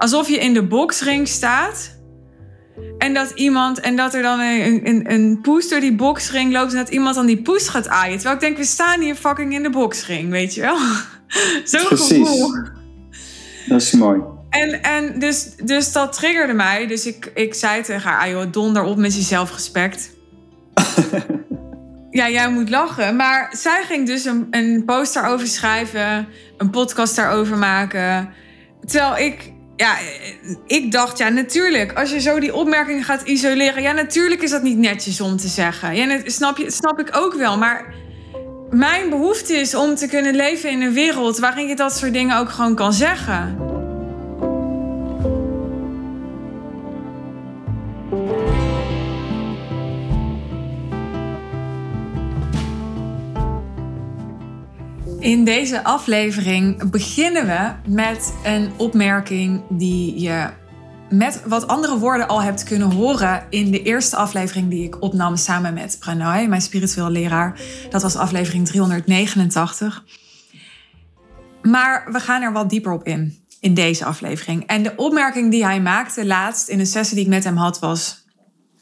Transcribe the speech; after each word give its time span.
alsof 0.00 0.28
je 0.28 0.38
in 0.38 0.54
de 0.54 0.62
boksring 0.62 1.28
staat. 1.28 1.98
En 2.98 3.14
dat 3.14 3.30
iemand, 3.30 3.80
en 3.80 3.96
dat 3.96 4.14
er 4.14 4.22
dan 4.22 4.40
een, 4.40 4.88
een, 4.88 5.12
een 5.12 5.40
poes 5.42 5.68
door 5.68 5.80
die 5.80 5.94
boksring 5.94 6.52
loopt 6.52 6.72
en 6.72 6.78
dat 6.78 6.88
iemand 6.88 7.14
dan 7.14 7.26
die 7.26 7.42
poes 7.42 7.68
gaat 7.68 7.88
aaien. 7.88 8.14
Terwijl 8.14 8.34
ik 8.34 8.40
denk, 8.40 8.56
we 8.56 8.64
staan 8.64 9.00
hier 9.00 9.14
fucking 9.14 9.54
in 9.54 9.62
de 9.62 9.70
boksring, 9.70 10.30
weet 10.30 10.54
je 10.54 10.60
wel? 10.60 10.76
Zo'n 11.64 11.86
gevoel. 11.86 12.52
Dat 13.68 13.80
is 13.80 13.92
mooi. 13.92 14.20
En, 14.50 14.82
en 14.82 15.18
dus, 15.18 15.54
dus 15.64 15.92
dat 15.92 16.12
triggerde 16.12 16.52
mij. 16.52 16.86
Dus 16.86 17.06
ik, 17.06 17.30
ik 17.34 17.54
zei 17.54 17.82
tegen 17.82 18.10
haar, 18.10 18.20
ah 18.20 18.30
joh, 18.30 18.52
donder 18.52 18.82
op 18.82 18.96
met 18.96 19.14
je 19.14 19.22
zelfrespect. 19.22 20.10
ja, 22.10 22.30
jij 22.30 22.50
moet 22.50 22.70
lachen. 22.70 23.16
Maar 23.16 23.54
zij 23.56 23.82
ging 23.82 24.06
dus 24.06 24.24
een, 24.24 24.46
een 24.50 24.82
post 24.86 25.14
daarover 25.14 25.46
schrijven, 25.46 26.28
een 26.56 26.70
podcast 26.70 27.16
daarover 27.16 27.58
maken. 27.58 28.28
Terwijl 28.84 29.26
ik, 29.26 29.52
ja, 29.80 29.98
ik 30.66 30.92
dacht, 30.92 31.18
ja, 31.18 31.28
natuurlijk, 31.28 31.92
als 31.92 32.10
je 32.10 32.20
zo 32.20 32.40
die 32.40 32.54
opmerking 32.54 33.04
gaat 33.04 33.22
isoleren, 33.22 33.82
ja, 33.82 33.92
natuurlijk 33.92 34.42
is 34.42 34.50
dat 34.50 34.62
niet 34.62 34.78
netjes 34.78 35.20
om 35.20 35.36
te 35.36 35.48
zeggen. 35.48 35.96
Ja, 35.96 36.06
dat 36.06 36.32
snap, 36.32 36.56
je, 36.56 36.70
snap 36.70 37.00
ik 37.00 37.16
ook 37.16 37.34
wel. 37.34 37.58
Maar 37.58 37.94
mijn 38.70 39.10
behoefte 39.10 39.54
is 39.54 39.74
om 39.74 39.94
te 39.94 40.08
kunnen 40.08 40.34
leven 40.34 40.70
in 40.70 40.82
een 40.82 40.92
wereld 40.92 41.38
waarin 41.38 41.66
je 41.66 41.76
dat 41.76 41.96
soort 41.96 42.12
dingen 42.12 42.38
ook 42.38 42.50
gewoon 42.50 42.74
kan 42.74 42.92
zeggen. 42.92 43.69
In 55.20 55.44
deze 55.44 55.84
aflevering 55.84 56.90
beginnen 56.90 57.46
we 57.46 57.90
met 57.90 58.34
een 58.44 58.72
opmerking 58.76 59.62
die 59.68 60.20
je 60.20 60.50
met 61.10 61.42
wat 61.46 61.66
andere 61.66 61.98
woorden 61.98 62.28
al 62.28 62.42
hebt 62.42 62.62
kunnen 62.62 62.90
horen 62.92 63.46
in 63.50 63.70
de 63.70 63.82
eerste 63.82 64.16
aflevering 64.16 64.70
die 64.70 64.84
ik 64.84 65.02
opnam 65.02 65.36
samen 65.36 65.74
met 65.74 65.96
Pranay, 65.98 66.46
mijn 66.46 66.60
spiritueel 66.62 67.10
leraar. 67.10 67.60
Dat 67.90 68.02
was 68.02 68.16
aflevering 68.16 68.66
389. 68.66 70.04
Maar 71.62 72.08
we 72.12 72.20
gaan 72.20 72.42
er 72.42 72.52
wat 72.52 72.70
dieper 72.70 72.92
op 72.92 73.06
in, 73.06 73.44
in 73.60 73.74
deze 73.74 74.04
aflevering. 74.04 74.66
En 74.66 74.82
de 74.82 74.92
opmerking 74.96 75.50
die 75.50 75.64
hij 75.64 75.80
maakte 75.80 76.26
laatst 76.26 76.68
in 76.68 76.78
een 76.78 76.86
sessie 76.86 77.14
die 77.14 77.24
ik 77.24 77.30
met 77.30 77.44
hem 77.44 77.56
had 77.56 77.78
was... 77.78 78.18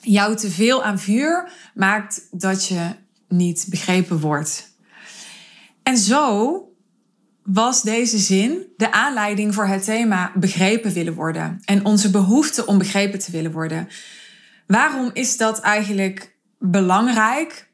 Jou 0.01 0.37
te 0.37 0.51
veel 0.51 0.84
aan 0.84 0.99
vuur 0.99 1.51
maakt 1.75 2.21
dat 2.31 2.67
je 2.67 2.95
niet 3.29 3.67
begrepen 3.71 4.21
wordt. 4.21 4.68
En 5.89 5.98
zo 5.98 6.62
was 7.42 7.83
deze 7.83 8.19
zin 8.19 8.67
de 8.77 8.92
aanleiding 8.92 9.55
voor 9.55 9.67
het 9.67 9.84
thema 9.84 10.33
begrepen 10.34 10.92
willen 10.92 11.14
worden 11.14 11.61
en 11.64 11.84
onze 11.84 12.11
behoefte 12.11 12.67
om 12.67 12.78
begrepen 12.78 13.19
te 13.19 13.31
willen 13.31 13.53
worden. 13.53 13.89
Waarom 14.66 15.11
is 15.12 15.36
dat 15.36 15.61
eigenlijk 15.61 16.36
belangrijk 16.59 17.69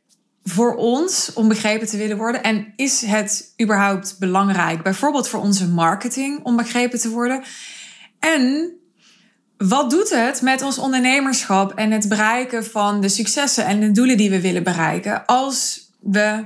voor 0.45 0.75
ons 0.75 1.33
om 1.33 1.49
begrepen 1.49 1.87
te 1.87 1.97
willen 1.97 2.17
worden? 2.17 2.43
En 2.43 2.73
is 2.77 3.01
het 3.01 3.55
überhaupt 3.63 4.17
belangrijk, 4.19 4.83
bijvoorbeeld 4.83 5.29
voor 5.29 5.41
onze 5.41 5.69
marketing, 5.69 6.45
om 6.45 6.57
begrepen 6.57 6.99
te 6.99 7.11
worden? 7.11 7.43
En 8.19 8.73
wat 9.57 9.91
doet 9.91 10.11
het 10.11 10.43
met 10.43 10.63
ons 10.63 10.79
ondernemerschap 10.79 11.73
en 11.73 11.91
het 11.91 12.09
bereiken 12.09 12.65
van 12.65 13.01
de 13.01 13.09
successen 13.09 13.67
en 13.67 13.81
de 13.81 13.91
doelen 13.91 14.17
die 14.17 14.31
we 14.31 14.41
willen 14.41 14.63
bereiken 14.63 15.27
als 15.27 15.81
we 16.01 16.45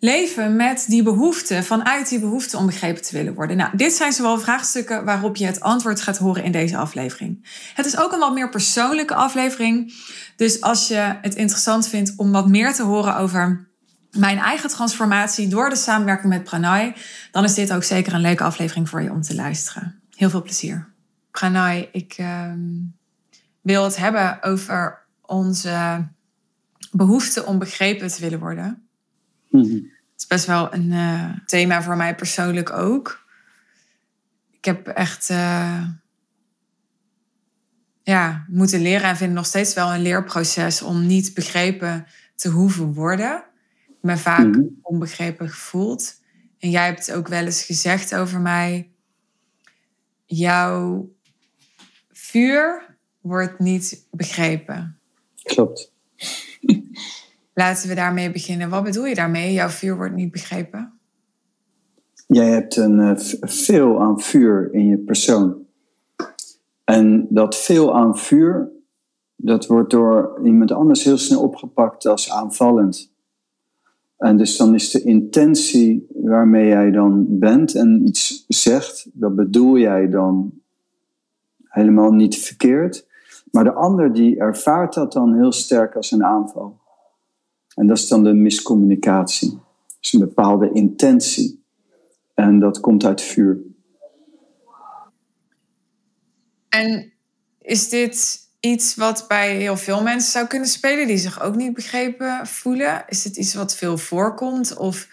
leven 0.00 0.56
met 0.56 0.84
die 0.88 1.02
behoefte, 1.02 1.62
vanuit 1.62 2.08
die 2.08 2.20
behoefte 2.20 2.56
om 2.56 2.66
begrepen 2.66 3.02
te 3.02 3.16
willen 3.16 3.34
worden. 3.34 3.56
Nou, 3.56 3.76
dit 3.76 3.92
zijn 3.92 4.12
zowel 4.12 4.38
vraagstukken 4.38 5.04
waarop 5.04 5.36
je 5.36 5.46
het 5.46 5.60
antwoord 5.60 6.00
gaat 6.00 6.18
horen 6.18 6.44
in 6.44 6.52
deze 6.52 6.76
aflevering. 6.76 7.46
Het 7.74 7.86
is 7.86 7.98
ook 7.98 8.12
een 8.12 8.18
wat 8.18 8.34
meer 8.34 8.48
persoonlijke 8.48 9.14
aflevering. 9.14 9.94
Dus 10.36 10.60
als 10.60 10.88
je 10.88 11.16
het 11.20 11.34
interessant 11.34 11.88
vindt 11.88 12.12
om 12.16 12.32
wat 12.32 12.48
meer 12.48 12.74
te 12.74 12.82
horen 12.82 13.16
over 13.16 13.68
mijn 14.10 14.38
eigen 14.38 14.68
transformatie 14.68 15.48
door 15.48 15.68
de 15.68 15.76
samenwerking 15.76 16.32
met 16.32 16.44
Pranay, 16.44 16.94
dan 17.30 17.44
is 17.44 17.54
dit 17.54 17.72
ook 17.72 17.84
zeker 17.84 18.12
een 18.14 18.20
leuke 18.20 18.44
aflevering 18.44 18.88
voor 18.88 19.02
je 19.02 19.10
om 19.10 19.22
te 19.22 19.34
luisteren. 19.34 20.00
Heel 20.14 20.30
veel 20.30 20.42
plezier. 20.42 20.88
Pranay, 21.30 21.88
ik 21.92 22.16
uh, 22.18 22.52
wil 23.60 23.84
het 23.84 23.96
hebben 23.96 24.42
over 24.42 25.06
onze 25.22 26.06
behoefte 26.90 27.44
om 27.44 27.58
begrepen 27.58 28.08
te 28.08 28.20
willen 28.20 28.38
worden. 28.38 28.87
Mhm. 29.50 29.74
Het 29.74 30.16
is 30.16 30.26
best 30.26 30.46
wel 30.46 30.74
een 30.74 30.92
uh, 30.92 31.30
thema 31.46 31.82
voor 31.82 31.96
mij 31.96 32.14
persoonlijk 32.14 32.70
ook. 32.70 33.26
Ik 34.50 34.64
heb 34.64 34.86
echt 34.86 35.30
uh, 35.30 35.84
ja, 38.02 38.44
moeten 38.48 38.80
leren 38.80 39.08
en 39.08 39.16
vind 39.16 39.32
nog 39.32 39.46
steeds 39.46 39.74
wel 39.74 39.94
een 39.94 40.02
leerproces 40.02 40.82
om 40.82 41.06
niet 41.06 41.34
begrepen 41.34 42.06
te 42.34 42.48
hoeven 42.48 42.92
worden. 42.92 43.44
Ik 43.88 43.94
ben 44.00 44.18
vaak 44.18 44.46
mhm. 44.46 44.62
onbegrepen 44.82 45.48
gevoeld. 45.48 46.14
En 46.58 46.70
jij 46.70 46.84
hebt 46.84 47.12
ook 47.12 47.28
wel 47.28 47.44
eens 47.44 47.62
gezegd 47.62 48.14
over 48.14 48.40
mij: 48.40 48.90
jouw 50.24 51.12
vuur 52.12 52.96
wordt 53.20 53.58
niet 53.58 54.06
begrepen. 54.10 54.98
Klopt. 55.42 55.92
Laten 57.58 57.88
we 57.88 57.94
daarmee 57.94 58.30
beginnen. 58.30 58.68
Wat 58.68 58.82
bedoel 58.82 59.04
je 59.06 59.14
daarmee? 59.14 59.52
Jouw 59.52 59.68
vuur 59.68 59.96
wordt 59.96 60.14
niet 60.14 60.30
begrepen? 60.30 60.92
Jij 62.26 62.50
hebt 62.50 62.76
een 62.76 62.98
uh, 62.98 63.12
veel 63.40 64.00
aan 64.00 64.20
vuur 64.20 64.68
in 64.72 64.86
je 64.86 64.98
persoon. 64.98 65.66
En 66.84 67.26
dat 67.30 67.56
veel 67.56 67.94
aan 67.94 68.18
vuur, 68.18 68.70
dat 69.36 69.66
wordt 69.66 69.90
door 69.90 70.40
iemand 70.44 70.72
anders 70.72 71.04
heel 71.04 71.18
snel 71.18 71.42
opgepakt 71.42 72.06
als 72.06 72.30
aanvallend. 72.30 73.12
En 74.16 74.36
dus 74.36 74.56
dan 74.56 74.74
is 74.74 74.90
de 74.90 75.02
intentie 75.02 76.06
waarmee 76.14 76.66
jij 76.66 76.90
dan 76.90 77.38
bent 77.38 77.74
en 77.74 78.06
iets 78.06 78.44
zegt, 78.48 79.08
dat 79.12 79.36
bedoel 79.36 79.78
jij 79.78 80.08
dan 80.08 80.52
helemaal 81.62 82.12
niet 82.12 82.38
verkeerd. 82.38 83.06
Maar 83.50 83.64
de 83.64 83.72
ander 83.72 84.12
die 84.12 84.38
ervaart 84.38 84.94
dat 84.94 85.12
dan 85.12 85.34
heel 85.34 85.52
sterk 85.52 85.96
als 85.96 86.10
een 86.10 86.24
aanval. 86.24 86.86
En 87.78 87.86
dat 87.86 87.98
is 87.98 88.08
dan 88.08 88.24
de 88.24 88.32
miscommunicatie. 88.32 89.58
Dus 90.00 90.12
een 90.12 90.20
bepaalde 90.20 90.70
intentie. 90.72 91.64
En 92.34 92.58
dat 92.58 92.80
komt 92.80 93.04
uit 93.04 93.22
vuur. 93.22 93.58
En 96.68 97.12
is 97.60 97.88
dit 97.88 98.38
iets 98.60 98.94
wat 98.94 99.24
bij 99.28 99.56
heel 99.56 99.76
veel 99.76 100.02
mensen 100.02 100.30
zou 100.30 100.46
kunnen 100.46 100.68
spelen 100.68 101.06
die 101.06 101.18
zich 101.18 101.42
ook 101.42 101.56
niet 101.56 101.74
begrepen 101.74 102.46
voelen? 102.46 103.04
Is 103.08 103.24
het 103.24 103.36
iets 103.36 103.54
wat 103.54 103.76
veel 103.76 103.98
voorkomt? 103.98 104.76
Of 104.76 105.08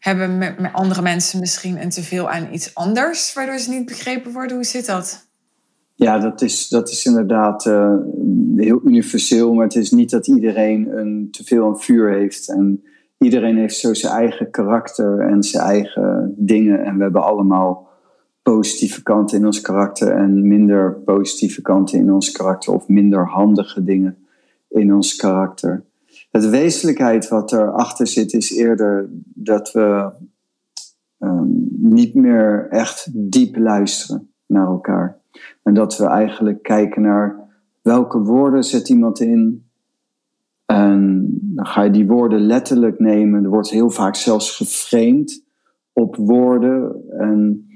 hebben 0.00 0.38
met 0.38 0.72
andere 0.72 1.02
mensen 1.02 1.40
misschien 1.40 1.82
een 1.82 1.90
teveel 1.90 2.30
aan 2.30 2.52
iets 2.52 2.74
anders 2.74 3.32
waardoor 3.32 3.58
ze 3.58 3.70
niet 3.70 3.86
begrepen 3.86 4.32
worden? 4.32 4.56
Hoe 4.56 4.64
zit 4.64 4.86
dat? 4.86 5.26
Ja, 5.94 6.18
dat 6.18 6.42
is, 6.42 6.68
dat 6.68 6.88
is 6.88 7.06
inderdaad 7.06 7.66
uh, 7.66 7.96
heel 8.56 8.80
universeel, 8.84 9.54
maar 9.54 9.64
het 9.64 9.74
is 9.74 9.90
niet 9.90 10.10
dat 10.10 10.26
iedereen 10.26 10.98
een 10.98 11.28
teveel 11.30 11.66
aan 11.66 11.80
vuur 11.80 12.12
heeft. 12.12 12.48
En 12.48 12.84
iedereen 13.18 13.56
heeft 13.56 13.76
zo 13.76 13.94
zijn 13.94 14.12
eigen 14.12 14.50
karakter 14.50 15.20
en 15.20 15.42
zijn 15.42 15.64
eigen 15.64 16.34
dingen. 16.36 16.84
En 16.84 16.96
we 16.96 17.02
hebben 17.02 17.24
allemaal 17.24 17.88
positieve 18.42 19.02
kanten 19.02 19.38
in 19.38 19.46
ons 19.46 19.60
karakter 19.60 20.10
en 20.10 20.48
minder 20.48 20.92
positieve 20.92 21.62
kanten 21.62 21.98
in 21.98 22.12
ons 22.12 22.32
karakter 22.32 22.74
of 22.74 22.88
minder 22.88 23.26
handige 23.26 23.84
dingen 23.84 24.16
in 24.68 24.94
ons 24.94 25.16
karakter. 25.16 25.84
Het 26.30 26.48
wezenlijkheid 26.48 27.28
wat 27.28 27.52
erachter 27.52 28.06
zit 28.06 28.32
is 28.32 28.56
eerder 28.56 29.08
dat 29.34 29.72
we 29.72 30.10
um, 31.18 31.68
niet 31.70 32.14
meer 32.14 32.66
echt 32.70 33.08
diep 33.12 33.56
luisteren 33.56 34.30
naar 34.46 34.66
elkaar. 34.66 35.22
En 35.62 35.74
dat 35.74 35.96
we 35.96 36.06
eigenlijk 36.06 36.62
kijken 36.62 37.02
naar 37.02 37.44
welke 37.82 38.18
woorden 38.18 38.62
zet 38.64 38.88
iemand 38.88 39.20
in. 39.20 39.68
En 40.66 41.26
dan 41.40 41.66
ga 41.66 41.82
je 41.82 41.90
die 41.90 42.06
woorden 42.06 42.40
letterlijk 42.40 42.98
nemen. 42.98 43.44
Er 43.44 43.50
wordt 43.50 43.70
heel 43.70 43.90
vaak 43.90 44.14
zelfs 44.14 44.56
geframed 44.56 45.44
op 45.92 46.16
woorden. 46.16 47.02
En 47.18 47.68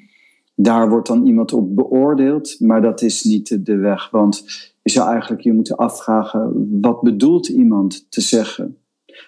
daar 0.54 0.88
wordt 0.88 1.08
dan 1.08 1.26
iemand 1.26 1.52
op 1.52 1.76
beoordeeld. 1.76 2.60
Maar 2.60 2.82
dat 2.82 3.02
is 3.02 3.24
niet 3.24 3.66
de 3.66 3.76
weg. 3.76 4.10
Want 4.10 4.44
je 4.82 4.90
zou 4.90 5.10
eigenlijk 5.10 5.42
je 5.42 5.52
moeten 5.52 5.76
afvragen: 5.76 6.68
wat 6.80 7.00
bedoelt 7.00 7.48
iemand 7.48 8.10
te 8.10 8.20
zeggen? 8.20 8.76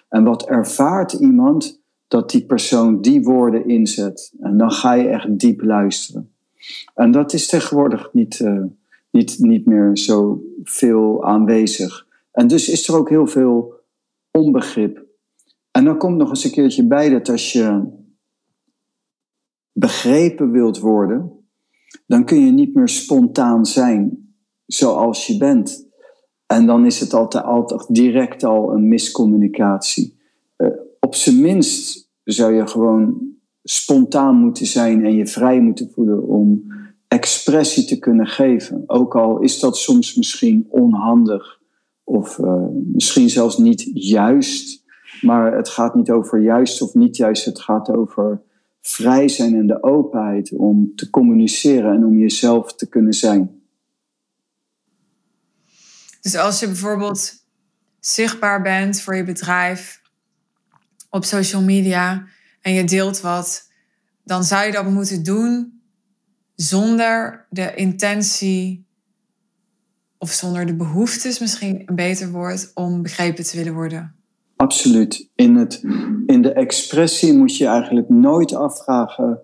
En 0.09 0.23
wat 0.23 0.45
ervaart 0.45 1.13
iemand 1.13 1.81
dat 2.07 2.29
die 2.29 2.45
persoon 2.45 3.01
die 3.01 3.23
woorden 3.23 3.67
inzet? 3.67 4.33
En 4.39 4.57
dan 4.57 4.71
ga 4.71 4.93
je 4.93 5.07
echt 5.07 5.39
diep 5.39 5.61
luisteren. 5.61 6.30
En 6.93 7.11
dat 7.11 7.33
is 7.33 7.47
tegenwoordig 7.47 8.13
niet, 8.13 8.39
uh, 8.39 8.63
niet, 9.11 9.39
niet 9.39 9.65
meer 9.65 9.97
zo 9.97 10.43
veel 10.63 11.25
aanwezig. 11.25 12.07
En 12.31 12.47
dus 12.47 12.69
is 12.69 12.87
er 12.87 12.95
ook 12.95 13.09
heel 13.09 13.27
veel 13.27 13.73
onbegrip. 14.31 15.05
En 15.71 15.85
dan 15.85 15.97
komt 15.97 16.17
nog 16.17 16.29
eens 16.29 16.43
een 16.43 16.51
keertje 16.51 16.87
bij 16.87 17.09
dat 17.09 17.29
als 17.29 17.51
je 17.53 17.83
begrepen 19.71 20.51
wilt 20.51 20.79
worden, 20.79 21.45
dan 22.05 22.25
kun 22.25 22.45
je 22.45 22.51
niet 22.51 22.75
meer 22.75 22.89
spontaan 22.89 23.65
zijn 23.65 24.33
zoals 24.65 25.27
je 25.27 25.37
bent. 25.37 25.89
En 26.45 26.65
dan 26.65 26.85
is 26.85 26.99
het 26.99 27.13
altijd, 27.13 27.43
altijd 27.43 27.85
direct 27.87 28.43
al 28.43 28.73
een 28.73 28.87
miscommunicatie. 28.87 30.19
Uh, 30.57 30.67
op 30.99 31.15
zijn 31.15 31.41
minst 31.41 32.09
zou 32.23 32.53
je 32.53 32.67
gewoon 32.67 33.30
spontaan 33.63 34.35
moeten 34.35 34.65
zijn 34.65 35.05
en 35.05 35.15
je 35.15 35.27
vrij 35.27 35.61
moeten 35.61 35.91
voelen 35.93 36.27
om 36.27 36.73
expressie 37.07 37.85
te 37.85 37.99
kunnen 37.99 38.27
geven. 38.27 38.83
Ook 38.87 39.15
al 39.15 39.39
is 39.39 39.59
dat 39.59 39.77
soms 39.77 40.15
misschien 40.15 40.65
onhandig 40.69 41.59
of 42.03 42.37
uh, 42.37 42.65
misschien 42.71 43.29
zelfs 43.29 43.57
niet 43.57 43.89
juist. 43.93 44.83
Maar 45.21 45.55
het 45.55 45.69
gaat 45.69 45.95
niet 45.95 46.09
over 46.09 46.41
juist 46.41 46.81
of 46.81 46.93
niet 46.93 47.17
juist. 47.17 47.45
Het 47.45 47.59
gaat 47.59 47.89
over 47.89 48.41
vrij 48.81 49.27
zijn 49.27 49.55
en 49.55 49.67
de 49.67 49.83
openheid 49.83 50.51
om 50.51 50.91
te 50.95 51.09
communiceren 51.09 51.95
en 51.95 52.05
om 52.05 52.17
jezelf 52.17 52.75
te 52.75 52.89
kunnen 52.89 53.13
zijn. 53.13 53.61
Dus 56.21 56.35
als 56.35 56.59
je 56.59 56.65
bijvoorbeeld 56.65 57.33
zichtbaar 57.99 58.61
bent 58.61 59.01
voor 59.01 59.15
je 59.15 59.23
bedrijf 59.23 60.01
op 61.09 61.25
social 61.25 61.61
media 61.61 62.25
en 62.61 62.73
je 62.73 62.83
deelt 62.83 63.21
wat, 63.21 63.71
dan 64.23 64.43
zou 64.43 64.65
je 64.65 64.71
dat 64.71 64.85
moeten 64.85 65.23
doen 65.23 65.81
zonder 66.55 67.45
de 67.49 67.75
intentie 67.75 68.85
of 70.17 70.31
zonder 70.31 70.65
de 70.65 70.75
behoeftes, 70.75 71.39
misschien 71.39 71.83
een 71.85 71.95
beter 71.95 72.31
woord, 72.31 72.71
om 72.73 73.01
begrepen 73.01 73.43
te 73.43 73.57
willen 73.57 73.73
worden. 73.73 74.15
Absoluut. 74.55 75.29
In, 75.35 75.55
het, 75.55 75.81
in 76.25 76.41
de 76.41 76.53
expressie 76.53 77.37
moet 77.37 77.57
je 77.57 77.65
eigenlijk 77.65 78.09
nooit 78.09 78.53
afvragen 78.53 79.41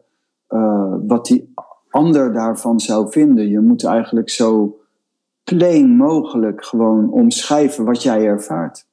uh, 0.50 0.96
wat 1.08 1.26
die 1.26 1.54
ander 1.90 2.34
daarvan 2.34 2.80
zou 2.80 3.12
vinden. 3.12 3.48
Je 3.48 3.60
moet 3.60 3.84
eigenlijk 3.84 4.30
zo 4.30 4.80
plain 5.44 5.96
mogelijk 5.96 6.66
gewoon 6.66 7.12
omschrijven 7.12 7.86
wat 7.86 8.04
jij 8.04 8.26
ervaart. 8.26 8.88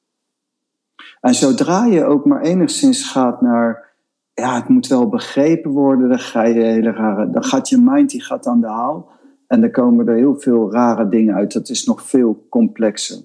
En 1.21 1.35
zodra 1.35 1.85
je 1.85 2.05
ook 2.05 2.25
maar 2.25 2.41
enigszins 2.41 3.11
gaat 3.11 3.41
naar, 3.41 3.94
ja, 4.35 4.55
het 4.55 4.69
moet 4.69 4.87
wel 4.87 5.09
begrepen 5.09 5.71
worden, 5.71 6.09
dan, 6.09 6.19
ga 6.19 6.45
je 6.45 6.63
hele 6.63 6.91
rare, 6.91 7.31
dan 7.31 7.45
gaat 7.45 7.69
je 7.69 7.79
mind 7.79 8.11
die 8.11 8.23
gaat 8.23 8.47
aan 8.47 8.61
de 8.61 8.67
haal. 8.67 9.13
En 9.47 9.61
dan 9.61 9.71
komen 9.71 10.09
er 10.09 10.17
heel 10.17 10.41
veel 10.41 10.73
rare 10.73 11.09
dingen 11.09 11.35
uit. 11.35 11.53
Dat 11.53 11.69
is 11.69 11.85
nog 11.85 12.03
veel 12.03 12.47
complexer. 12.49 13.19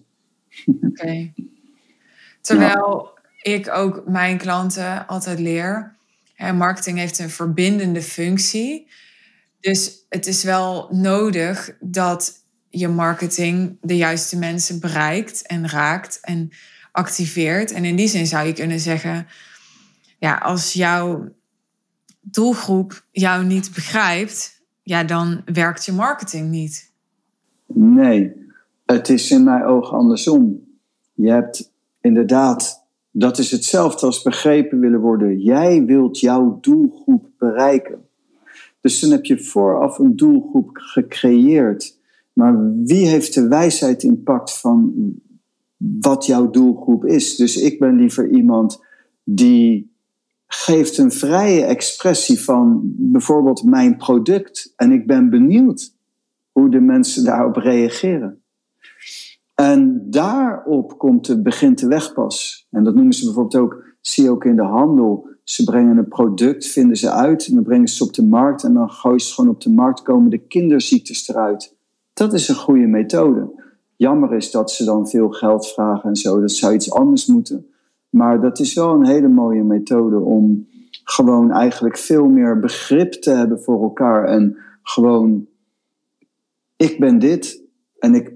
Oké. 0.81 1.31
Terwijl 2.41 3.09
ik 3.41 3.69
ook 3.73 4.03
mijn 4.07 4.37
klanten 4.37 5.07
altijd 5.07 5.39
leer. 5.39 5.95
Hè, 6.33 6.53
marketing 6.53 6.97
heeft 6.97 7.19
een 7.19 7.29
verbindende 7.29 8.01
functie. 8.01 8.87
Dus 9.59 10.05
het 10.09 10.27
is 10.27 10.43
wel 10.43 10.87
nodig 10.91 11.75
dat 11.79 12.43
je 12.69 12.87
marketing 12.87 13.77
de 13.81 13.97
juiste 13.97 14.37
mensen 14.37 14.79
bereikt 14.79 15.47
en 15.47 15.69
raakt 15.69 16.19
en 16.21 16.49
activeert. 16.91 17.71
En 17.71 17.85
in 17.85 17.95
die 17.95 18.07
zin 18.07 18.27
zou 18.27 18.47
je 18.47 18.53
kunnen 18.53 18.79
zeggen, 18.79 19.27
ja, 20.19 20.35
als 20.35 20.73
jouw 20.73 21.29
doelgroep 22.21 23.05
jou 23.11 23.45
niet 23.45 23.71
begrijpt, 23.73 24.61
ja, 24.83 25.03
dan 25.03 25.41
werkt 25.45 25.85
je 25.85 25.91
marketing 25.91 26.49
niet. 26.49 26.91
Nee, 27.65 28.33
het 28.85 29.09
is 29.09 29.31
in 29.31 29.43
mijn 29.43 29.63
ogen 29.63 29.97
andersom. 29.97 30.67
Je 31.13 31.31
hebt 31.31 31.71
inderdaad, 32.01 32.85
dat 33.11 33.37
is 33.37 33.51
hetzelfde 33.51 34.05
als 34.05 34.21
begrepen 34.21 34.79
willen 34.79 34.99
worden. 34.99 35.39
Jij 35.39 35.85
wilt 35.85 36.19
jouw 36.19 36.57
doelgroep 36.61 37.29
bereiken. 37.37 38.07
Dus 38.81 38.99
dan 38.99 39.11
heb 39.11 39.25
je 39.25 39.43
vooraf 39.43 39.99
een 39.99 40.15
doelgroep 40.15 40.69
gecreëerd 40.73 41.97
maar 42.39 42.73
wie 42.83 43.07
heeft 43.07 43.33
de 43.33 43.47
wijsheid 43.47 44.03
in 44.03 44.23
pact 44.23 44.59
van 44.59 44.93
wat 45.77 46.25
jouw 46.25 46.49
doelgroep 46.49 47.05
is? 47.05 47.35
Dus 47.35 47.57
ik 47.57 47.79
ben 47.79 47.95
liever 47.95 48.29
iemand 48.29 48.83
die 49.23 49.91
geeft 50.51 50.97
een 50.97 51.11
vrije 51.11 51.63
expressie 51.63 52.39
van 52.39 52.81
bijvoorbeeld 52.83 53.63
mijn 53.63 53.97
product. 53.97 54.73
En 54.75 54.91
ik 54.91 55.07
ben 55.07 55.29
benieuwd 55.29 55.93
hoe 56.51 56.69
de 56.69 56.79
mensen 56.79 57.23
daarop 57.23 57.55
reageren. 57.55 58.41
En 59.55 60.05
daarop 60.09 60.97
komt 60.97 61.25
de, 61.25 61.41
begint 61.41 61.79
de 61.79 61.87
wegpas. 61.87 62.67
En 62.71 62.83
dat 62.83 62.95
noemen 62.95 63.13
ze 63.13 63.25
bijvoorbeeld 63.25 63.63
ook, 63.63 63.83
zie 64.01 64.23
je 64.23 64.29
ook 64.29 64.45
in 64.45 64.55
de 64.55 64.61
handel. 64.61 65.27
Ze 65.43 65.63
brengen 65.63 65.97
een 65.97 66.07
product, 66.07 66.65
vinden 66.67 66.97
ze 66.97 67.11
uit 67.11 67.47
en 67.47 67.53
dan 67.53 67.63
brengen 67.63 67.87
ze 67.87 68.03
op 68.03 68.13
de 68.13 68.25
markt. 68.25 68.63
En 68.63 68.73
dan 68.73 68.89
gooien 68.89 69.19
ze 69.19 69.33
gewoon 69.33 69.49
op 69.49 69.61
de 69.61 69.71
markt, 69.71 70.01
komen 70.01 70.29
de 70.29 70.37
kinderziektes 70.47 71.27
eruit. 71.27 71.75
Dat 72.13 72.33
is 72.33 72.47
een 72.47 72.55
goede 72.55 72.87
methode. 72.87 73.49
Jammer 73.95 74.33
is 74.33 74.51
dat 74.51 74.71
ze 74.71 74.85
dan 74.85 75.09
veel 75.09 75.29
geld 75.29 75.67
vragen 75.67 76.09
en 76.09 76.15
zo. 76.15 76.39
Dat 76.39 76.51
zou 76.51 76.73
iets 76.73 76.91
anders 76.91 77.25
moeten. 77.25 77.67
Maar 78.09 78.41
dat 78.41 78.59
is 78.59 78.73
wel 78.73 78.93
een 78.93 79.05
hele 79.05 79.27
mooie 79.27 79.63
methode 79.63 80.19
om 80.19 80.67
gewoon 81.03 81.51
eigenlijk 81.51 81.97
veel 81.97 82.25
meer 82.25 82.59
begrip 82.59 83.11
te 83.11 83.31
hebben 83.31 83.61
voor 83.61 83.83
elkaar. 83.83 84.25
En 84.25 84.57
gewoon, 84.83 85.47
ik 86.75 86.99
ben 86.99 87.19
dit 87.19 87.63
en, 87.99 88.15
ik, 88.15 88.33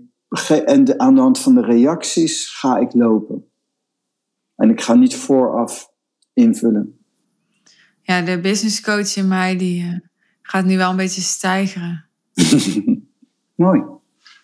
en 0.66 1.00
aan 1.00 1.16
de 1.16 1.22
hand 1.22 1.40
van 1.40 1.56
de 1.56 1.62
reacties 1.62 2.58
ga 2.60 2.78
ik 2.78 2.94
lopen. 2.94 3.46
En 4.56 4.70
ik 4.70 4.82
ga 4.82 4.94
niet 4.94 5.16
vooraf 5.16 5.92
invullen. 6.34 6.98
Ja, 8.02 8.22
de 8.22 8.40
business 8.40 8.82
coach 8.82 9.16
in 9.16 9.28
mij 9.28 9.58
die 9.58 9.84
uh, 9.84 10.00
gaat 10.42 10.66
nu 10.66 10.78
wel 10.78 10.90
een 10.90 10.96
beetje 10.96 11.22
stijgeren. 11.22 12.06
Mooi. 13.56 13.84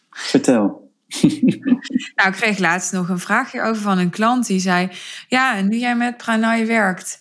Vertel. 0.10 0.92
nou, 2.16 2.30
ik 2.30 2.36
kreeg 2.36 2.58
laatst 2.58 2.92
nog 2.92 3.10
een 3.10 3.20
vraagje 3.20 3.62
over 3.62 3.82
van 3.82 3.98
een 3.98 4.10
klant 4.10 4.48
die 4.48 4.60
zei: 4.60 4.90
Ja, 5.28 5.56
en 5.56 5.68
nu 5.68 5.78
jij 5.78 5.96
met 5.96 6.18
Pranay 6.18 6.68
werkt, 6.68 7.20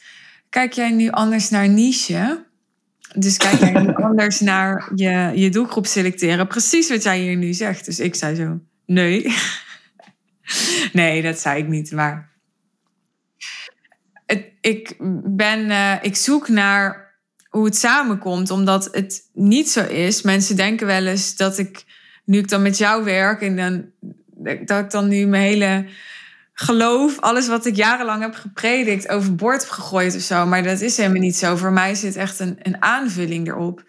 kijk 0.50 0.72
jij 0.72 0.90
nu 0.90 1.10
anders 1.10 1.50
naar 1.50 1.68
niche? 1.68 2.46
Dus 3.14 3.36
kijk 3.36 3.60
jij 3.60 3.82
nu 3.82 3.94
anders 4.08 4.40
naar 4.40 4.90
je, 4.94 5.32
je 5.34 5.50
doelgroep 5.50 5.86
selecteren? 5.86 6.46
Precies 6.46 6.88
wat 6.88 7.02
jij 7.02 7.18
hier 7.18 7.36
nu 7.36 7.52
zegt. 7.52 7.84
Dus 7.84 8.00
ik 8.00 8.14
zei 8.14 8.34
zo: 8.34 8.60
Nee. 8.86 9.34
nee, 10.92 11.22
dat 11.22 11.38
zei 11.38 11.62
ik 11.62 11.68
niet. 11.68 11.92
Maar 11.92 12.32
het, 14.26 14.44
ik, 14.60 14.96
ben, 15.24 15.70
uh, 15.70 15.94
ik 16.02 16.16
zoek 16.16 16.48
naar 16.48 17.16
hoe 17.48 17.64
het 17.64 17.76
samenkomt, 17.76 18.50
omdat 18.50 18.88
het 18.92 19.28
niet 19.32 19.70
zo 19.70 19.84
is. 19.84 20.22
Mensen 20.22 20.56
denken 20.56 20.86
wel 20.86 21.06
eens 21.06 21.36
dat 21.36 21.58
ik, 21.58 21.84
nu 22.24 22.38
ik 22.38 22.48
dan 22.48 22.62
met 22.62 22.78
jou 22.78 23.04
werk 23.04 23.42
en 23.42 23.56
dan, 23.56 23.90
dat 24.64 24.84
ik 24.84 24.90
dan 24.90 25.08
nu 25.08 25.26
mijn 25.26 25.42
hele 25.42 25.86
geloof, 26.52 27.20
alles 27.20 27.48
wat 27.48 27.66
ik 27.66 27.76
jarenlang 27.76 28.22
heb 28.22 28.34
gepredikt, 28.34 29.08
overboord 29.08 29.60
heb 29.60 29.70
gegooid 29.70 30.14
of 30.14 30.20
zo. 30.20 30.46
Maar 30.46 30.62
dat 30.62 30.80
is 30.80 30.96
helemaal 30.96 31.20
niet 31.20 31.36
zo. 31.36 31.56
Voor 31.56 31.72
mij 31.72 31.94
zit 31.94 32.16
echt 32.16 32.38
een, 32.38 32.58
een 32.62 32.82
aanvulling 32.82 33.48
erop. 33.48 33.84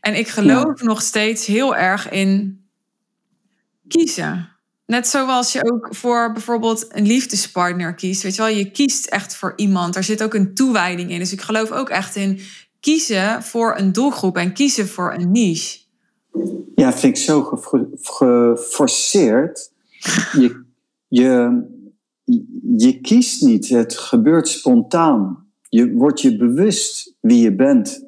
En 0.00 0.14
ik 0.14 0.28
geloof 0.28 0.82
nog 0.82 1.02
steeds 1.02 1.46
heel 1.46 1.76
erg 1.76 2.08
in 2.08 2.60
kiezen. 3.88 4.48
Net 4.86 5.08
zoals 5.08 5.52
je 5.52 5.72
ook 5.72 5.88
voor 5.90 6.32
bijvoorbeeld 6.32 6.86
een 6.88 7.06
liefdespartner 7.06 7.94
kiest. 7.94 8.22
Weet 8.22 8.34
je 8.34 8.42
wel, 8.42 8.50
je 8.50 8.70
kiest 8.70 9.06
echt 9.06 9.36
voor 9.36 9.52
iemand. 9.56 9.96
Er 9.96 10.04
zit 10.04 10.22
ook 10.22 10.34
een 10.34 10.54
toewijding 10.54 11.10
in. 11.10 11.18
Dus 11.18 11.32
ik 11.32 11.40
geloof 11.40 11.70
ook 11.70 11.88
echt 11.88 12.16
in 12.16 12.40
kiezen 12.80 13.42
voor 13.42 13.78
een 13.78 13.92
doelgroep 13.92 14.36
en 14.36 14.52
kiezen 14.52 14.88
voor 14.88 15.14
een 15.14 15.30
niche. 15.30 15.78
Ja, 16.74 16.92
vind 16.92 17.16
ik 17.16 17.22
zo 17.22 17.62
geforceerd. 18.04 19.74
Je, 20.32 20.64
je, 22.76 23.00
kiest 23.00 23.42
niet, 23.42 23.68
het 23.68 23.98
gebeurt 23.98 24.48
spontaan. 24.48 25.46
Je 25.68 25.92
wordt 25.92 26.20
je 26.20 26.36
bewust 26.36 27.16
wie 27.20 27.42
je 27.42 27.54
bent. 27.54 28.06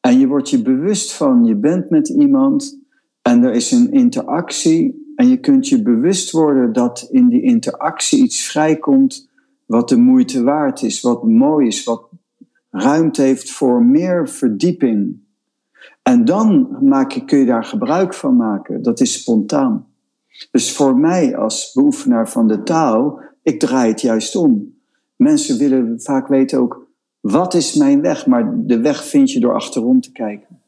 En 0.00 0.18
je 0.18 0.26
wordt 0.26 0.50
je 0.50 0.62
bewust 0.62 1.12
van, 1.12 1.44
je 1.44 1.56
bent 1.56 1.90
met 1.90 2.08
iemand 2.08 2.78
en 3.22 3.42
er 3.42 3.52
is 3.52 3.70
een 3.70 3.92
interactie. 3.92 5.02
En 5.16 5.28
je 5.28 5.40
kunt 5.40 5.68
je 5.68 5.82
bewust 5.82 6.30
worden 6.30 6.72
dat 6.72 7.08
in 7.10 7.28
die 7.28 7.42
interactie 7.42 8.22
iets 8.22 8.42
vrijkomt 8.42 9.30
wat 9.66 9.88
de 9.88 9.96
moeite 9.96 10.42
waard 10.42 10.82
is, 10.82 11.00
wat 11.00 11.24
mooi 11.24 11.66
is, 11.66 11.84
wat 11.84 12.08
ruimte 12.70 13.22
heeft 13.22 13.50
voor 13.50 13.84
meer 13.84 14.28
verdieping. 14.28 15.22
En 16.02 16.24
dan 16.24 16.76
maak 16.80 17.12
je, 17.12 17.24
kun 17.24 17.38
je 17.38 17.44
daar 17.44 17.64
gebruik 17.64 18.14
van 18.14 18.36
maken. 18.36 18.82
Dat 18.82 19.00
is 19.00 19.20
spontaan. 19.20 19.86
Dus 20.50 20.72
voor 20.72 20.96
mij 20.96 21.36
als 21.36 21.72
beoefenaar 21.72 22.28
van 22.28 22.48
de 22.48 22.62
taal, 22.62 23.20
ik 23.42 23.60
draai 23.60 23.90
het 23.90 24.00
juist 24.00 24.36
om. 24.36 24.78
Mensen 25.16 25.58
willen 25.58 26.00
vaak 26.00 26.28
weten 26.28 26.58
ook, 26.58 26.86
wat 27.20 27.54
is 27.54 27.74
mijn 27.74 28.00
weg? 28.00 28.26
Maar 28.26 28.52
de 28.56 28.80
weg 28.80 29.04
vind 29.04 29.30
je 29.30 29.40
door 29.40 29.54
achterom 29.54 30.00
te 30.00 30.12
kijken. 30.12 30.60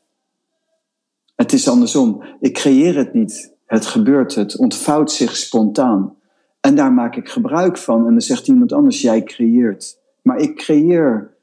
Het 1.34 1.52
is 1.52 1.68
andersom. 1.68 2.22
Ik 2.40 2.54
creëer 2.54 2.96
het 2.96 3.14
niet. 3.14 3.54
Het 3.66 3.86
gebeurt, 3.86 4.34
het 4.34 4.56
ontvouwt 4.56 5.10
zich 5.10 5.36
spontaan. 5.36 6.16
En 6.60 6.74
daar 6.74 6.92
maak 6.92 7.16
ik 7.16 7.28
gebruik 7.28 7.78
van. 7.78 8.06
En 8.06 8.10
dan 8.10 8.20
zegt 8.20 8.48
iemand 8.48 8.72
anders, 8.72 9.00
jij 9.00 9.22
creëert. 9.22 9.98
Maar 10.22 10.38
ik 10.38 10.56
creëer 10.56 11.34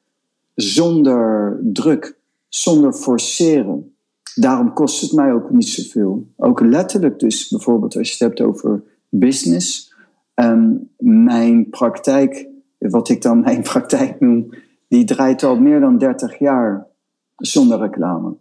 zonder 0.56 1.60
druk, 1.64 2.18
zonder 2.48 2.94
forceren. 2.94 3.93
Daarom 4.36 4.74
kost 4.74 5.02
het 5.02 5.12
mij 5.12 5.34
ook 5.34 5.50
niet 5.50 5.68
zoveel. 5.68 6.28
Ook 6.38 6.62
letterlijk 6.62 7.20
dus, 7.20 7.50
bijvoorbeeld 7.50 7.96
als 7.96 8.08
je 8.08 8.14
het 8.14 8.38
hebt 8.38 8.50
over 8.50 8.84
business. 9.10 9.94
Um, 10.36 10.90
mijn 10.98 11.70
praktijk, 11.70 12.48
wat 12.78 13.10
ik 13.10 13.22
dan 13.22 13.40
mijn 13.40 13.62
praktijk 13.72 14.20
noem, 14.20 14.50
die 14.88 15.06
draait 15.06 15.44
al 15.44 15.60
meer 15.60 15.80
dan 15.80 15.98
30 15.98 16.40
jaar 16.40 16.88
zonder 17.36 17.80
reclame. 17.80 18.36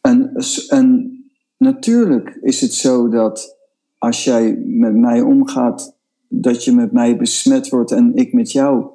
En, 0.00 0.32
en 0.68 1.18
natuurlijk 1.56 2.38
is 2.40 2.60
het 2.60 2.74
zo 2.74 3.08
dat 3.08 3.56
als 3.98 4.24
jij 4.24 4.62
met 4.66 4.94
mij 4.94 5.20
omgaat, 5.20 5.96
dat 6.28 6.64
je 6.64 6.72
met 6.72 6.92
mij 6.92 7.16
besmet 7.16 7.68
wordt 7.68 7.92
en 7.92 8.14
ik 8.14 8.32
met 8.32 8.52
jou. 8.52 8.86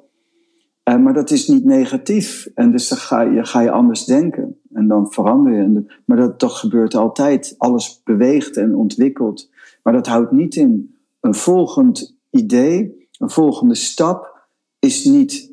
Uh, 0.84 0.96
maar 0.96 1.12
dat 1.12 1.30
is 1.30 1.48
niet 1.48 1.64
negatief. 1.64 2.48
En 2.54 2.70
dus 2.70 2.88
dan 2.88 2.98
ga 2.98 3.20
je, 3.20 3.44
ga 3.44 3.60
je 3.60 3.70
anders 3.70 4.04
denken. 4.04 4.60
En 4.74 4.88
dan 4.88 5.12
verander 5.12 5.52
je. 5.52 5.84
Maar 6.04 6.36
dat, 6.36 6.52
gebeurt 6.52 6.94
altijd. 6.94 7.54
Alles 7.58 8.00
beweegt 8.04 8.56
en 8.56 8.76
ontwikkelt. 8.76 9.50
Maar 9.82 9.92
dat 9.92 10.06
houdt 10.06 10.32
niet 10.32 10.56
in. 10.56 10.96
Een 11.20 11.34
volgend 11.34 12.16
idee, 12.30 13.08
een 13.18 13.30
volgende 13.30 13.74
stap 13.74 14.46
is 14.78 15.04
niet 15.04 15.52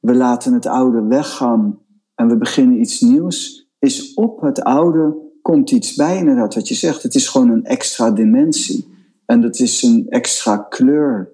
we 0.00 0.14
laten 0.14 0.52
het 0.52 0.66
oude 0.66 1.02
weggaan 1.02 1.78
en 2.14 2.28
we 2.28 2.36
beginnen 2.36 2.80
iets 2.80 3.00
nieuws. 3.00 3.68
Is 3.78 4.14
op 4.14 4.40
het 4.40 4.62
oude 4.62 5.16
komt 5.42 5.70
iets 5.70 5.94
bij, 5.94 6.16
inderdaad, 6.16 6.54
wat 6.54 6.68
je 6.68 6.74
zegt. 6.74 7.02
Het 7.02 7.14
is 7.14 7.28
gewoon 7.28 7.50
een 7.50 7.64
extra 7.64 8.10
dimensie. 8.10 8.88
En 9.26 9.40
dat 9.40 9.58
is 9.58 9.82
een 9.82 10.06
extra 10.08 10.56
kleur. 10.56 11.32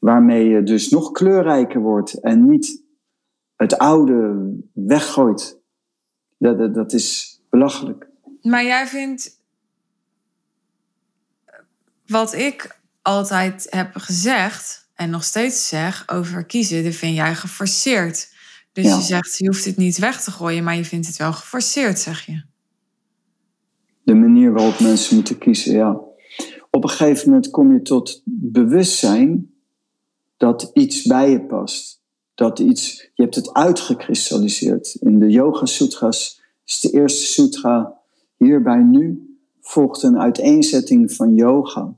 Waarmee 0.00 0.48
je 0.48 0.62
dus 0.62 0.90
nog 0.90 1.12
kleurrijker 1.12 1.80
wordt 1.80 2.20
en 2.20 2.48
niet 2.48 2.82
het 3.56 3.78
oude 3.78 4.50
weggooit. 4.72 5.57
Dat, 6.38 6.58
dat, 6.58 6.74
dat 6.74 6.92
is 6.92 7.40
belachelijk. 7.50 8.06
Maar 8.42 8.64
jij 8.64 8.86
vindt 8.86 9.36
wat 12.06 12.34
ik 12.34 12.80
altijd 13.02 13.66
heb 13.70 13.96
gezegd 13.96 14.88
en 14.94 15.10
nog 15.10 15.24
steeds 15.24 15.68
zeg 15.68 16.08
over 16.08 16.44
kiezen, 16.44 16.84
dat 16.84 16.94
vind 16.94 17.16
jij 17.16 17.34
geforceerd. 17.34 18.36
Dus 18.72 18.84
je 18.84 19.00
zegt, 19.00 19.38
je 19.38 19.46
hoeft 19.46 19.64
het 19.64 19.76
niet 19.76 19.98
weg 19.98 20.22
te 20.22 20.30
gooien, 20.30 20.64
maar 20.64 20.76
je 20.76 20.84
vindt 20.84 21.06
het 21.06 21.16
wel 21.16 21.32
geforceerd, 21.32 21.98
zeg 21.98 22.26
je. 22.26 22.42
De 24.02 24.14
manier 24.14 24.52
waarop 24.52 24.80
mensen 24.80 25.14
moeten 25.14 25.38
kiezen, 25.38 25.72
ja. 25.72 26.00
Op 26.70 26.82
een 26.82 26.90
gegeven 26.90 27.28
moment 27.28 27.50
kom 27.50 27.72
je 27.72 27.82
tot 27.82 28.22
bewustzijn 28.24 29.50
dat 30.36 30.70
iets 30.74 31.02
bij 31.02 31.30
je 31.30 31.46
past. 31.46 31.97
Dat 32.38 32.58
iets, 32.58 33.10
je 33.14 33.22
hebt 33.22 33.34
het 33.34 33.52
uitgekristalliseerd. 33.52 34.96
In 35.00 35.18
de 35.18 35.30
Yoga 35.30 35.66
Sutras 35.66 36.42
is 36.64 36.80
de 36.80 36.90
eerste 36.90 37.26
sutra 37.26 38.00
hierbij 38.36 38.82
nu 38.82 39.36
volgt 39.60 40.02
een 40.02 40.18
uiteenzetting 40.18 41.12
van 41.12 41.34
yoga. 41.34 41.94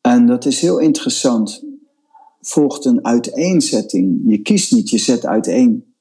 En 0.00 0.26
dat 0.26 0.44
is 0.44 0.60
heel 0.60 0.78
interessant. 0.78 1.64
Volgt 2.40 2.84
een 2.84 3.04
uiteenzetting. 3.04 4.20
Je 4.26 4.38
kiest 4.38 4.72
niet, 4.72 4.90
je 4.90 4.98
zet 4.98 5.26
uiteen. 5.26 5.94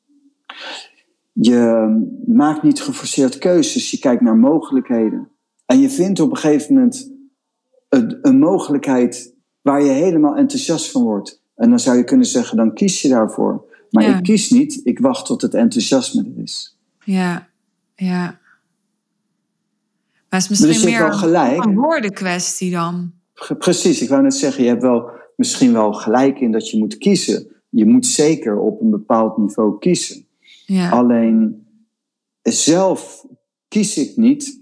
Je 1.31 1.95
maakt 2.25 2.63
niet 2.63 2.81
geforceerd 2.81 3.37
keuzes, 3.37 3.91
je 3.91 3.99
kijkt 3.99 4.21
naar 4.21 4.37
mogelijkheden. 4.37 5.29
En 5.65 5.79
je 5.79 5.89
vindt 5.89 6.19
op 6.19 6.29
een 6.29 6.37
gegeven 6.37 6.73
moment 6.73 7.11
een, 7.89 8.39
mogelijkheid 8.39 9.35
waar 9.61 9.83
je 9.83 9.91
helemaal 9.91 10.35
enthousiast 10.35 10.91
van 10.91 11.03
wordt. 11.03 11.42
En 11.55 11.69
dan 11.69 11.79
zou 11.79 11.97
je 11.97 12.03
kunnen 12.03 12.25
zeggen, 12.25 12.57
dan 12.57 12.73
kies 12.73 13.01
je 13.01 13.09
daarvoor. 13.09 13.65
Maar 13.89 14.17
ik 14.17 14.23
kies 14.23 14.49
niet, 14.49 14.81
ik 14.83 14.99
wacht 14.99 15.25
tot 15.25 15.41
het 15.41 15.53
enthousiasme 15.53 16.23
er 16.35 16.43
is. 16.43 16.77
Ja, 17.05 17.47
ja. 17.95 18.39
Maar 20.29 20.41
het 20.41 20.51
is 20.51 20.65
misschien 20.65 20.89
meer 20.89 20.99
wel 20.99 21.17
gelijk. 21.17 21.65
een 21.65 21.75
woordenkwestie 21.75 22.71
dan. 22.71 23.11
Precies, 23.57 24.01
ik 24.01 24.09
wou 24.09 24.21
net 24.21 24.33
zeggen, 24.33 24.63
je 24.63 24.69
hebt 24.69 24.81
wel 24.81 25.09
misschien 25.35 25.73
wel 25.73 25.93
gelijk 25.93 26.39
in 26.39 26.51
dat 26.51 26.69
je 26.69 26.77
moet 26.77 26.97
kiezen. 26.97 27.47
Je 27.69 27.85
moet 27.85 28.05
zeker 28.05 28.59
op 28.59 28.81
een 28.81 28.89
bepaald 28.89 29.37
niveau 29.37 29.79
kiezen. 29.79 30.25
Ja. 30.65 30.89
Alleen 30.89 31.65
zelf 32.41 33.25
kies 33.67 33.97
ik 33.97 34.17
niet. 34.17 34.61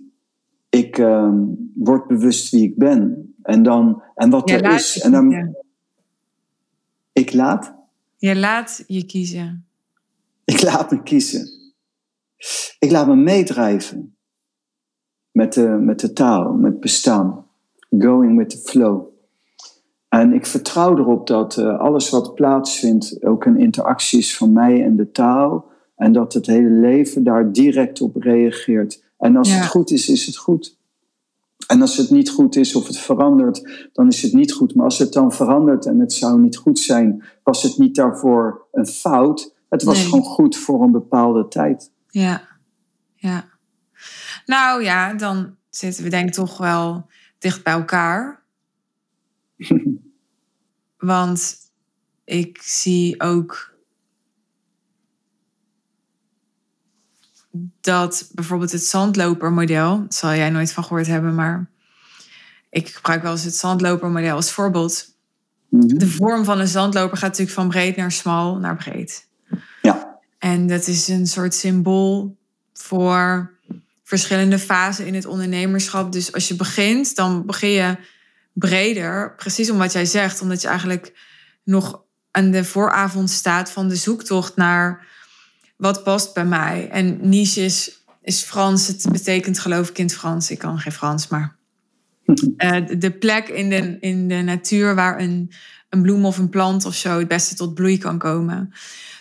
Ik 0.69 0.97
uh, 0.97 1.33
word 1.73 2.07
bewust 2.07 2.49
wie 2.49 2.63
ik 2.63 2.77
ben. 2.77 3.33
En, 3.43 3.63
dan, 3.63 4.01
en 4.15 4.29
wat 4.29 4.49
er 4.49 4.73
is. 4.73 4.99
En 4.99 5.11
dan, 5.11 5.55
Ik 7.21 7.33
laat? 7.33 7.73
Je 8.17 8.35
laat 8.35 8.83
je 8.87 9.05
kiezen. 9.05 9.65
Ik 10.45 10.61
laat 10.61 10.91
me 10.91 11.03
kiezen. 11.03 11.49
Ik 12.79 12.91
laat 12.91 13.07
me 13.07 13.15
meedrijven 13.15 14.15
met 15.31 15.53
de, 15.53 15.67
met 15.67 15.99
de 15.99 16.13
taal, 16.13 16.53
met 16.53 16.79
bestaan. 16.79 17.45
Going 17.99 18.37
with 18.37 18.49
the 18.49 18.57
flow. 18.57 19.07
En 20.09 20.33
ik 20.33 20.45
vertrouw 20.45 20.97
erop 20.97 21.27
dat 21.27 21.57
uh, 21.57 21.79
alles 21.79 22.09
wat 22.09 22.35
plaatsvindt 22.35 23.23
ook 23.23 23.45
een 23.45 23.57
interactie 23.57 24.19
is 24.19 24.37
van 24.37 24.53
mij 24.53 24.83
en 24.83 24.95
de 24.95 25.11
taal. 25.11 25.65
En 25.95 26.11
dat 26.11 26.33
het 26.33 26.45
hele 26.45 26.69
leven 26.69 27.23
daar 27.23 27.51
direct 27.51 28.01
op 28.01 28.15
reageert. 28.15 29.03
En 29.17 29.35
als 29.35 29.53
het 29.53 29.67
goed 29.67 29.91
is, 29.91 30.09
is 30.09 30.25
het 30.25 30.37
goed. 30.37 30.77
En 31.67 31.81
als 31.81 31.97
het 31.97 32.09
niet 32.09 32.29
goed 32.29 32.55
is 32.55 32.75
of 32.75 32.87
het 32.87 32.97
verandert, 32.97 33.89
dan 33.93 34.07
is 34.07 34.21
het 34.21 34.33
niet 34.33 34.53
goed. 34.53 34.75
Maar 34.75 34.85
als 34.85 34.97
het 34.97 35.13
dan 35.13 35.33
verandert 35.33 35.85
en 35.85 35.99
het 35.99 36.13
zou 36.13 36.41
niet 36.41 36.57
goed 36.57 36.79
zijn, 36.79 37.23
was 37.43 37.63
het 37.63 37.77
niet 37.77 37.95
daarvoor 37.95 38.67
een 38.71 38.87
fout. 38.87 39.53
Het 39.69 39.83
was 39.83 40.03
gewoon 40.03 40.23
goed 40.23 40.57
voor 40.57 40.83
een 40.83 40.91
bepaalde 40.91 41.47
tijd. 41.47 41.91
Ja, 42.07 42.41
ja. 43.15 43.49
Nou 44.45 44.83
ja, 44.83 45.13
dan 45.13 45.55
zitten 45.69 46.03
we 46.03 46.09
denk 46.09 46.27
ik 46.27 46.33
toch 46.33 46.57
wel 46.57 47.05
dicht 47.37 47.63
bij 47.63 47.73
elkaar. 47.73 48.43
Want 50.97 51.55
ik 52.23 52.59
zie 52.61 53.21
ook 53.21 53.70
dat 57.81 58.29
bijvoorbeeld 58.33 58.71
het 58.71 58.83
zandlopermodel, 58.83 60.05
zal 60.09 60.33
jij 60.33 60.49
nooit 60.49 60.71
van 60.71 60.83
gehoord 60.83 61.07
hebben, 61.07 61.35
maar 61.35 61.69
ik 62.69 62.89
gebruik 62.89 63.21
wel 63.21 63.31
eens 63.31 63.43
het 63.43 63.55
zandlopermodel 63.55 64.35
als 64.35 64.51
voorbeeld. 64.51 65.15
Mhm. 65.69 65.97
De 65.97 66.07
vorm 66.07 66.43
van 66.43 66.59
een 66.59 66.67
zandloper 66.67 67.17
gaat 67.17 67.29
natuurlijk 67.29 67.57
van 67.57 67.69
breed 67.69 67.95
naar 67.95 68.11
smal 68.11 68.55
naar 68.55 68.75
breed. 68.75 69.27
Ja. 69.81 70.19
En 70.37 70.67
dat 70.67 70.87
is 70.87 71.07
een 71.07 71.27
soort 71.27 71.53
symbool 71.53 72.37
voor 72.73 73.51
verschillende 74.03 74.59
fasen 74.59 75.05
in 75.05 75.13
het 75.13 75.25
ondernemerschap. 75.25 76.11
Dus 76.11 76.33
als 76.33 76.47
je 76.47 76.55
begint, 76.55 77.15
dan 77.15 77.45
begin 77.45 77.69
je 77.69 77.97
breder. 78.53 79.35
Precies 79.35 79.69
om 79.69 79.77
wat 79.77 79.91
jij 79.91 80.05
zegt, 80.05 80.41
omdat 80.41 80.61
je 80.61 80.67
eigenlijk 80.67 81.13
nog 81.63 82.01
aan 82.31 82.51
de 82.51 82.63
vooravond 82.63 83.29
staat 83.29 83.71
van 83.71 83.87
de 83.87 83.95
zoektocht 83.95 84.55
naar 84.55 85.07
wat 85.81 86.03
past 86.03 86.33
bij 86.33 86.45
mij. 86.45 86.89
En 86.91 87.29
niche 87.29 87.61
is, 87.61 88.03
is 88.21 88.41
Frans, 88.41 88.87
het 88.87 89.05
betekent 89.11 89.59
geloof 89.59 89.89
ik 89.89 89.97
in 89.97 90.05
het 90.05 90.13
Frans. 90.13 90.51
Ik 90.51 90.57
kan 90.57 90.79
geen 90.79 90.91
Frans, 90.91 91.27
maar 91.27 91.55
uh, 92.25 92.77
de 92.99 93.11
plek 93.11 93.47
in 93.47 93.69
de, 93.69 93.97
in 93.99 94.27
de 94.27 94.41
natuur 94.41 94.95
waar 94.95 95.19
een, 95.19 95.51
een 95.89 96.01
bloem 96.01 96.25
of 96.25 96.37
een 96.37 96.49
plant 96.49 96.85
of 96.85 96.95
zo 96.95 97.19
het 97.19 97.27
beste 97.27 97.55
tot 97.55 97.73
bloei 97.73 97.97
kan 97.97 98.17
komen. 98.17 98.73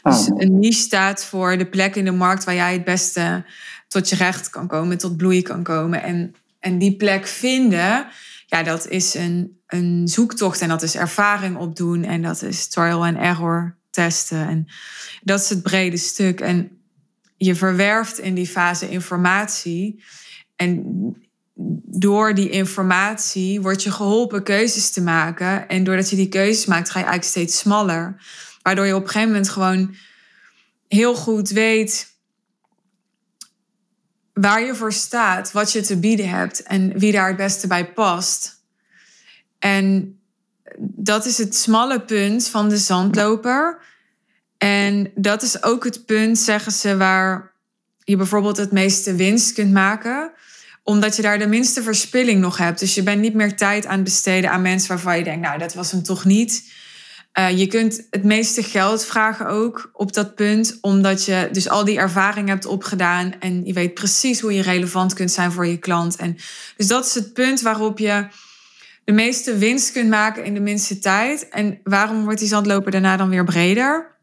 Dus 0.02 0.30
ah. 0.30 0.36
een 0.36 0.58
niche 0.58 0.80
staat 0.80 1.24
voor 1.24 1.58
de 1.58 1.66
plek 1.66 1.96
in 1.96 2.04
de 2.04 2.10
markt 2.10 2.44
waar 2.44 2.54
jij 2.54 2.72
het 2.72 2.84
beste 2.84 3.44
tot 3.88 4.08
je 4.08 4.16
recht 4.16 4.50
kan 4.50 4.66
komen, 4.66 4.98
tot 4.98 5.16
bloei 5.16 5.42
kan 5.42 5.62
komen. 5.62 6.02
En, 6.02 6.34
en 6.58 6.78
die 6.78 6.96
plek 6.96 7.26
vinden, 7.26 8.06
ja, 8.46 8.62
dat 8.62 8.88
is 8.88 9.14
een, 9.14 9.60
een 9.66 10.08
zoektocht 10.08 10.60
en 10.60 10.68
dat 10.68 10.82
is 10.82 10.96
ervaring 10.96 11.56
opdoen 11.56 12.04
en 12.04 12.22
dat 12.22 12.42
is 12.42 12.68
trial 12.68 13.04
and 13.04 13.16
error 13.16 13.78
testen. 13.90 14.48
En 14.48 14.66
dat 15.22 15.40
is 15.40 15.48
het 15.48 15.62
brede 15.62 15.96
stuk. 15.96 16.40
En 16.40 16.78
je 17.36 17.54
verwerft 17.54 18.18
in 18.18 18.34
die 18.34 18.46
fase 18.46 18.90
informatie. 18.90 20.02
En 20.56 20.82
door 21.84 22.34
die 22.34 22.50
informatie 22.50 23.60
word 23.60 23.82
je 23.82 23.90
geholpen 23.90 24.42
keuzes 24.42 24.90
te 24.90 25.02
maken. 25.02 25.68
En 25.68 25.84
doordat 25.84 26.10
je 26.10 26.16
die 26.16 26.28
keuzes 26.28 26.66
maakt, 26.66 26.90
ga 26.90 26.98
je 26.98 27.04
eigenlijk 27.04 27.34
steeds 27.34 27.58
smaller. 27.58 28.22
Waardoor 28.62 28.86
je 28.86 28.94
op 28.94 29.02
een 29.02 29.08
gegeven 29.08 29.28
moment 29.28 29.48
gewoon 29.48 29.94
heel 30.88 31.14
goed 31.14 31.50
weet 31.50 32.08
waar 34.32 34.64
je 34.64 34.74
voor 34.74 34.92
staat, 34.92 35.52
wat 35.52 35.72
je 35.72 35.80
te 35.80 35.98
bieden 35.98 36.28
hebt 36.28 36.62
en 36.62 36.98
wie 36.98 37.12
daar 37.12 37.28
het 37.28 37.36
beste 37.36 37.66
bij 37.66 37.92
past. 37.92 38.64
En 39.58 40.19
dat 40.80 41.26
is 41.26 41.38
het 41.38 41.56
smalle 41.56 42.00
punt 42.00 42.48
van 42.48 42.68
de 42.68 42.78
zandloper. 42.78 43.78
En 44.58 45.10
dat 45.14 45.42
is 45.42 45.62
ook 45.62 45.84
het 45.84 46.06
punt, 46.06 46.38
zeggen 46.38 46.72
ze, 46.72 46.96
waar 46.96 47.52
je 48.04 48.16
bijvoorbeeld 48.16 48.56
het 48.56 48.72
meeste 48.72 49.14
winst 49.14 49.52
kunt 49.52 49.72
maken 49.72 50.32
omdat 50.82 51.16
je 51.16 51.22
daar 51.22 51.38
de 51.38 51.46
minste 51.46 51.82
verspilling 51.82 52.40
nog 52.40 52.56
hebt. 52.56 52.78
Dus 52.78 52.94
je 52.94 53.02
bent 53.02 53.20
niet 53.20 53.34
meer 53.34 53.56
tijd 53.56 53.86
aan 53.86 53.94
het 53.94 54.04
besteden 54.04 54.50
aan 54.50 54.62
mensen 54.62 54.88
waarvan 54.88 55.18
je 55.18 55.24
denkt, 55.24 55.46
nou, 55.46 55.58
dat 55.58 55.74
was 55.74 55.90
hem 55.90 56.02
toch 56.02 56.24
niet. 56.24 56.72
Uh, 57.38 57.58
je 57.58 57.66
kunt 57.66 58.06
het 58.10 58.24
meeste 58.24 58.62
geld 58.62 59.04
vragen 59.04 59.46
ook 59.46 59.90
op 59.92 60.12
dat 60.12 60.34
punt, 60.34 60.78
omdat 60.80 61.24
je 61.24 61.48
dus 61.52 61.68
al 61.68 61.84
die 61.84 61.98
ervaring 61.98 62.48
hebt 62.48 62.66
opgedaan 62.66 63.34
en 63.40 63.64
je 63.64 63.72
weet 63.72 63.94
precies 63.94 64.40
hoe 64.40 64.54
je 64.54 64.62
relevant 64.62 65.14
kunt 65.14 65.30
zijn 65.30 65.52
voor 65.52 65.66
je 65.66 65.76
klant. 65.76 66.16
En 66.16 66.36
dus 66.76 66.86
dat 66.86 67.06
is 67.06 67.14
het 67.14 67.32
punt 67.32 67.60
waarop 67.60 67.98
je 67.98 68.26
de 69.04 69.12
meeste 69.12 69.56
winst 69.56 69.92
kunt 69.92 70.08
maken 70.08 70.44
in 70.44 70.54
de 70.54 70.60
minste 70.60 70.98
tijd. 70.98 71.48
En 71.48 71.80
waarom 71.84 72.24
wordt 72.24 72.38
die 72.38 72.48
zandloper 72.48 72.90
daarna 72.90 73.16
dan 73.16 73.28
weer 73.28 73.44
breder? 73.44 74.18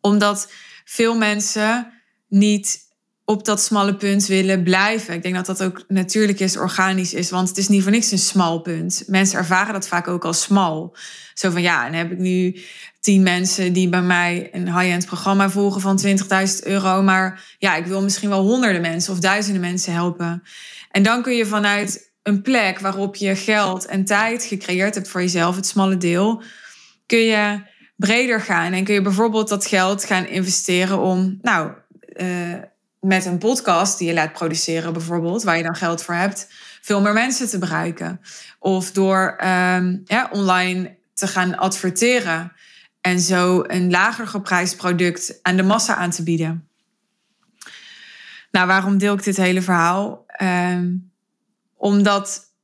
Omdat 0.00 0.52
veel 0.84 1.16
mensen 1.16 1.92
niet 2.28 2.90
op 3.24 3.44
dat 3.44 3.62
smalle 3.62 3.96
punt 3.96 4.26
willen 4.26 4.62
blijven. 4.62 5.14
Ik 5.14 5.22
denk 5.22 5.34
dat 5.34 5.46
dat 5.46 5.62
ook 5.62 5.84
natuurlijk 5.88 6.40
is, 6.40 6.56
organisch 6.56 7.14
is, 7.14 7.30
want 7.30 7.48
het 7.48 7.58
is 7.58 7.68
niet 7.68 7.82
voor 7.82 7.90
niks 7.90 8.10
een 8.10 8.18
smal 8.18 8.60
punt. 8.60 9.02
Mensen 9.06 9.38
ervaren 9.38 9.72
dat 9.72 9.88
vaak 9.88 10.08
ook 10.08 10.24
als 10.24 10.42
smal. 10.42 10.96
Zo 11.34 11.50
van 11.50 11.62
ja, 11.62 11.84
dan 11.84 11.92
heb 11.92 12.12
ik 12.12 12.18
nu 12.18 12.60
tien 13.00 13.22
mensen 13.22 13.72
die 13.72 13.88
bij 13.88 14.02
mij 14.02 14.48
een 14.52 14.78
high-end 14.78 15.06
programma 15.06 15.50
volgen 15.50 15.80
van 15.80 16.00
20.000 16.06 16.14
euro, 16.62 17.02
maar 17.02 17.56
ja, 17.58 17.76
ik 17.76 17.86
wil 17.86 18.02
misschien 18.02 18.28
wel 18.28 18.42
honderden 18.42 18.80
mensen 18.80 19.12
of 19.12 19.18
duizenden 19.18 19.60
mensen 19.60 19.92
helpen. 19.92 20.42
En 20.90 21.02
dan 21.02 21.22
kun 21.22 21.36
je 21.36 21.46
vanuit 21.46 22.11
een 22.22 22.42
plek 22.42 22.78
waarop 22.78 23.16
je 23.16 23.36
geld 23.36 23.86
en 23.86 24.04
tijd 24.04 24.44
gecreëerd 24.44 24.94
hebt 24.94 25.08
voor 25.08 25.20
jezelf, 25.20 25.56
het 25.56 25.66
smalle 25.66 25.96
deel, 25.96 26.42
kun 27.06 27.18
je 27.18 27.62
breder 27.96 28.40
gaan 28.40 28.72
en 28.72 28.84
kun 28.84 28.94
je 28.94 29.02
bijvoorbeeld 29.02 29.48
dat 29.48 29.66
geld 29.66 30.04
gaan 30.04 30.26
investeren 30.26 30.98
om, 30.98 31.38
nou, 31.42 31.72
uh, 32.16 32.54
met 33.00 33.24
een 33.24 33.38
podcast 33.38 33.98
die 33.98 34.08
je 34.08 34.14
laat 34.14 34.32
produceren 34.32 34.92
bijvoorbeeld, 34.92 35.42
waar 35.42 35.56
je 35.56 35.62
dan 35.62 35.76
geld 35.76 36.02
voor 36.02 36.14
hebt, 36.14 36.48
veel 36.80 37.00
meer 37.00 37.12
mensen 37.12 37.48
te 37.48 37.58
bereiken. 37.58 38.20
Of 38.58 38.92
door 38.92 39.36
ja, 40.04 40.28
online 40.32 40.96
te 41.14 41.26
gaan 41.26 41.56
adverteren 41.56 42.52
en 43.00 43.20
zo 43.20 43.64
een 43.66 43.90
lager 43.90 44.26
geprijsd 44.26 44.76
product 44.76 45.38
aan 45.42 45.56
de 45.56 45.62
massa 45.62 45.94
aan 45.94 46.10
te 46.10 46.22
bieden. 46.22 46.68
Nou, 48.50 48.66
waarom 48.66 48.98
deel 48.98 49.14
ik 49.14 49.24
dit 49.24 49.36
hele 49.36 49.62
verhaal? 49.62 50.24
Um, 50.42 51.11
omdat 51.82 52.54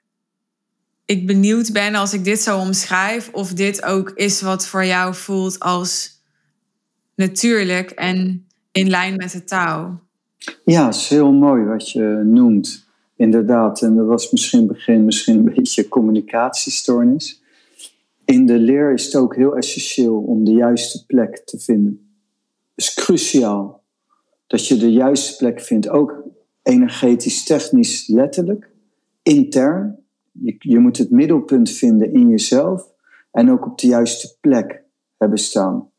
ik 1.04 1.26
benieuwd 1.26 1.72
ben 1.72 1.94
als 1.94 2.12
ik 2.12 2.24
dit 2.24 2.40
zo 2.40 2.58
omschrijf, 2.58 3.30
of 3.32 3.52
dit 3.52 3.84
ook 3.84 4.10
is 4.14 4.40
wat 4.40 4.66
voor 4.66 4.84
jou 4.84 5.14
voelt 5.14 5.60
als 5.60 6.22
natuurlijk 7.14 7.90
en 7.90 8.46
in 8.72 8.88
lijn 8.88 9.16
met 9.16 9.32
de 9.32 9.44
taal. 9.44 10.00
Ja, 10.64 10.86
het 10.86 10.94
is 10.94 11.08
heel 11.08 11.32
mooi 11.32 11.64
wat 11.64 11.90
je 11.90 12.22
noemt. 12.24 12.86
Inderdaad, 13.16 13.82
en 13.82 13.96
dat 13.96 14.06
was 14.06 14.30
misschien 14.30 14.66
begin 14.66 15.04
misschien 15.04 15.36
een 15.38 15.54
beetje 15.54 15.88
communicatiestoornis. 15.88 17.42
In 18.24 18.46
de 18.46 18.58
leer 18.58 18.92
is 18.92 19.04
het 19.04 19.16
ook 19.16 19.36
heel 19.36 19.56
essentieel 19.56 20.16
om 20.16 20.44
de 20.44 20.52
juiste 20.52 21.06
plek 21.06 21.36
te 21.44 21.58
vinden. 21.58 22.10
Het 22.74 22.84
is 22.84 22.94
cruciaal 22.94 23.82
dat 24.46 24.66
je 24.66 24.76
de 24.76 24.92
juiste 24.92 25.36
plek 25.36 25.60
vindt, 25.60 25.88
ook 25.88 26.22
energetisch, 26.62 27.44
technisch, 27.44 28.06
letterlijk, 28.06 28.76
intern. 29.28 29.98
Je, 30.32 30.56
je 30.58 30.78
moet 30.78 30.98
het 30.98 31.10
middelpunt 31.10 31.70
vinden 31.70 32.12
in 32.12 32.28
jezelf 32.28 32.92
en 33.30 33.50
ook 33.50 33.66
op 33.66 33.78
de 33.78 33.86
juiste 33.86 34.36
plek 34.40 34.82
hebben 35.16 35.38
staan. 35.38 35.90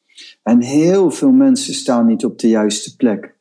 En 0.44 0.62
heel 0.62 1.12
veel 1.12 1.32
mensen 1.32 1.74
staan 1.74 2.06
niet 2.06 2.26
op 2.26 2.40
de 2.40 2.48
juiste 2.48 2.96
plek. 2.96 3.38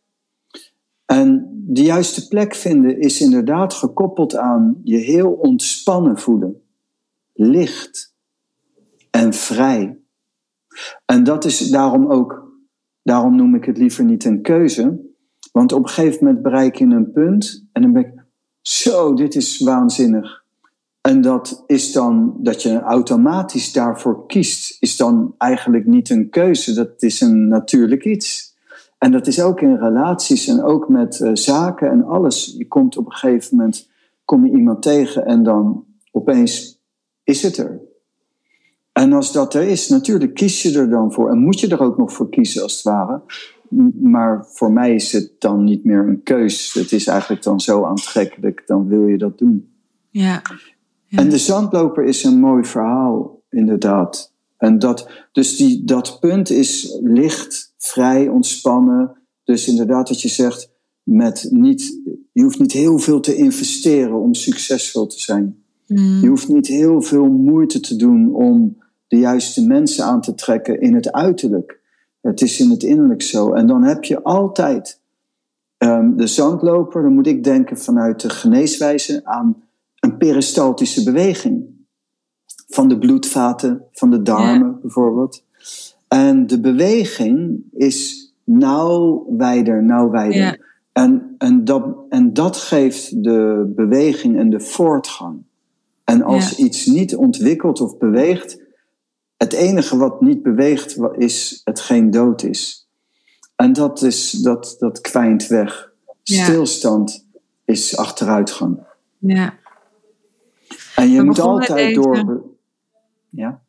En 1.04 1.48
de 1.66 1.82
juiste 1.82 2.28
plek 2.28 2.54
vinden 2.54 3.00
is 3.00 3.20
inderdaad 3.20 3.74
gekoppeld 3.74 4.36
aan 4.36 4.80
je 4.84 4.96
heel 4.96 5.30
ontspannen 5.30 6.18
voelen, 6.18 6.62
licht 7.32 8.14
en 9.10 9.32
vrij. 9.32 9.98
En 11.04 11.24
dat 11.24 11.44
is 11.44 11.70
daarom 11.70 12.10
ook, 12.10 12.52
daarom 13.02 13.36
noem 13.36 13.54
ik 13.54 13.64
het 13.64 13.78
liever 13.78 14.04
niet 14.04 14.24
een 14.24 14.42
keuze, 14.42 15.00
want 15.52 15.72
op 15.72 15.82
een 15.82 15.88
gegeven 15.88 16.24
moment 16.24 16.42
bereik 16.42 16.76
je 16.76 16.84
een 16.84 17.12
punt 17.12 17.66
en 17.72 17.82
dan 17.82 17.92
ben 17.92 18.02
ik, 18.02 18.17
zo, 18.60 19.14
dit 19.14 19.34
is 19.34 19.58
waanzinnig. 19.58 20.44
En 21.00 21.20
dat 21.20 21.64
is 21.66 21.92
dan 21.92 22.34
dat 22.38 22.62
je 22.62 22.80
automatisch 22.80 23.72
daarvoor 23.72 24.26
kiest, 24.26 24.76
is 24.80 24.96
dan 24.96 25.34
eigenlijk 25.38 25.86
niet 25.86 26.10
een 26.10 26.30
keuze, 26.30 26.74
dat 26.74 27.02
is 27.02 27.20
een 27.20 27.48
natuurlijk 27.48 28.04
iets. 28.04 28.56
En 28.98 29.12
dat 29.12 29.26
is 29.26 29.40
ook 29.40 29.60
in 29.60 29.76
relaties 29.76 30.46
en 30.46 30.62
ook 30.62 30.88
met 30.88 31.18
uh, 31.18 31.30
zaken 31.32 31.90
en 31.90 32.04
alles. 32.04 32.54
Je 32.58 32.68
komt 32.68 32.96
op 32.96 33.06
een 33.06 33.12
gegeven 33.12 33.56
moment, 33.56 33.88
kom 34.24 34.46
je 34.46 34.52
iemand 34.52 34.82
tegen 34.82 35.26
en 35.26 35.42
dan 35.42 35.84
opeens 36.12 36.80
is 37.24 37.42
het 37.42 37.56
er. 37.56 37.80
En 38.92 39.12
als 39.12 39.32
dat 39.32 39.54
er 39.54 39.62
is, 39.62 39.88
natuurlijk 39.88 40.34
kies 40.34 40.62
je 40.62 40.78
er 40.78 40.90
dan 40.90 41.12
voor. 41.12 41.30
En 41.30 41.38
moet 41.38 41.60
je 41.60 41.68
er 41.68 41.82
ook 41.82 41.98
nog 41.98 42.12
voor 42.12 42.28
kiezen, 42.28 42.62
als 42.62 42.74
het 42.74 42.82
ware. 42.82 43.20
Maar 44.00 44.46
voor 44.46 44.72
mij 44.72 44.94
is 44.94 45.12
het 45.12 45.32
dan 45.38 45.64
niet 45.64 45.84
meer 45.84 46.08
een 46.08 46.22
keus. 46.22 46.72
Het 46.72 46.92
is 46.92 47.06
eigenlijk 47.06 47.42
dan 47.42 47.60
zo 47.60 47.84
aantrekkelijk, 47.84 48.62
dan 48.66 48.88
wil 48.88 49.06
je 49.06 49.18
dat 49.18 49.38
doen. 49.38 49.68
Ja. 50.10 50.42
ja. 51.06 51.18
En 51.18 51.28
de 51.28 51.38
zandloper 51.38 52.04
is 52.04 52.24
een 52.24 52.40
mooi 52.40 52.64
verhaal, 52.64 53.42
inderdaad. 53.50 54.32
En 54.56 54.78
dat, 54.78 55.10
dus 55.32 55.56
die, 55.56 55.84
dat 55.84 56.20
punt 56.20 56.50
is 56.50 56.98
licht, 57.02 57.74
vrij, 57.78 58.28
ontspannen. 58.28 59.16
Dus 59.44 59.68
inderdaad, 59.68 60.08
dat 60.08 60.22
je 60.22 60.28
zegt, 60.28 60.70
met 61.02 61.48
niet, 61.50 62.00
je 62.32 62.42
hoeft 62.42 62.58
niet 62.58 62.72
heel 62.72 62.98
veel 62.98 63.20
te 63.20 63.34
investeren 63.34 64.20
om 64.20 64.34
succesvol 64.34 65.06
te 65.06 65.20
zijn. 65.20 65.62
Mm. 65.86 66.20
Je 66.20 66.28
hoeft 66.28 66.48
niet 66.48 66.66
heel 66.66 67.02
veel 67.02 67.28
moeite 67.28 67.80
te 67.80 67.96
doen 67.96 68.34
om 68.34 68.76
de 69.06 69.16
juiste 69.16 69.66
mensen 69.66 70.04
aan 70.04 70.20
te 70.20 70.34
trekken 70.34 70.80
in 70.80 70.94
het 70.94 71.12
uiterlijk. 71.12 71.77
Het 72.20 72.40
is 72.40 72.60
in 72.60 72.70
het 72.70 72.82
innerlijk 72.82 73.22
zo. 73.22 73.52
En 73.52 73.66
dan 73.66 73.82
heb 73.82 74.04
je 74.04 74.22
altijd 74.22 75.00
um, 75.78 76.16
de 76.16 76.26
zandloper, 76.26 77.02
dan 77.02 77.14
moet 77.14 77.26
ik 77.26 77.44
denken 77.44 77.78
vanuit 77.78 78.20
de 78.20 78.30
geneeswijze 78.30 79.20
aan 79.24 79.62
een 80.00 80.16
peristaltische 80.16 81.04
beweging 81.04 81.64
van 82.68 82.88
de 82.88 82.98
bloedvaten, 82.98 83.82
van 83.92 84.10
de 84.10 84.22
darmen 84.22 84.78
bijvoorbeeld. 84.80 85.44
En 86.08 86.46
de 86.46 86.60
beweging 86.60 87.62
is 87.72 88.28
nauw 88.44 89.26
wijder, 89.36 89.84
nauw 89.84 90.10
wijder. 90.10 90.66
En, 90.92 91.34
en, 91.38 91.64
dat, 91.64 91.96
en 92.08 92.32
dat 92.32 92.56
geeft 92.56 93.22
de 93.22 93.72
beweging 93.76 94.38
en 94.38 94.50
de 94.50 94.60
voortgang. 94.60 95.42
En 96.04 96.22
als 96.22 96.56
iets 96.56 96.86
niet 96.86 97.16
ontwikkelt 97.16 97.80
of 97.80 97.98
beweegt, 97.98 98.60
het 99.38 99.52
enige 99.52 99.96
wat 99.96 100.20
niet 100.20 100.42
beweegt 100.42 100.98
is 101.16 101.60
hetgeen 101.64 102.10
dood 102.10 102.42
is. 102.42 102.88
En 103.56 103.72
dat, 103.72 104.02
is, 104.02 104.30
dat, 104.30 104.76
dat 104.78 105.00
kwijnt 105.00 105.46
weg. 105.46 105.92
Stilstand 106.22 107.26
is 107.64 107.96
achteruitgang. 107.96 108.78
Ja. 109.18 109.58
En 110.94 111.10
je 111.10 111.22
moet 111.22 111.38
altijd 111.38 111.94
door. 111.94 112.42
Ja? 113.30 113.60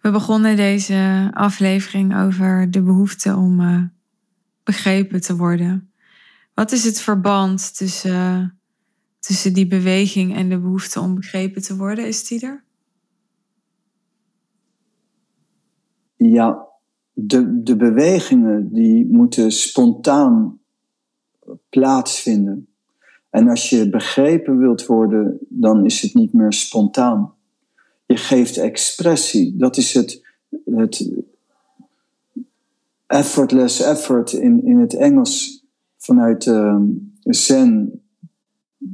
We 0.00 0.10
begonnen 0.10 0.56
deze 0.56 1.30
aflevering 1.32 2.16
over 2.16 2.70
de 2.70 2.82
behoefte 2.82 3.36
om 3.36 3.60
uh, 3.60 3.82
begrepen 4.64 5.20
te 5.20 5.36
worden. 5.36 5.92
Wat 6.54 6.72
is 6.72 6.84
het 6.84 7.00
verband 7.00 7.76
tussen, 7.76 8.10
uh, 8.10 8.44
tussen 9.18 9.52
die 9.52 9.66
beweging 9.66 10.36
en 10.36 10.48
de 10.48 10.58
behoefte 10.58 11.00
om 11.00 11.14
begrepen 11.14 11.62
te 11.62 11.76
worden? 11.76 12.06
Is 12.06 12.26
die 12.26 12.46
er? 12.46 12.64
Ja, 16.22 16.66
de, 17.12 17.62
de 17.62 17.76
bewegingen 17.76 18.72
die 18.72 19.06
moeten 19.06 19.52
spontaan 19.52 20.58
plaatsvinden. 21.68 22.68
En 23.30 23.48
als 23.48 23.70
je 23.70 23.90
begrepen 23.90 24.58
wilt 24.58 24.86
worden, 24.86 25.38
dan 25.48 25.84
is 25.84 26.02
het 26.02 26.14
niet 26.14 26.32
meer 26.32 26.52
spontaan. 26.52 27.32
Je 28.06 28.16
geeft 28.16 28.56
expressie. 28.56 29.56
Dat 29.56 29.76
is 29.76 29.94
het, 29.94 30.24
het 30.64 31.10
effortless 33.06 33.80
effort 33.80 34.32
in, 34.32 34.64
in 34.64 34.78
het 34.78 34.94
Engels 34.94 35.64
vanuit 35.96 36.46
uh, 36.46 36.80
Zen. 37.22 38.02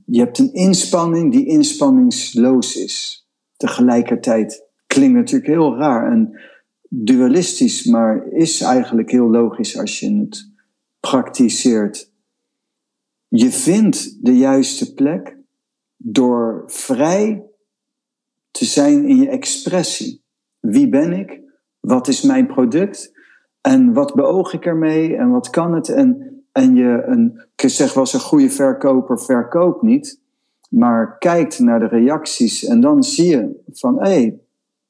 Je 0.04 0.18
hebt 0.18 0.38
een 0.38 0.52
inspanning 0.52 1.32
die 1.32 1.46
inspanningsloos 1.46 2.76
is. 2.76 3.26
Tegelijkertijd 3.56 4.64
klinkt 4.86 5.16
natuurlijk 5.16 5.50
heel 5.50 5.76
raar 5.76 6.12
en 6.12 6.40
dualistisch, 6.88 7.84
maar 7.84 8.26
is 8.26 8.60
eigenlijk 8.60 9.10
heel 9.10 9.30
logisch 9.30 9.78
als 9.78 10.00
je 10.00 10.18
het 10.18 10.50
praktiseert. 11.00 12.12
Je 13.28 13.50
vindt 13.50 14.24
de 14.24 14.36
juiste 14.36 14.94
plek 14.94 15.36
door 15.96 16.62
vrij 16.66 17.44
te 18.50 18.64
zijn 18.64 19.08
in 19.08 19.16
je 19.16 19.28
expressie. 19.28 20.22
Wie 20.60 20.88
ben 20.88 21.12
ik? 21.12 21.40
Wat 21.80 22.08
is 22.08 22.22
mijn 22.22 22.46
product? 22.46 23.14
En 23.60 23.92
wat 23.92 24.14
beoog 24.14 24.52
ik 24.52 24.66
ermee? 24.66 25.16
En 25.16 25.30
wat 25.30 25.50
kan 25.50 25.74
het? 25.74 25.88
En, 25.88 26.34
en 26.52 26.74
je, 26.74 27.02
een, 27.06 27.42
ik 27.56 27.68
zeg 27.70 27.94
wel 27.94 28.02
eens, 28.02 28.12
een 28.12 28.20
goede 28.20 28.50
verkoper 28.50 29.20
verkoopt 29.20 29.82
niet, 29.82 30.20
maar 30.68 31.18
kijkt 31.18 31.58
naar 31.58 31.78
de 31.78 31.86
reacties 31.86 32.64
en 32.64 32.80
dan 32.80 33.02
zie 33.02 33.26
je 33.26 33.60
van, 33.72 33.98
hé, 33.98 34.10
hey, 34.10 34.40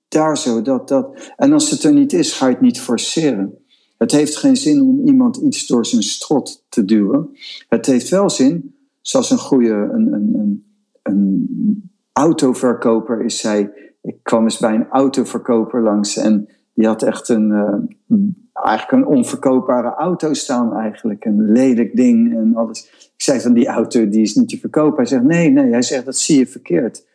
daar 0.08 0.38
zo, 0.38 0.62
dat, 0.62 0.88
dat. 0.88 1.32
En 1.36 1.52
als 1.52 1.70
het 1.70 1.82
er 1.82 1.92
niet 1.92 2.12
is, 2.12 2.32
ga 2.32 2.46
je 2.46 2.52
het 2.52 2.60
niet 2.60 2.80
forceren. 2.80 3.58
Het 3.98 4.12
heeft 4.12 4.36
geen 4.36 4.56
zin 4.56 4.82
om 4.82 5.06
iemand 5.06 5.36
iets 5.36 5.66
door 5.66 5.86
zijn 5.86 6.02
strot 6.02 6.64
te 6.68 6.84
duwen. 6.84 7.30
Het 7.68 7.86
heeft 7.86 8.08
wel 8.08 8.30
zin, 8.30 8.74
zoals 9.00 9.30
een 9.30 9.38
goede 9.38 9.72
een, 9.72 10.12
een, 10.12 10.34
een, 10.34 10.74
een 11.02 11.90
autoverkoper 12.12 13.24
is 13.24 13.38
zij. 13.38 13.72
Ik 14.02 14.16
kwam 14.22 14.44
eens 14.44 14.58
bij 14.58 14.74
een 14.74 14.88
autoverkoper 14.88 15.82
langs 15.82 16.16
en 16.16 16.48
die 16.74 16.86
had 16.86 17.02
echt 17.02 17.28
een, 17.28 17.50
uh, 17.50 18.18
eigenlijk 18.52 18.92
een 18.92 19.16
onverkoopbare 19.16 19.94
auto 19.94 20.34
staan 20.34 20.74
eigenlijk. 20.74 21.24
Een 21.24 21.52
lelijk 21.52 21.96
ding 21.96 22.34
en 22.34 22.54
alles. 22.54 23.10
Ik 23.16 23.22
zei 23.22 23.40
van 23.40 23.52
die 23.52 23.66
auto 23.66 24.08
die 24.08 24.22
is 24.22 24.34
niet 24.34 24.48
te 24.48 24.58
verkopen. 24.58 24.96
Hij 24.96 25.06
zegt 25.06 25.22
nee, 25.22 25.50
nee. 25.50 25.70
Hij 25.70 25.82
zegt 25.82 26.04
dat 26.04 26.16
zie 26.16 26.38
je 26.38 26.46
verkeerd. 26.46 27.06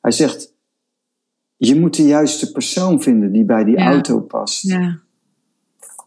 Hij 0.00 0.10
zegt 0.10 0.54
je 1.58 1.80
moet 1.80 1.96
de 1.96 2.02
juiste 2.02 2.52
persoon 2.52 3.02
vinden 3.02 3.32
die 3.32 3.44
bij 3.44 3.64
die 3.64 3.76
auto 3.76 4.20
past. 4.20 4.62
Ja. 4.62 4.98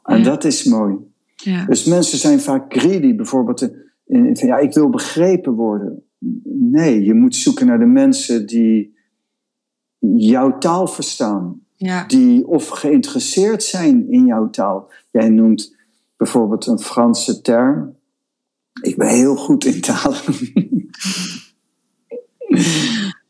En 0.03 0.23
dat 0.23 0.43
is 0.43 0.63
mooi. 0.63 0.95
Ja. 1.35 1.65
Dus 1.65 1.85
mensen 1.85 2.17
zijn 2.17 2.39
vaak 2.39 2.73
greedy, 2.73 3.15
bijvoorbeeld. 3.15 3.69
In, 4.05 4.37
van, 4.37 4.47
ja, 4.47 4.57
ik 4.57 4.73
wil 4.73 4.89
begrepen 4.89 5.53
worden. 5.53 6.03
Nee, 6.43 7.03
je 7.03 7.13
moet 7.13 7.35
zoeken 7.35 7.67
naar 7.67 7.79
de 7.79 7.85
mensen 7.85 8.45
die 8.45 8.95
jouw 10.15 10.57
taal 10.57 10.87
verstaan. 10.87 11.61
Ja. 11.75 12.05
Die 12.05 12.47
of 12.47 12.67
geïnteresseerd 12.67 13.63
zijn 13.63 14.11
in 14.11 14.25
jouw 14.25 14.49
taal. 14.49 14.91
Jij 15.11 15.29
noemt 15.29 15.75
bijvoorbeeld 16.17 16.65
een 16.65 16.79
Franse 16.79 17.41
term. 17.41 17.95
Ik 18.81 18.97
ben 18.97 19.07
heel 19.07 19.35
goed 19.35 19.65
in 19.65 19.81
talen. 19.81 20.21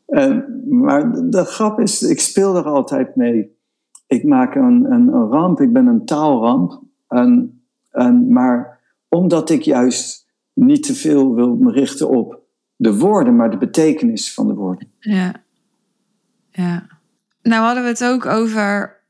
en, 0.06 0.51
maar 0.72 1.12
de 1.30 1.44
grap 1.44 1.80
is, 1.80 2.02
ik 2.02 2.20
speel 2.20 2.56
er 2.56 2.64
altijd 2.64 3.16
mee. 3.16 3.56
Ik 4.06 4.24
maak 4.24 4.54
een, 4.54 4.92
een, 4.92 5.08
een 5.08 5.28
ramp, 5.28 5.60
ik 5.60 5.72
ben 5.72 5.86
een 5.86 6.04
taalramp. 6.04 6.82
En, 7.08 7.62
en, 7.90 8.32
maar 8.32 8.80
omdat 9.08 9.50
ik 9.50 9.62
juist 9.62 10.26
niet 10.52 10.82
te 10.82 10.94
veel 10.94 11.34
wil 11.34 11.56
me 11.56 11.72
richten 11.72 12.08
op 12.08 12.40
de 12.76 12.96
woorden, 12.96 13.36
maar 13.36 13.50
de 13.50 13.56
betekenis 13.56 14.34
van 14.34 14.46
de 14.46 14.54
woorden. 14.54 14.88
Ja. 14.98 15.34
Ja. 16.50 16.86
Nou 17.42 17.64
hadden 17.64 17.82
we 17.82 17.88
het 17.88 18.04
ook 18.04 18.26
over 18.26 19.00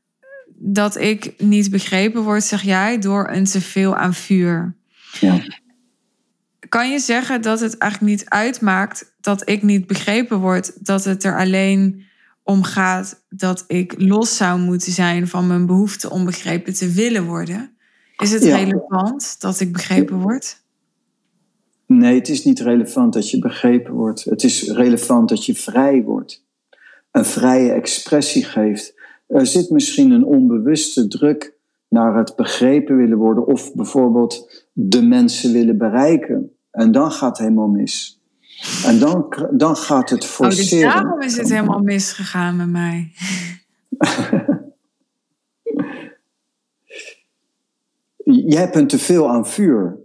dat 0.55 0.95
ik 0.95 1.33
niet 1.37 1.71
begrepen 1.71 2.23
word, 2.23 2.43
zeg 2.43 2.61
jij, 2.61 2.99
door 2.99 3.29
een 3.29 3.43
te 3.43 3.61
veel 3.61 3.95
aan 3.95 4.13
vuur. 4.13 4.75
Ja. 5.19 5.41
Kan 6.73 6.91
je 6.91 6.99
zeggen 6.99 7.41
dat 7.41 7.59
het 7.59 7.77
eigenlijk 7.77 8.11
niet 8.11 8.29
uitmaakt 8.29 9.13
dat 9.21 9.49
ik 9.49 9.63
niet 9.63 9.87
begrepen 9.87 10.39
word, 10.39 10.85
dat 10.85 11.03
het 11.03 11.23
er 11.23 11.37
alleen 11.37 12.03
om 12.43 12.63
gaat 12.63 13.23
dat 13.29 13.63
ik 13.67 13.93
los 13.97 14.37
zou 14.37 14.59
moeten 14.59 14.91
zijn 14.91 15.27
van 15.27 15.47
mijn 15.47 15.65
behoefte 15.65 16.09
om 16.09 16.25
begrepen 16.25 16.73
te 16.73 16.91
willen 16.91 17.25
worden? 17.25 17.77
Is 18.17 18.31
het 18.31 18.43
relevant 18.43 19.41
dat 19.41 19.59
ik 19.59 19.71
begrepen 19.71 20.19
word? 20.19 20.61
Nee, 21.85 22.15
het 22.15 22.29
is 22.29 22.43
niet 22.43 22.59
relevant 22.59 23.13
dat 23.13 23.29
je 23.29 23.39
begrepen 23.39 23.93
wordt. 23.93 24.23
Het 24.23 24.43
is 24.43 24.69
relevant 24.71 25.29
dat 25.29 25.45
je 25.45 25.55
vrij 25.55 26.03
wordt. 26.03 26.45
Een 27.11 27.25
vrije 27.25 27.71
expressie 27.71 28.43
geeft. 28.43 28.93
Er 29.27 29.47
zit 29.47 29.69
misschien 29.69 30.11
een 30.11 30.25
onbewuste 30.25 31.07
druk 31.07 31.53
naar 31.87 32.17
het 32.17 32.35
begrepen 32.35 32.97
willen 32.97 33.17
worden 33.17 33.47
of 33.47 33.73
bijvoorbeeld 33.73 34.65
de 34.71 35.01
mensen 35.01 35.53
willen 35.53 35.77
bereiken. 35.77 36.51
En 36.73 36.91
dan 36.91 37.11
gaat 37.11 37.29
het 37.29 37.37
helemaal 37.37 37.67
mis. 37.67 38.21
En 38.85 38.99
dan, 38.99 39.33
dan 39.51 39.75
gaat 39.75 40.09
het 40.09 40.25
forceren. 40.25 40.87
Oh, 40.87 40.93
dus 40.93 41.01
daarom 41.01 41.21
is 41.21 41.37
het 41.37 41.49
helemaal 41.49 41.81
misgegaan 41.81 42.55
met 42.55 42.69
mij. 42.69 43.11
je 48.23 48.57
hebt 48.57 48.75
een 48.75 48.87
teveel 48.87 49.29
aan 49.29 49.47
vuur. 49.47 49.97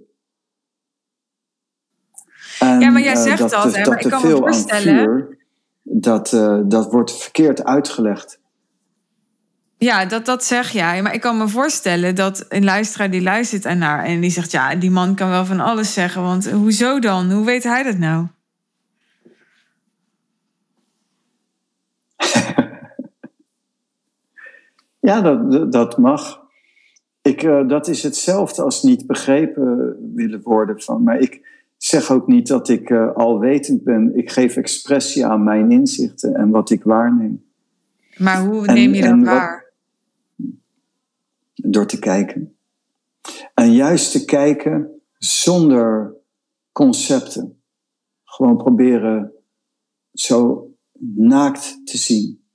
ja, 2.58 2.90
maar 2.90 3.02
jij 3.02 3.12
eh, 3.12 3.22
zegt 3.22 3.38
dat, 3.38 3.50
dat, 3.50 3.76
hè, 3.76 3.88
maar 3.88 4.00
ik 4.00 4.10
kan 4.10 4.22
me 4.26 4.36
voorstellen... 4.36 5.04
Vuur, 5.04 5.36
dat, 5.82 6.32
uh, 6.32 6.60
dat 6.64 6.92
wordt 6.92 7.12
verkeerd 7.22 7.64
uitgelegd. 7.64 8.40
Ja, 9.78 10.06
dat, 10.06 10.26
dat 10.26 10.44
zeg 10.44 10.70
jij. 10.70 11.02
Maar 11.02 11.14
ik 11.14 11.20
kan 11.20 11.38
me 11.38 11.48
voorstellen 11.48 12.14
dat 12.14 12.46
een 12.48 12.64
luisteraar 12.64 13.10
die 13.10 13.22
luistert 13.22 13.64
ernaar... 13.64 14.04
en 14.04 14.20
die 14.20 14.30
zegt, 14.30 14.50
ja, 14.50 14.74
die 14.74 14.90
man 14.90 15.14
kan 15.14 15.28
wel 15.28 15.44
van 15.44 15.60
alles 15.60 15.92
zeggen. 15.92 16.22
Want 16.22 16.50
hoezo 16.50 16.98
dan? 16.98 17.30
Hoe 17.30 17.44
weet 17.44 17.64
hij 17.64 17.82
dat 17.82 17.98
nou? 17.98 18.26
ja, 25.08 25.20
dat, 25.20 25.72
dat 25.72 25.98
mag. 25.98 26.46
Ik, 27.22 27.42
uh, 27.42 27.68
dat 27.68 27.88
is 27.88 28.02
hetzelfde 28.02 28.62
als 28.62 28.82
niet 28.82 29.06
begrepen 29.06 29.96
willen 30.14 30.40
worden 30.42 30.80
van. 30.80 31.02
Maar 31.02 31.18
ik 31.18 31.46
zeg 31.76 32.10
ook 32.10 32.26
niet 32.26 32.46
dat 32.46 32.68
ik 32.68 32.90
uh, 32.90 33.12
alwetend 33.14 33.84
ben. 33.84 34.16
Ik 34.16 34.30
geef 34.30 34.56
expressie 34.56 35.26
aan 35.26 35.44
mijn 35.44 35.70
inzichten 35.70 36.34
en 36.34 36.50
wat 36.50 36.70
ik 36.70 36.82
waarneem. 36.84 37.44
Maar 38.16 38.40
hoe 38.40 38.66
neem 38.66 38.94
je 38.94 39.02
dat 39.02 39.22
waar? 39.22 39.67
Door 41.70 41.86
te 41.86 41.98
kijken. 41.98 42.58
En 43.54 43.72
juist 43.72 44.12
te 44.12 44.24
kijken 44.24 45.02
zonder 45.18 46.16
concepten. 46.72 47.62
Gewoon 48.24 48.56
proberen 48.56 49.32
zo 50.12 50.68
naakt 51.16 51.80
te 51.84 51.98
zien. 51.98 52.46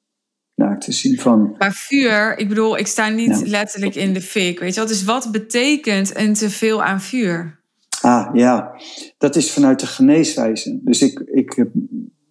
Naakt 0.55 0.83
te 0.83 0.91
zien 0.91 1.19
van. 1.19 1.55
Maar 1.57 1.73
vuur, 1.73 2.37
ik 2.37 2.47
bedoel, 2.47 2.77
ik 2.77 2.87
sta 2.87 3.09
niet 3.09 3.47
letterlijk 3.47 3.95
in 3.95 4.13
de 4.13 4.21
fik, 4.21 4.59
weet 4.59 4.73
je 4.73 4.79
wel. 4.79 4.89
Dus 4.89 5.03
wat 5.03 5.31
betekent 5.31 6.17
een 6.17 6.33
teveel 6.33 6.83
aan 6.83 7.01
vuur? 7.01 7.61
Ah 8.01 8.29
ja, 8.33 8.81
dat 9.17 9.35
is 9.35 9.51
vanuit 9.51 9.79
de 9.79 9.87
geneeswijze. 9.87 10.79
Dus 10.83 11.01
ik, 11.01 11.19
ik, 11.19 11.65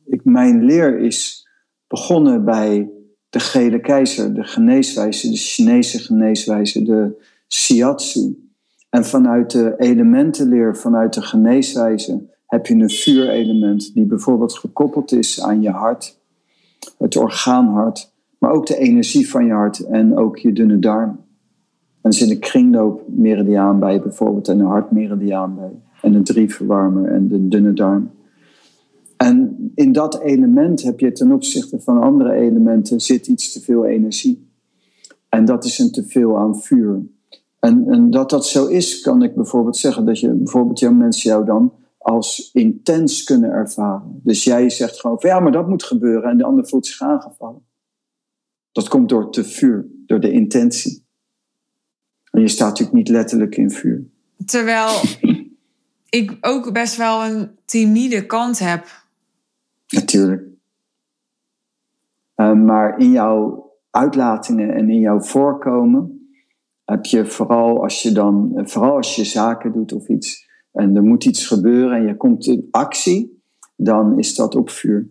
ik, 0.04 0.24
mijn 0.24 0.64
leer 0.64 0.98
is 0.98 1.48
begonnen 1.86 2.44
bij 2.44 2.90
de 3.32 3.40
gele 3.40 3.80
keizer, 3.80 4.34
de 4.34 4.44
geneeswijze, 4.44 5.30
de 5.30 5.36
Chinese 5.36 5.98
geneeswijze, 5.98 6.82
de 6.82 7.24
shiatsu. 7.48 8.50
En 8.90 9.04
vanuit 9.04 9.50
de 9.50 9.74
elementenleer, 9.78 10.76
vanuit 10.76 11.14
de 11.14 11.22
geneeswijze, 11.22 12.30
heb 12.46 12.66
je 12.66 12.74
een 12.74 12.90
vuurelement 12.90 13.94
die 13.94 14.06
bijvoorbeeld 14.06 14.54
gekoppeld 14.54 15.12
is 15.12 15.42
aan 15.42 15.62
je 15.62 15.70
hart, 15.70 16.18
het 16.98 17.16
orgaanhart, 17.16 18.12
maar 18.38 18.50
ook 18.50 18.66
de 18.66 18.78
energie 18.78 19.30
van 19.30 19.46
je 19.46 19.52
hart 19.52 19.78
en 19.78 20.16
ook 20.16 20.38
je 20.38 20.52
dunne 20.52 20.78
darm. 20.78 21.10
En 22.00 22.10
er 22.10 22.12
zit 22.12 22.30
een 22.30 22.38
kringloopmeridiaan 22.38 23.78
bij 23.78 24.00
bijvoorbeeld 24.00 24.48
en 24.48 24.60
een 24.60 24.66
hartmeridiaan 24.66 25.54
bij. 25.54 25.72
En 26.02 26.14
een 26.14 26.24
drieverwarmer 26.24 27.12
en 27.12 27.28
de 27.28 27.48
dunne 27.48 27.72
darm. 27.72 28.10
En 29.22 29.70
in 29.74 29.92
dat 29.92 30.20
element 30.20 30.82
heb 30.82 31.00
je 31.00 31.12
ten 31.12 31.32
opzichte 31.32 31.80
van 31.80 32.02
andere 32.02 32.32
elementen 32.32 33.00
zit 33.00 33.26
iets 33.26 33.52
te 33.52 33.60
veel 33.60 33.86
energie. 33.86 34.50
En 35.28 35.44
dat 35.44 35.64
is 35.64 35.78
een 35.78 35.90
teveel 35.90 36.38
aan 36.38 36.60
vuur. 36.60 37.02
En, 37.58 37.88
en 37.88 38.10
dat 38.10 38.30
dat 38.30 38.46
zo 38.46 38.66
is, 38.66 39.00
kan 39.00 39.22
ik 39.22 39.34
bijvoorbeeld 39.34 39.76
zeggen 39.76 40.04
dat 40.04 40.20
je 40.20 40.28
bijvoorbeeld 40.28 40.78
jouw 40.78 40.92
mensen 40.92 41.30
jou 41.30 41.44
dan 41.44 41.72
als 41.98 42.50
intens 42.52 43.24
kunnen 43.24 43.50
ervaren. 43.50 44.20
Dus 44.22 44.44
jij 44.44 44.70
zegt 44.70 45.00
gewoon 45.00 45.20
van 45.20 45.30
ja, 45.30 45.40
maar 45.40 45.52
dat 45.52 45.68
moet 45.68 45.82
gebeuren 45.82 46.30
en 46.30 46.38
de 46.38 46.44
ander 46.44 46.68
voelt 46.68 46.86
zich 46.86 47.00
aangevallen. 47.00 47.66
Dat 48.72 48.88
komt 48.88 49.08
door 49.08 49.30
te 49.30 49.44
vuur, 49.44 49.86
door 50.06 50.20
de 50.20 50.32
intentie. 50.32 51.06
En 52.30 52.40
je 52.40 52.48
staat 52.48 52.68
natuurlijk 52.68 52.96
niet 52.96 53.08
letterlijk 53.08 53.56
in 53.56 53.70
vuur. 53.70 54.04
Terwijl 54.44 55.00
ik 56.08 56.36
ook 56.40 56.72
best 56.72 56.96
wel 56.96 57.24
een 57.24 57.50
timide 57.64 58.26
kant 58.26 58.58
heb. 58.58 59.01
Natuurlijk. 59.92 60.42
Uh, 62.36 62.52
maar 62.52 62.98
in 62.98 63.10
jouw 63.10 63.70
uitlatingen 63.90 64.74
en 64.74 64.90
in 64.90 65.00
jouw 65.00 65.20
voorkomen 65.20 66.26
heb 66.84 67.04
je 67.04 67.26
vooral 67.26 67.82
als 67.82 68.02
je 68.02 68.12
dan, 68.12 68.52
vooral 68.64 68.96
als 68.96 69.16
je 69.16 69.24
zaken 69.24 69.72
doet 69.72 69.92
of 69.92 70.08
iets, 70.08 70.48
en 70.72 70.96
er 70.96 71.02
moet 71.02 71.24
iets 71.24 71.46
gebeuren 71.46 71.96
en 71.96 72.06
je 72.06 72.16
komt 72.16 72.46
in 72.46 72.68
actie, 72.70 73.42
dan 73.76 74.18
is 74.18 74.34
dat 74.34 74.54
op 74.54 74.70
vuur. 74.70 75.08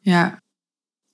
Ja. 0.00 0.42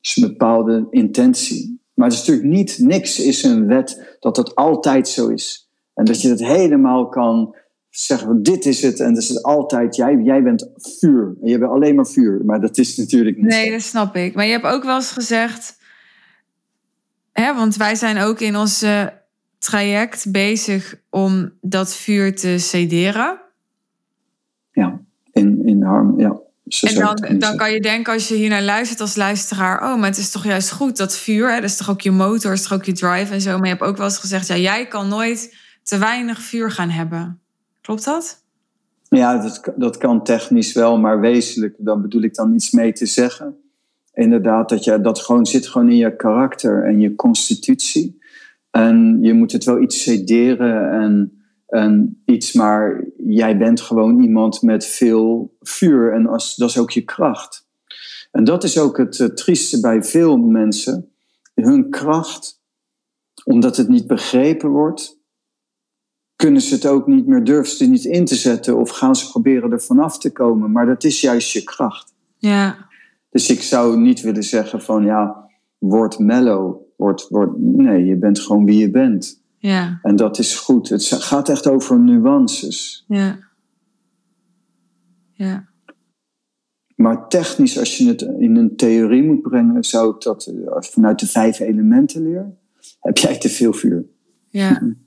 Dus 0.01 0.17
een 0.17 0.29
bepaalde 0.29 0.87
intentie. 0.91 1.81
Maar 1.95 2.09
het 2.09 2.17
is 2.17 2.27
natuurlijk 2.27 2.57
niet, 2.57 2.79
niks 2.79 3.21
is 3.21 3.43
een 3.43 3.67
wet 3.67 4.17
dat 4.21 4.37
het 4.37 4.55
altijd 4.55 5.09
zo 5.09 5.29
is. 5.29 5.71
En 5.95 6.05
dat 6.05 6.23
je 6.23 6.29
het 6.29 6.45
helemaal 6.45 7.09
kan 7.09 7.57
zeggen 7.99 8.29
we, 8.29 8.41
dit 8.41 8.67
is 8.67 8.83
het 8.83 9.01
en 9.01 9.15
dat 9.15 9.23
is 9.23 9.29
het 9.29 9.43
altijd, 9.43 9.97
jij, 9.97 10.17
jij 10.17 10.43
bent 10.43 10.71
vuur. 10.77 11.37
En 11.43 11.49
je 11.49 11.59
bent 11.59 11.71
alleen 11.71 11.95
maar 11.95 12.07
vuur, 12.07 12.45
maar 12.45 12.61
dat 12.61 12.79
is 12.79 12.97
natuurlijk 12.97 13.37
niet 13.37 13.47
Nee, 13.47 13.71
dat 13.71 13.83
snap 13.83 14.17
ik. 14.17 14.35
Maar 14.35 14.45
je 14.45 14.51
hebt 14.51 14.65
ook 14.65 14.85
wel 14.85 14.95
eens 14.95 15.11
gezegd, 15.11 15.79
hè, 17.33 17.55
want 17.55 17.77
wij 17.77 17.95
zijn 17.95 18.19
ook 18.19 18.41
in 18.41 18.57
ons 18.57 18.85
traject 19.59 20.31
bezig 20.31 21.01
om 21.11 21.53
dat 21.61 21.97
vuur 21.97 22.37
te 22.37 22.59
sederen. 22.59 23.41
Ja, 24.73 25.01
in, 25.33 25.67
in 25.67 25.83
harm, 25.83 26.21
ja. 26.21 26.41
en 26.81 26.95
dan, 26.95 27.39
dan 27.39 27.57
kan 27.57 27.73
je 27.73 27.81
denken 27.81 28.13
als 28.13 28.29
je 28.29 28.35
hier 28.35 28.49
naar 28.49 28.63
luistert 28.63 29.01
als 29.01 29.17
luisteraar... 29.17 29.83
oh, 29.83 29.99
maar 29.99 30.09
het 30.09 30.19
is 30.19 30.31
toch 30.31 30.45
juist 30.45 30.71
goed, 30.71 30.97
dat 30.97 31.17
vuur. 31.17 31.49
Hè? 31.49 31.61
Dat 31.61 31.71
is 31.71 31.77
toch 31.77 31.91
ook 31.91 32.01
je 32.01 32.11
motor, 32.11 32.53
is 32.53 32.63
toch 32.63 32.73
ook 32.73 32.85
je 32.85 32.93
drive 32.93 33.33
en 33.33 33.41
zo. 33.41 33.51
Maar 33.51 33.67
je 33.67 33.73
hebt 33.73 33.83
ook 33.83 33.97
wel 33.97 34.07
eens 34.07 34.19
gezegd... 34.19 34.47
ja, 34.47 34.57
jij 34.57 34.87
kan 34.87 35.09
nooit 35.09 35.57
te 35.83 35.99
weinig 35.99 36.41
vuur 36.41 36.71
gaan 36.71 36.91
hebben. 36.91 37.41
Klopt 37.87 38.05
dat? 38.05 38.45
Ja, 39.09 39.39
dat, 39.39 39.73
dat 39.77 39.97
kan 39.97 40.25
technisch 40.25 40.73
wel, 40.73 40.99
maar 40.99 41.21
wezenlijk... 41.21 41.75
dan 41.79 42.03
bedoel 42.03 42.23
ik 42.23 42.35
dan 42.35 42.55
iets 42.55 42.71
mee 42.71 42.93
te 42.93 43.07
zeggen. 43.07 43.57
Inderdaad, 44.13 44.69
dat, 44.69 44.85
je, 44.85 45.01
dat 45.01 45.19
gewoon 45.19 45.47
zit 45.47 45.67
gewoon 45.67 45.91
in 45.91 45.97
je 45.97 46.17
karakter 46.17 46.85
en 46.85 47.01
je 47.01 47.15
constitutie. 47.15 48.23
En 48.71 49.19
je 49.21 49.33
moet 49.33 49.53
het 49.53 49.65
wel 49.65 49.83
iets 49.83 50.03
sederen 50.03 50.91
en 50.91 51.37
en 51.67 52.23
iets, 52.25 52.53
maar 52.53 53.05
jij 53.17 53.59
bent 53.59 53.81
gewoon 53.81 54.23
iemand 54.23 54.63
met 54.63 54.87
veel 54.87 55.57
vuur 55.61 56.13
en 56.13 56.27
als, 56.27 56.57
dat 56.57 56.69
is 56.69 56.79
ook 56.79 56.91
je 56.91 57.03
kracht. 57.03 57.69
En 58.31 58.45
dat 58.45 58.65
is 58.65 58.79
ook 58.79 58.97
het 58.99 59.19
uh, 59.19 59.29
trieste 59.29 59.81
bij 59.81 60.03
veel 60.03 60.37
mensen. 60.37 61.13
Hun 61.55 61.91
kracht, 61.91 62.63
omdat 63.45 63.77
het 63.77 63.89
niet 63.89 64.07
begrepen 64.07 64.69
wordt, 64.69 65.16
kunnen 66.37 66.61
ze 66.61 66.75
het 66.75 66.87
ook 66.87 67.07
niet 67.07 67.27
meer, 67.27 67.45
durven 67.45 67.77
ze 67.77 67.87
niet 67.87 68.05
in 68.05 68.25
te 68.25 68.35
zetten 68.35 68.77
of 68.77 68.91
gaan 68.91 69.17
ze 69.17 69.31
proberen 69.31 69.73
er 69.73 69.83
vanaf 69.83 70.19
te 70.19 70.33
komen. 70.33 70.73
Maar 70.73 70.87
dat 70.87 71.05
is 71.05 71.21
juist 71.21 71.53
je 71.53 71.63
kracht. 71.63 72.15
Ja. 72.39 72.89
Dus 73.31 73.51
ik 73.51 73.63
zou 73.63 73.99
niet 73.99 74.21
willen 74.21 74.43
zeggen 74.43 74.83
van 74.83 75.05
ja, 75.05 75.51
word 75.79 76.19
mellow. 76.19 76.85
Word, 76.97 77.27
word, 77.29 77.59
nee, 77.59 78.05
je 78.05 78.17
bent 78.17 78.41
gewoon 78.41 78.65
wie 78.65 78.79
je 78.79 78.91
bent. 78.91 79.43
Ja. 79.59 79.99
En 80.03 80.17
dat 80.17 80.39
is 80.39 80.55
goed. 80.55 80.89
Het 80.89 81.05
gaat 81.05 81.49
echt 81.49 81.67
over 81.67 81.99
nuances. 81.99 83.05
Ja. 83.09 83.39
Ja. 85.33 85.69
Maar 86.97 87.29
technisch, 87.29 87.79
als 87.79 87.99
je 87.99 88.09
het 88.09 88.23
in 88.23 88.57
een 88.57 88.77
theorie 88.77 89.23
moet 89.23 89.43
brengen, 89.43 89.85
zou 89.85 90.15
ik 90.15 90.21
dat 90.21 90.47
eh, 90.47 90.77
vanuit 90.79 91.19
de 91.19 91.27
vijf 91.27 91.61
elementen 91.61 92.23
leren. 92.23 92.59
Heb 93.01 93.19
jij 93.19 93.39
te 93.39 93.49
veel 93.49 93.73
vuur? 93.73 94.05
Ja. 94.49 94.83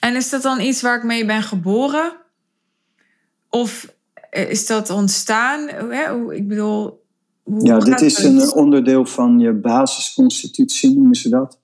En 0.00 0.16
is 0.16 0.30
dat 0.30 0.42
dan 0.42 0.60
iets 0.60 0.82
waar 0.82 0.96
ik 0.96 1.02
mee 1.02 1.24
ben 1.24 1.42
geboren? 1.42 2.12
Of 3.50 3.94
eh, 4.30 4.50
is 4.50 4.66
dat 4.66 4.90
ontstaan? 4.90 5.68
Ik 6.30 6.48
bedoel. 6.48 7.02
Hoe 7.42 7.66
ja, 7.66 7.78
dit 7.78 8.00
is 8.00 8.22
een 8.22 8.52
onderdeel 8.52 9.06
van 9.06 9.38
je 9.38 9.52
basisconstitutie, 9.52 10.94
noemen 10.94 11.14
ze 11.14 11.28
dat 11.28 11.58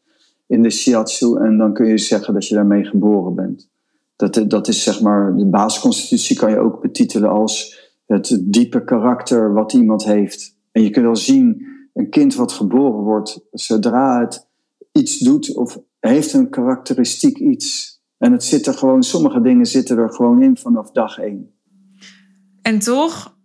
in 0.46 0.62
de 0.62 0.70
shiatsu. 0.70 1.36
En 1.36 1.58
dan 1.58 1.72
kun 1.72 1.86
je 1.86 1.98
zeggen 1.98 2.34
dat 2.34 2.46
je 2.46 2.54
daarmee 2.54 2.84
geboren 2.84 3.34
bent. 3.34 3.68
Dat, 4.16 4.44
dat 4.46 4.68
is 4.68 4.82
zeg 4.82 5.00
maar, 5.00 5.36
de 5.36 5.46
basisconstitutie 5.46 6.36
kan 6.36 6.50
je 6.50 6.58
ook 6.58 6.80
betitelen 6.80 7.30
als 7.30 7.78
het 8.06 8.38
diepe 8.42 8.84
karakter 8.84 9.52
wat 9.52 9.72
iemand 9.72 10.04
heeft. 10.04 10.56
En 10.72 10.82
je 10.82 10.90
kunt 10.90 11.04
wel 11.04 11.16
zien, 11.16 11.66
een 11.94 12.10
kind 12.10 12.34
wat 12.34 12.52
geboren 12.52 13.02
wordt, 13.02 13.40
zodra 13.52 14.20
het 14.20 14.46
iets 14.92 15.18
doet 15.18 15.56
of 15.56 15.78
heeft 16.00 16.32
een 16.32 16.50
karakteristiek 16.50 17.38
iets. 17.38 17.89
En 18.20 18.32
het 18.32 18.44
zit 18.44 18.66
er 18.66 18.74
gewoon, 18.74 19.02
sommige 19.02 19.40
dingen 19.40 19.66
zitten 19.66 19.98
er 19.98 20.12
gewoon 20.12 20.42
in 20.42 20.56
vanaf 20.56 20.90
dag 20.90 21.18
één. 21.18 21.50
En 22.62 22.78
toch, 22.78 23.36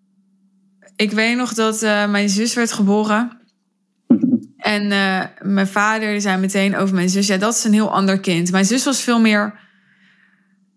ik 0.95 1.11
weet 1.11 1.37
nog 1.37 1.53
dat 1.53 1.83
uh, 1.83 2.09
mijn 2.11 2.29
zus 2.29 2.53
werd 2.53 2.71
geboren. 2.71 3.31
En 4.57 4.83
uh, 4.91 5.23
mijn 5.41 5.67
vader 5.67 6.21
zei 6.21 6.39
meteen 6.39 6.75
over 6.75 6.95
mijn 6.95 7.09
zus: 7.09 7.27
ja, 7.27 7.37
dat 7.37 7.53
is 7.53 7.63
een 7.63 7.73
heel 7.73 7.93
ander 7.93 8.19
kind. 8.19 8.51
Mijn 8.51 8.65
zus 8.65 8.85
was 8.85 9.01
veel 9.01 9.19
meer 9.19 9.59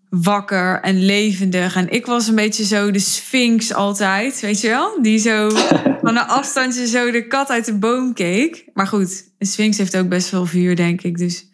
wakker 0.09 0.81
en 0.81 1.05
levendig. 1.05 1.75
En 1.75 1.89
ik 1.89 2.05
was 2.05 2.27
een 2.27 2.35
beetje 2.35 2.65
zo 2.65 2.91
de 2.91 2.99
sphinx 2.99 3.73
altijd, 3.73 4.39
weet 4.39 4.61
je 4.61 4.67
wel? 4.67 5.01
Die 5.01 5.17
zo 5.17 5.49
van 6.01 6.17
een 6.17 6.27
afstandje 6.27 6.87
zo 6.87 7.11
de 7.11 7.27
kat 7.27 7.49
uit 7.49 7.65
de 7.65 7.77
boom 7.77 8.13
keek. 8.13 8.65
Maar 8.73 8.87
goed, 8.87 9.31
een 9.37 9.47
sphinx 9.47 9.77
heeft 9.77 9.97
ook 9.97 10.09
best 10.09 10.27
veel 10.27 10.45
vuur, 10.45 10.75
denk 10.75 11.01
ik. 11.01 11.17
Dus 11.17 11.49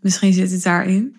misschien 0.00 0.32
zit 0.32 0.50
het 0.50 0.62
daarin. 0.62 1.16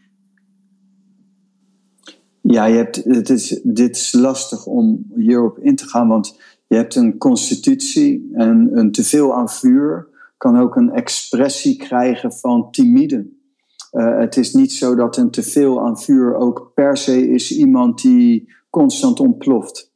Ja, 2.51 2.65
je 2.65 2.75
hebt, 2.75 2.95
het 3.03 3.29
is, 3.29 3.59
dit 3.63 3.95
is 3.95 4.13
lastig 4.13 4.65
om 4.65 5.05
hierop 5.15 5.59
in 5.59 5.75
te 5.75 5.87
gaan, 5.87 6.07
want 6.07 6.39
je 6.67 6.75
hebt 6.75 6.95
een 6.95 7.17
constitutie 7.17 8.29
en 8.33 8.69
een 8.71 8.91
teveel 8.91 9.35
aan 9.35 9.49
vuur 9.49 10.07
kan 10.37 10.59
ook 10.59 10.75
een 10.75 10.91
expressie 10.91 11.77
krijgen 11.77 12.33
van 12.33 12.71
timide. 12.71 13.27
Uh, 13.91 14.19
het 14.19 14.37
is 14.37 14.53
niet 14.53 14.73
zo 14.73 14.95
dat 14.95 15.17
een 15.17 15.31
teveel 15.31 15.85
aan 15.85 15.99
vuur 15.99 16.35
ook 16.35 16.71
per 16.73 16.97
se 16.97 17.29
is 17.29 17.57
iemand 17.57 18.01
die 18.01 18.53
constant 18.69 19.19
ontploft. 19.19 19.93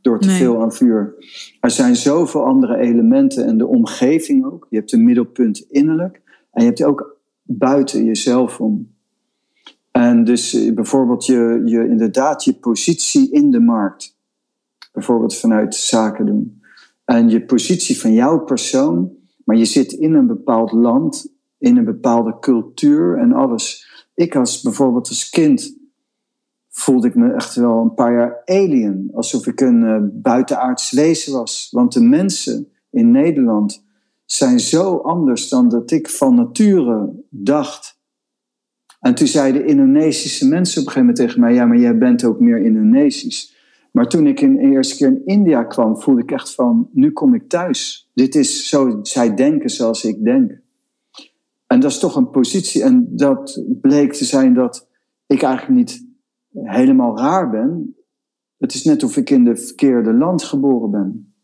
Door 0.00 0.18
te 0.18 0.30
veel 0.30 0.62
aan 0.62 0.72
vuur. 0.72 1.14
Er 1.60 1.70
zijn 1.70 1.96
zoveel 1.96 2.44
andere 2.44 2.76
elementen 2.76 3.46
en 3.46 3.58
de 3.58 3.66
omgeving 3.66 4.44
ook. 4.44 4.66
Je 4.70 4.76
hebt 4.76 4.92
een 4.92 5.04
middelpunt 5.04 5.58
innerlijk 5.68 6.22
en 6.50 6.62
je 6.62 6.68
hebt 6.68 6.84
ook 6.84 7.20
buiten 7.42 8.04
jezelf 8.04 8.60
om. 8.60 8.95
En 10.00 10.24
dus 10.24 10.54
eh, 10.54 10.74
bijvoorbeeld 10.74 11.26
je, 11.26 11.62
je, 11.64 11.88
inderdaad 11.88 12.44
je 12.44 12.54
positie 12.54 13.30
in 13.30 13.50
de 13.50 13.60
markt. 13.60 14.16
Bijvoorbeeld 14.92 15.36
vanuit 15.36 15.74
zaken 15.74 16.26
doen. 16.26 16.62
En 17.04 17.28
je 17.28 17.44
positie 17.44 18.00
van 18.00 18.12
jouw 18.12 18.38
persoon 18.38 19.16
maar 19.46 19.56
je 19.56 19.64
zit 19.64 19.92
in 19.92 20.14
een 20.14 20.26
bepaald 20.26 20.72
land, 20.72 21.32
in 21.58 21.76
een 21.76 21.84
bepaalde 21.84 22.38
cultuur 22.38 23.18
en 23.18 23.32
alles. 23.32 23.88
Ik 24.14 24.36
als 24.36 24.62
bijvoorbeeld 24.62 25.08
als 25.08 25.30
kind 25.30 25.76
voelde 26.68 27.06
ik 27.06 27.14
me 27.14 27.32
echt 27.32 27.54
wel 27.54 27.80
een 27.80 27.94
paar 27.94 28.12
jaar 28.12 28.42
alien. 28.44 29.10
Alsof 29.14 29.46
ik 29.46 29.60
een 29.60 29.82
uh, 29.82 29.96
buitenaards 30.12 30.90
wezen 30.90 31.32
was. 31.32 31.68
Want 31.70 31.92
de 31.92 32.00
mensen 32.00 32.68
in 32.90 33.10
Nederland 33.10 33.84
zijn 34.24 34.60
zo 34.60 34.96
anders 34.96 35.48
dan 35.48 35.68
dat 35.68 35.90
ik 35.90 36.08
van 36.08 36.34
nature 36.34 37.24
dacht. 37.30 37.95
En 39.06 39.14
toen 39.14 39.26
zeiden 39.26 39.66
Indonesische 39.66 40.48
mensen 40.48 40.80
op 40.80 40.86
een 40.86 40.92
gegeven 40.92 41.00
moment 41.00 41.16
tegen 41.16 41.40
mij: 41.40 41.54
Ja, 41.54 41.66
maar 41.66 41.78
jij 41.78 41.98
bent 41.98 42.24
ook 42.24 42.40
meer 42.40 42.64
Indonesisch. 42.64 43.54
Maar 43.90 44.08
toen 44.08 44.26
ik 44.26 44.40
in 44.40 44.56
de 44.56 44.62
eerste 44.62 44.96
keer 44.96 45.06
in 45.06 45.22
India 45.24 45.64
kwam, 45.64 46.00
voelde 46.00 46.22
ik 46.22 46.30
echt 46.30 46.54
van, 46.54 46.88
nu 46.92 47.12
kom 47.12 47.34
ik 47.34 47.48
thuis. 47.48 48.10
Dit 48.14 48.34
is 48.34 48.68
zo, 48.68 48.98
zij 49.02 49.34
denken 49.34 49.70
zoals 49.70 50.04
ik 50.04 50.24
denk. 50.24 50.60
En 51.66 51.80
dat 51.80 51.90
is 51.90 51.98
toch 51.98 52.16
een 52.16 52.30
positie. 52.30 52.82
En 52.82 53.08
dat 53.10 53.64
bleek 53.80 54.12
te 54.12 54.24
zijn 54.24 54.54
dat 54.54 54.88
ik 55.26 55.42
eigenlijk 55.42 55.78
niet 55.78 56.06
helemaal 56.52 57.18
raar 57.18 57.50
ben. 57.50 57.96
Het 58.58 58.74
is 58.74 58.84
net 58.84 59.02
of 59.02 59.16
ik 59.16 59.30
in 59.30 59.44
de 59.44 59.56
verkeerde 59.56 60.12
land 60.12 60.42
geboren 60.42 60.90
ben. 60.90 61.34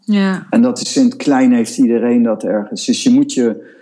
Ja. 0.00 0.46
En 0.50 0.62
dat 0.62 0.80
is 0.80 0.96
in 0.96 1.04
het 1.04 1.16
klein 1.16 1.52
heeft 1.52 1.78
iedereen 1.78 2.22
dat 2.22 2.44
ergens. 2.44 2.86
Dus 2.86 3.02
je 3.02 3.10
moet 3.10 3.32
je 3.32 3.74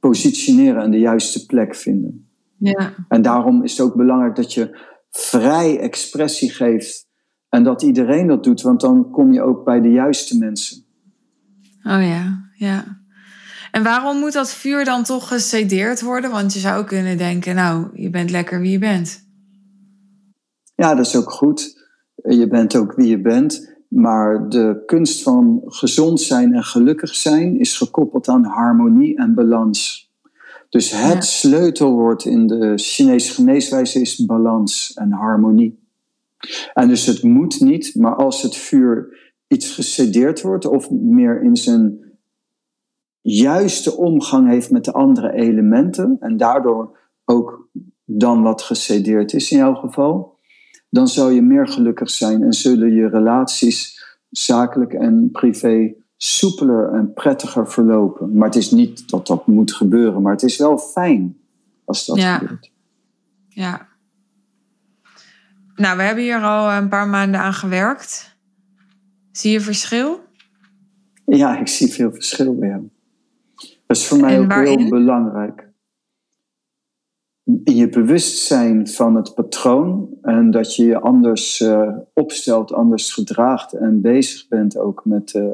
positioneren 0.00 0.82
en 0.82 0.90
de 0.90 0.98
juiste 0.98 1.46
plek 1.46 1.74
vinden. 1.74 2.26
Ja. 2.62 2.94
En 3.08 3.22
daarom 3.22 3.62
is 3.62 3.70
het 3.70 3.80
ook 3.80 3.94
belangrijk 3.94 4.36
dat 4.36 4.54
je 4.54 4.78
vrij 5.10 5.78
expressie 5.78 6.50
geeft 6.50 7.06
en 7.48 7.62
dat 7.62 7.82
iedereen 7.82 8.26
dat 8.26 8.44
doet, 8.44 8.62
want 8.62 8.80
dan 8.80 9.10
kom 9.10 9.32
je 9.32 9.42
ook 9.42 9.64
bij 9.64 9.80
de 9.80 9.90
juiste 9.90 10.38
mensen. 10.38 10.84
Oh 11.84 12.02
ja, 12.02 12.50
ja. 12.54 13.00
En 13.70 13.82
waarom 13.82 14.18
moet 14.18 14.32
dat 14.32 14.52
vuur 14.52 14.84
dan 14.84 15.02
toch 15.02 15.28
gecedeerd 15.28 16.00
worden? 16.00 16.30
Want 16.30 16.52
je 16.52 16.58
zou 16.58 16.84
kunnen 16.84 17.18
denken, 17.18 17.54
nou, 17.54 17.88
je 17.92 18.10
bent 18.10 18.30
lekker 18.30 18.60
wie 18.60 18.70
je 18.70 18.78
bent. 18.78 19.26
Ja, 20.74 20.94
dat 20.94 21.06
is 21.06 21.16
ook 21.16 21.30
goed. 21.30 21.88
Je 22.14 22.48
bent 22.48 22.76
ook 22.76 22.94
wie 22.94 23.08
je 23.08 23.20
bent. 23.20 23.74
Maar 23.88 24.48
de 24.48 24.82
kunst 24.86 25.22
van 25.22 25.60
gezond 25.64 26.20
zijn 26.20 26.54
en 26.54 26.64
gelukkig 26.64 27.14
zijn 27.14 27.58
is 27.58 27.76
gekoppeld 27.76 28.28
aan 28.28 28.44
harmonie 28.44 29.16
en 29.16 29.34
balans. 29.34 30.11
Dus 30.72 30.90
het 30.90 31.24
sleutelwoord 31.24 32.24
in 32.24 32.46
de 32.46 32.72
Chinese 32.76 33.32
geneeswijze 33.34 34.00
is 34.00 34.24
balans 34.24 34.92
en 34.94 35.10
harmonie. 35.10 35.78
En 36.74 36.88
dus 36.88 37.06
het 37.06 37.22
moet 37.22 37.60
niet, 37.60 37.94
maar 37.94 38.14
als 38.14 38.42
het 38.42 38.56
vuur 38.56 39.18
iets 39.48 39.74
gecedeerd 39.74 40.40
wordt 40.40 40.64
of 40.64 40.90
meer 40.90 41.42
in 41.42 41.56
zijn 41.56 42.12
juiste 43.20 43.96
omgang 43.96 44.48
heeft 44.48 44.70
met 44.70 44.84
de 44.84 44.92
andere 44.92 45.32
elementen 45.32 46.16
en 46.20 46.36
daardoor 46.36 46.98
ook 47.24 47.68
dan 48.04 48.42
wat 48.42 48.62
gecedeerd 48.62 49.32
is 49.32 49.50
in 49.50 49.58
jouw 49.58 49.74
geval, 49.74 50.38
dan 50.90 51.08
zal 51.08 51.30
je 51.30 51.42
meer 51.42 51.68
gelukkig 51.68 52.10
zijn 52.10 52.42
en 52.42 52.52
zullen 52.52 52.94
je 52.94 53.08
relaties 53.08 54.04
zakelijk 54.30 54.92
en 54.92 55.28
privé 55.32 55.94
soepeler 56.24 56.92
en 56.92 57.12
prettiger 57.12 57.70
verlopen. 57.70 58.36
Maar 58.36 58.48
het 58.48 58.56
is 58.56 58.70
niet 58.70 59.10
dat 59.10 59.26
dat 59.26 59.46
moet 59.46 59.72
gebeuren, 59.72 60.22
maar 60.22 60.32
het 60.32 60.42
is 60.42 60.56
wel 60.56 60.78
fijn 60.78 61.36
als 61.84 62.06
dat 62.06 62.16
ja. 62.16 62.38
gebeurt. 62.38 62.70
Ja, 63.48 63.90
nou, 65.74 65.96
we 65.96 66.02
hebben 66.02 66.24
hier 66.24 66.42
al 66.42 66.70
een 66.70 66.88
paar 66.88 67.08
maanden 67.08 67.40
aan 67.40 67.52
gewerkt. 67.52 68.36
Zie 69.32 69.52
je 69.52 69.60
verschil? 69.60 70.20
Ja, 71.26 71.58
ik 71.58 71.68
zie 71.68 71.92
veel 71.92 72.12
verschil 72.12 72.54
bij 72.54 72.68
hem. 72.68 72.90
Dat 73.86 73.96
is 73.96 74.06
voor 74.06 74.20
mij 74.20 74.40
ook 74.40 74.52
heel 74.52 74.88
belangrijk. 74.88 75.70
in 77.44 77.76
je 77.76 77.88
bewustzijn 77.88 78.88
van 78.88 79.14
het 79.14 79.34
patroon 79.34 80.08
en 80.22 80.50
dat 80.50 80.76
je 80.76 80.84
je 80.84 81.00
anders 81.00 81.60
uh, 81.60 81.96
opstelt, 82.14 82.72
anders 82.72 83.12
gedraagt 83.12 83.72
en 83.72 84.00
bezig 84.00 84.48
bent 84.48 84.76
ook 84.76 85.04
met 85.04 85.34
uh, 85.34 85.52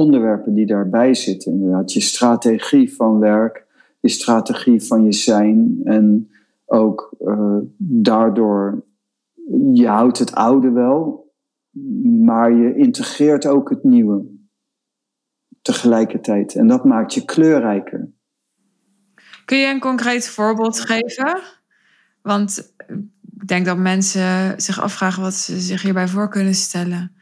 onderwerpen 0.00 0.54
die 0.54 0.66
daarbij 0.66 1.14
zitten. 1.14 1.52
Inderdaad, 1.52 1.92
je 1.92 2.00
strategie 2.00 2.94
van 2.94 3.18
werk, 3.18 3.66
je 4.00 4.08
strategie 4.08 4.82
van 4.82 5.04
je 5.04 5.12
zijn 5.12 5.80
en 5.84 6.30
ook 6.66 7.14
uh, 7.20 7.58
daardoor, 7.78 8.84
je 9.72 9.86
houdt 9.86 10.18
het 10.18 10.34
oude 10.34 10.70
wel, 10.70 11.28
maar 12.02 12.52
je 12.52 12.76
integreert 12.76 13.46
ook 13.46 13.70
het 13.70 13.84
nieuwe 13.84 14.24
tegelijkertijd. 15.62 16.54
En 16.54 16.66
dat 16.66 16.84
maakt 16.84 17.14
je 17.14 17.24
kleurrijker. 17.24 18.10
Kun 19.44 19.58
je 19.58 19.66
een 19.66 19.80
concreet 19.80 20.28
voorbeeld 20.28 20.80
geven? 20.80 21.40
Want 22.22 22.74
ik 23.40 23.46
denk 23.46 23.66
dat 23.66 23.78
mensen 23.78 24.60
zich 24.60 24.80
afvragen 24.80 25.22
wat 25.22 25.34
ze 25.34 25.60
zich 25.60 25.82
hierbij 25.82 26.08
voor 26.08 26.28
kunnen 26.28 26.54
stellen. 26.54 27.14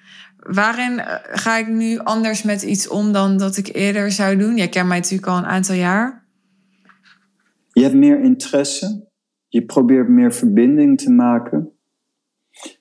Waarin 0.48 0.98
eh, 0.98 1.14
ga 1.22 1.56
ik 1.56 1.68
nu 1.68 1.98
anders 1.98 2.42
met 2.42 2.62
iets 2.62 2.88
om 2.88 3.12
dan 3.12 3.36
dat 3.36 3.56
ik 3.56 3.74
eerder 3.74 4.10
zou 4.10 4.36
doen? 4.36 4.56
Jij 4.56 4.68
kent 4.68 4.88
mij 4.88 4.98
natuurlijk 4.98 5.28
al 5.28 5.36
een 5.36 5.46
aantal 5.46 5.74
jaar. 5.74 6.26
Je 7.72 7.82
hebt 7.82 7.94
meer 7.94 8.20
interesse. 8.20 9.06
Je 9.48 9.64
probeert 9.64 10.08
meer 10.08 10.32
verbinding 10.32 10.98
te 10.98 11.10
maken. 11.10 11.72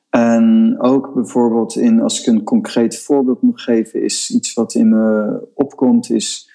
En 0.09 0.75
ook 0.79 1.13
bijvoorbeeld 1.13 1.75
in, 1.75 2.01
als 2.01 2.19
ik 2.19 2.25
een 2.25 2.43
concreet 2.43 2.99
voorbeeld 2.99 3.41
moet 3.41 3.61
geven, 3.61 4.03
is 4.03 4.31
iets 4.31 4.53
wat 4.53 4.73
in 4.73 4.89
me 4.89 5.39
opkomt, 5.53 6.09
is 6.09 6.51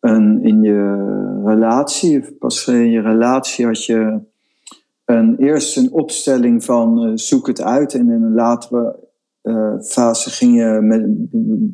een, 0.00 0.42
in 0.42 0.62
je 0.62 1.40
relatie, 1.44 2.32
pas 2.32 2.66
in 2.66 2.90
je 2.90 3.00
relatie 3.00 3.66
had 3.66 3.84
je 3.84 4.20
een, 5.04 5.36
eerst 5.38 5.76
een 5.76 5.92
opstelling 5.92 6.64
van 6.64 7.06
uh, 7.06 7.12
zoek 7.14 7.46
het 7.46 7.62
uit 7.62 7.94
en 7.94 8.10
in 8.10 8.22
een 8.22 8.34
latere 8.34 9.05
uh, 9.46 9.80
fase 9.80 10.30
ging 10.30 10.56
je, 10.56 10.78
met, 10.82 11.04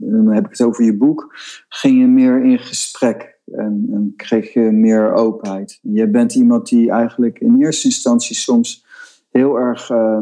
dan 0.01 0.35
heb 0.35 0.45
ik 0.45 0.51
het 0.51 0.63
over 0.63 0.85
je 0.85 0.97
boek, 0.97 1.35
ging 1.69 2.01
je 2.01 2.07
meer 2.07 2.45
in 2.45 2.59
gesprek 2.59 3.39
en, 3.45 3.87
en 3.93 4.13
kreeg 4.17 4.53
je 4.53 4.61
meer 4.61 5.13
openheid. 5.13 5.79
Je 5.83 6.11
bent 6.11 6.35
iemand 6.35 6.69
die 6.69 6.91
eigenlijk 6.91 7.39
in 7.39 7.61
eerste 7.61 7.87
instantie 7.87 8.37
soms 8.37 8.87
heel 9.31 9.57
erg 9.57 9.91
uh, 9.91 10.19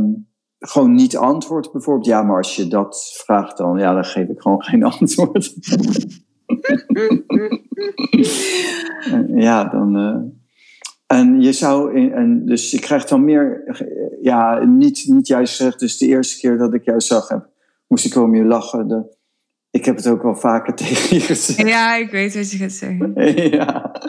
gewoon 0.58 0.94
niet 0.94 1.16
antwoordt. 1.16 1.72
Bijvoorbeeld, 1.72 2.06
ja, 2.06 2.22
maar 2.22 2.36
als 2.36 2.56
je 2.56 2.68
dat 2.68 3.22
vraagt, 3.24 3.56
dan, 3.56 3.78
ja, 3.78 3.94
dan 3.94 4.04
geef 4.04 4.28
ik 4.28 4.40
gewoon 4.40 4.62
geen 4.62 4.82
antwoord. 4.98 5.54
ja, 9.46 9.64
dan. 9.64 9.98
Uh, 9.98 10.16
en 11.06 11.40
je 11.40 11.52
zou, 11.52 11.94
in, 11.94 12.12
en 12.12 12.46
dus 12.46 12.70
je 12.70 12.78
krijgt 12.78 13.08
dan 13.08 13.24
meer, 13.24 13.62
ja, 14.22 14.64
niet, 14.64 15.04
niet 15.06 15.26
juist 15.26 15.56
gezegd. 15.56 15.78
Dus 15.78 15.98
de 15.98 16.06
eerste 16.06 16.38
keer 16.38 16.59
dat 16.59 16.74
ik 16.74 16.85
jou 16.85 17.00
zag, 17.00 17.28
heb, 17.28 17.48
moest 17.87 18.04
ik 18.04 18.16
om 18.16 18.35
je 18.35 18.44
lachen. 18.44 18.88
De, 18.88 19.16
ik 19.70 19.85
heb 19.85 19.96
het 19.96 20.09
ook 20.09 20.22
wel 20.22 20.37
vaker 20.37 20.74
tegen 20.85 21.16
je 21.16 21.22
gezegd. 21.22 21.68
Ja, 21.68 21.96
ik 21.96 22.11
weet 22.11 22.35
wat 22.35 22.50
je 22.50 22.56
gaat 22.56 22.72
zeggen. 22.72 23.12
ja. 23.56 24.00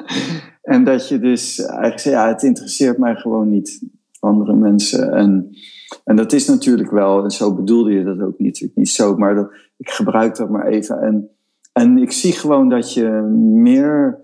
En 0.62 0.84
dat 0.84 1.08
je 1.08 1.19
dus 1.19 1.60
eigenlijk 1.60 2.00
zei, 2.00 2.15
ja, 2.15 2.28
het 2.28 2.43
interesseert 2.43 2.97
mij 2.97 3.15
gewoon 3.15 3.50
niet, 3.50 3.84
andere 4.19 4.56
mensen. 4.56 5.13
En, 5.13 5.58
en 6.04 6.15
dat 6.15 6.34
is 6.34 6.47
natuurlijk 6.47 6.91
wel, 6.91 7.24
en 7.24 7.32
zo 7.32 7.56
bedoelde 7.56 7.91
je 7.91 8.04
dat 8.04 8.21
ook 8.21 8.39
niet, 8.39 8.69
niet 8.76 8.89
zo, 8.89 9.15
maar 9.15 9.36
dat, 9.36 9.52
ik 9.78 9.89
gebruik 9.89 10.36
dat 10.36 10.50
maar 10.50 10.67
even. 10.67 11.02
En 11.02 11.30
en 11.74 11.97
ik 11.97 12.12
zie 12.12 12.34
gewoon 12.34 12.69
dat 12.69 12.93
je 12.93 13.10
meer 13.41 14.19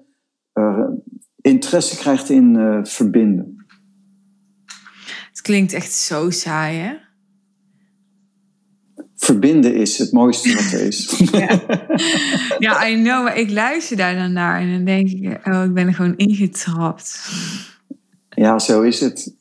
uh, 0.54 0.88
interesse 1.42 1.98
krijgt 1.98 2.30
in 2.30 2.56
uh, 2.56 2.80
verbinden. 2.84 3.66
Klinkt 5.48 5.74
echt 5.74 5.94
zo 5.94 6.30
saai, 6.30 6.78
hè? 6.78 6.94
Verbinden 9.16 9.76
is 9.76 9.98
het 9.98 10.12
mooiste 10.12 10.54
wat 10.54 10.72
er 10.72 10.88
is. 10.88 11.22
ja. 11.32 11.60
ja, 12.60 12.88
I 12.88 13.02
know, 13.02 13.24
maar 13.24 13.38
ik 13.38 13.50
luister 13.50 13.98
daar 13.98 14.16
dan 14.16 14.34
naar 14.34 14.60
en 14.60 14.72
dan 14.72 14.86
denk 14.86 15.10
ik, 15.10 15.48
oh, 15.48 15.64
ik 15.64 15.74
ben 15.74 15.88
er 15.88 15.94
gewoon 15.94 16.16
ingetrapt. 16.16 17.30
Ja, 18.30 18.60
zo 18.60 18.82
is 18.82 19.00
het. 19.00 19.36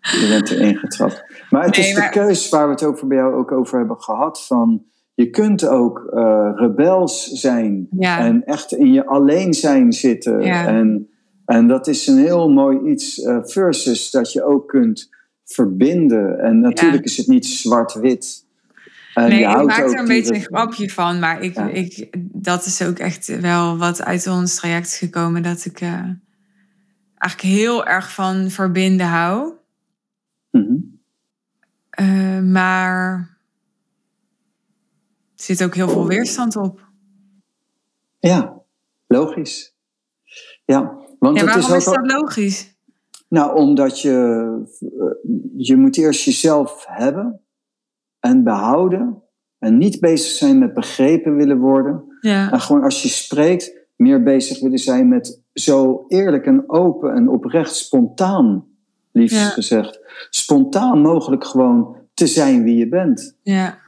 Je 0.00 0.26
bent 0.28 0.50
er 0.50 0.60
ingetrapt. 0.60 1.24
Maar 1.50 1.64
het 1.64 1.76
is 1.76 1.94
de 1.94 2.08
keus 2.10 2.48
waar 2.48 2.66
we 2.66 2.72
het 2.72 2.84
over 2.84 3.06
bij 3.06 3.16
jou 3.16 3.34
ook 3.34 3.52
over 3.52 3.78
hebben 3.78 4.00
gehad 4.00 4.46
van 4.46 4.84
je 5.14 5.30
kunt 5.30 5.66
ook 5.66 6.10
uh, 6.14 6.50
rebels 6.54 7.24
zijn 7.24 7.88
en 7.98 8.44
echt 8.44 8.72
in 8.72 8.92
je 8.92 9.06
alleen 9.06 9.54
zijn 9.54 9.92
zitten. 9.92 10.40
En, 10.40 11.08
en 11.44 11.68
dat 11.68 11.86
is 11.86 12.06
een 12.06 12.18
heel 12.18 12.50
mooi 12.50 12.90
iets. 12.90 13.18
Uh, 13.18 13.38
versus 13.42 14.10
dat 14.10 14.32
je 14.32 14.44
ook 14.44 14.68
kunt 14.68 15.14
verbinden. 15.46 16.38
En 16.38 16.60
natuurlijk 16.60 17.04
is 17.04 17.16
het 17.16 17.26
niet 17.26 17.46
zwart-wit. 17.46 18.44
Nee, 19.14 19.40
ik 19.40 19.64
maak 19.64 19.78
er 19.78 19.98
een 19.98 20.06
beetje 20.06 20.34
een 20.34 20.40
grapje 20.40 20.90
van. 20.90 21.18
Maar 21.18 21.42
ik, 21.42 21.56
ik, 21.56 22.08
dat 22.32 22.64
is 22.64 22.82
ook 22.82 22.98
echt 22.98 23.40
wel 23.40 23.78
wat 23.78 24.02
uit 24.02 24.26
ons 24.26 24.54
traject 24.54 24.86
is 24.86 24.98
gekomen. 24.98 25.42
Dat 25.42 25.64
ik 25.64 25.80
uh, 25.80 25.88
eigenlijk 27.18 27.56
heel 27.58 27.86
erg 27.86 28.12
van 28.12 28.50
verbinden 28.50 29.06
hou. 29.06 29.52
Mm 30.50 30.94
maar 32.42 33.38
er 35.36 35.42
zit 35.42 35.64
ook 35.64 35.74
heel 35.74 35.88
veel 35.88 36.06
waarom 36.06 36.56
op. 36.56 36.88
Ja, 38.18 38.62
logisch. 39.06 39.74
Ja, 40.64 40.80
want 41.18 41.38
ja, 41.38 41.44
waarom 41.44 41.62
het 41.62 41.70
is, 41.70 41.76
is 41.76 41.84
dat 41.84 42.12
logisch? 42.12 42.75
Nou, 43.28 43.56
omdat 43.56 44.00
je, 44.00 44.12
eh, 44.80 45.32
je 45.56 45.76
moet 45.76 45.96
eerst 45.96 46.24
jezelf 46.24 46.84
hebben 46.88 47.40
en 48.20 48.44
behouden. 48.44 49.22
En 49.58 49.78
niet 49.78 50.00
bezig 50.00 50.30
zijn 50.30 50.58
met 50.58 50.74
begrepen 50.74 51.36
willen 51.36 51.58
worden. 51.58 52.18
Ja. 52.20 52.52
En 52.52 52.60
gewoon 52.60 52.82
als 52.82 53.02
je 53.02 53.08
spreekt, 53.08 53.72
meer 53.96 54.22
bezig 54.22 54.60
willen 54.60 54.78
zijn 54.78 55.08
met 55.08 55.42
zo 55.52 56.04
eerlijk 56.08 56.46
en 56.46 56.64
open 56.66 57.14
en 57.14 57.28
oprecht 57.28 57.74
spontaan, 57.74 58.64
liefst 59.12 59.52
gezegd. 59.52 60.00
Spontaan 60.30 61.00
mogelijk 61.00 61.44
gewoon 61.44 61.96
te 62.14 62.26
zijn 62.26 62.62
wie 62.62 62.76
je 62.76 62.88
bent. 62.88 63.36
Ja. 63.42 63.78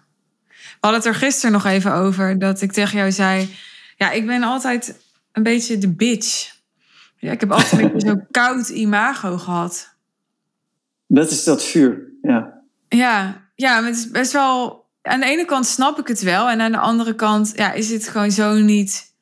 We 0.48 0.87
hadden 0.87 1.01
het 1.01 1.09
er 1.09 1.14
gisteren 1.14 1.53
nog 1.53 1.64
even 1.64 1.94
over 1.94 2.38
dat 2.38 2.61
ik 2.61 2.72
tegen 2.72 2.98
jou 2.98 3.12
zei: 3.12 3.48
Ja, 3.96 4.11
ik 4.11 4.27
ben 4.27 4.42
altijd 4.42 5.01
een 5.33 5.42
beetje 5.42 5.79
de 5.79 5.88
bitch. 5.88 6.57
Ja, 7.18 7.33
ik 7.33 7.40
heb 7.40 7.52
altijd 7.52 7.72
een 7.72 7.92
beetje 7.92 8.09
zo'n 8.09 8.26
koud 8.40 8.68
imago 8.68 9.38
gehad. 9.38 9.94
Dat 11.07 11.31
is 11.31 11.44
dat 11.44 11.64
vuur, 11.64 12.12
ja. 12.22 12.62
Ja, 12.88 13.46
ja, 13.54 13.85
het 13.85 13.96
is 13.96 14.11
best 14.11 14.33
wel. 14.33 14.87
Aan 15.02 15.20
de 15.20 15.26
ene 15.26 15.44
kant 15.44 15.66
snap 15.66 15.98
ik 15.98 16.09
het 16.09 16.22
wel, 16.22 16.48
en 16.48 16.61
aan 16.61 16.72
de 16.72 16.78
andere 16.78 17.14
kant 17.14 17.52
ja, 17.57 17.72
is 17.72 17.90
het 17.90 18.09
gewoon 18.09 18.31
zo 18.31 18.54
niet 18.54 19.14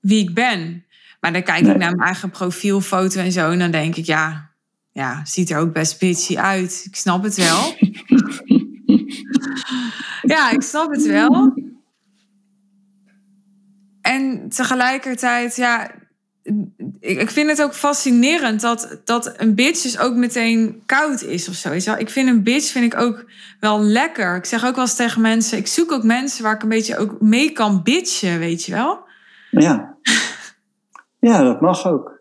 wie 0.00 0.22
ik 0.28 0.34
ben. 0.34 0.84
Maar 1.20 1.32
dan 1.32 1.42
kijk 1.42 1.60
ik 1.60 1.66
naar 1.66 1.78
mijn 1.78 1.98
eigen 1.98 2.30
profielfoto 2.30 3.20
en 3.20 3.32
zo, 3.32 3.50
en 3.50 3.58
dan 3.58 3.70
denk 3.70 3.96
ik, 3.96 4.04
ja, 4.04 4.50
ja, 4.92 5.24
ziet 5.24 5.50
er 5.50 5.58
ook 5.58 5.72
best 5.72 5.98
bitchy 5.98 6.38
uit. 6.38 6.82
Ik 6.86 6.96
snap 6.96 7.22
het 7.22 7.34
wel. 7.34 7.74
Ja, 10.22 10.50
ik 10.50 10.62
snap 10.62 10.90
het 10.90 11.06
wel. 11.06 11.54
En 14.00 14.48
tegelijkertijd, 14.48 15.56
ja, 15.56 15.90
ik 17.00 17.30
vind 17.30 17.50
het 17.50 17.62
ook 17.62 17.74
fascinerend 17.74 18.60
dat, 18.60 19.00
dat 19.04 19.34
een 19.36 19.54
bitch 19.54 19.82
dus 19.82 19.98
ook 19.98 20.14
meteen 20.14 20.82
koud 20.86 21.22
is 21.22 21.48
of 21.48 21.54
zo. 21.54 21.94
Ik 21.96 22.10
vind 22.10 22.28
een 22.28 22.42
bitch 22.42 22.70
vind 22.70 22.92
ik 22.92 23.00
ook 23.00 23.24
wel 23.60 23.80
lekker. 23.80 24.36
Ik 24.36 24.44
zeg 24.44 24.66
ook 24.66 24.74
wel 24.74 24.84
eens 24.84 24.94
tegen 24.94 25.20
mensen, 25.20 25.58
ik 25.58 25.66
zoek 25.66 25.92
ook 25.92 26.02
mensen 26.02 26.42
waar 26.42 26.54
ik 26.54 26.62
een 26.62 26.68
beetje 26.68 26.96
ook 26.96 27.20
mee 27.20 27.52
kan 27.52 27.82
bitchen, 27.82 28.38
weet 28.38 28.64
je 28.64 28.72
wel? 28.72 28.98
Ja. 29.50 29.88
Ja, 31.20 31.42
dat 31.42 31.60
mag 31.60 31.86
ook. 31.86 32.20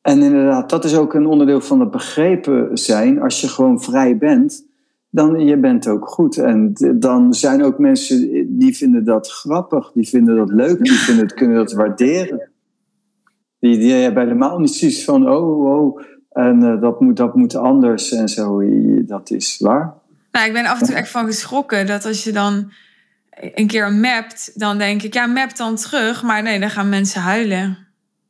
En 0.00 0.22
inderdaad, 0.22 0.70
dat 0.70 0.84
is 0.84 0.96
ook 0.96 1.14
een 1.14 1.26
onderdeel 1.26 1.60
van 1.60 1.80
het 1.80 1.90
begrepen 1.90 2.78
zijn. 2.78 3.20
Als 3.20 3.40
je 3.40 3.48
gewoon 3.48 3.82
vrij 3.82 4.18
bent, 4.18 4.66
dan 5.10 5.40
je 5.40 5.58
bent 5.58 5.88
ook 5.88 6.08
goed. 6.08 6.36
En 6.36 6.72
dan 6.98 7.34
zijn 7.34 7.62
ook 7.62 7.78
mensen 7.78 8.46
die 8.58 8.76
vinden 8.76 9.04
dat 9.04 9.30
grappig, 9.30 9.92
die 9.92 10.08
vinden 10.08 10.36
dat 10.36 10.50
leuk, 10.50 10.84
die 10.84 10.92
vinden 10.92 11.24
het, 11.24 11.34
kunnen 11.34 11.56
dat 11.56 11.72
waarderen. 11.72 12.51
Die, 13.62 13.78
die 13.78 13.92
hebben 13.92 14.22
helemaal 14.22 14.58
niet 14.58 14.74
zoiets 14.74 15.04
van, 15.04 15.30
oh, 15.30 15.64
oh, 15.64 16.00
en 16.30 16.62
uh, 16.62 16.80
dat, 16.80 17.00
moet, 17.00 17.16
dat 17.16 17.34
moet 17.34 17.54
anders 17.54 18.12
en 18.12 18.28
zo. 18.28 18.62
Dat 19.06 19.30
is 19.30 19.58
waar. 19.58 19.94
Nou, 20.32 20.46
ik 20.46 20.52
ben 20.52 20.64
af 20.64 20.80
en 20.80 20.86
toe 20.86 20.94
echt 20.94 21.10
van 21.10 21.26
geschrokken 21.26 21.86
dat 21.86 22.04
als 22.04 22.24
je 22.24 22.32
dan 22.32 22.72
een 23.54 23.66
keer 23.66 23.92
mapt, 23.92 24.58
dan 24.60 24.78
denk 24.78 25.02
ik, 25.02 25.14
ja, 25.14 25.26
map 25.26 25.56
dan 25.56 25.76
terug. 25.76 26.22
Maar 26.22 26.42
nee, 26.42 26.60
dan 26.60 26.70
gaan 26.70 26.88
mensen 26.88 27.20
huilen. 27.20 27.78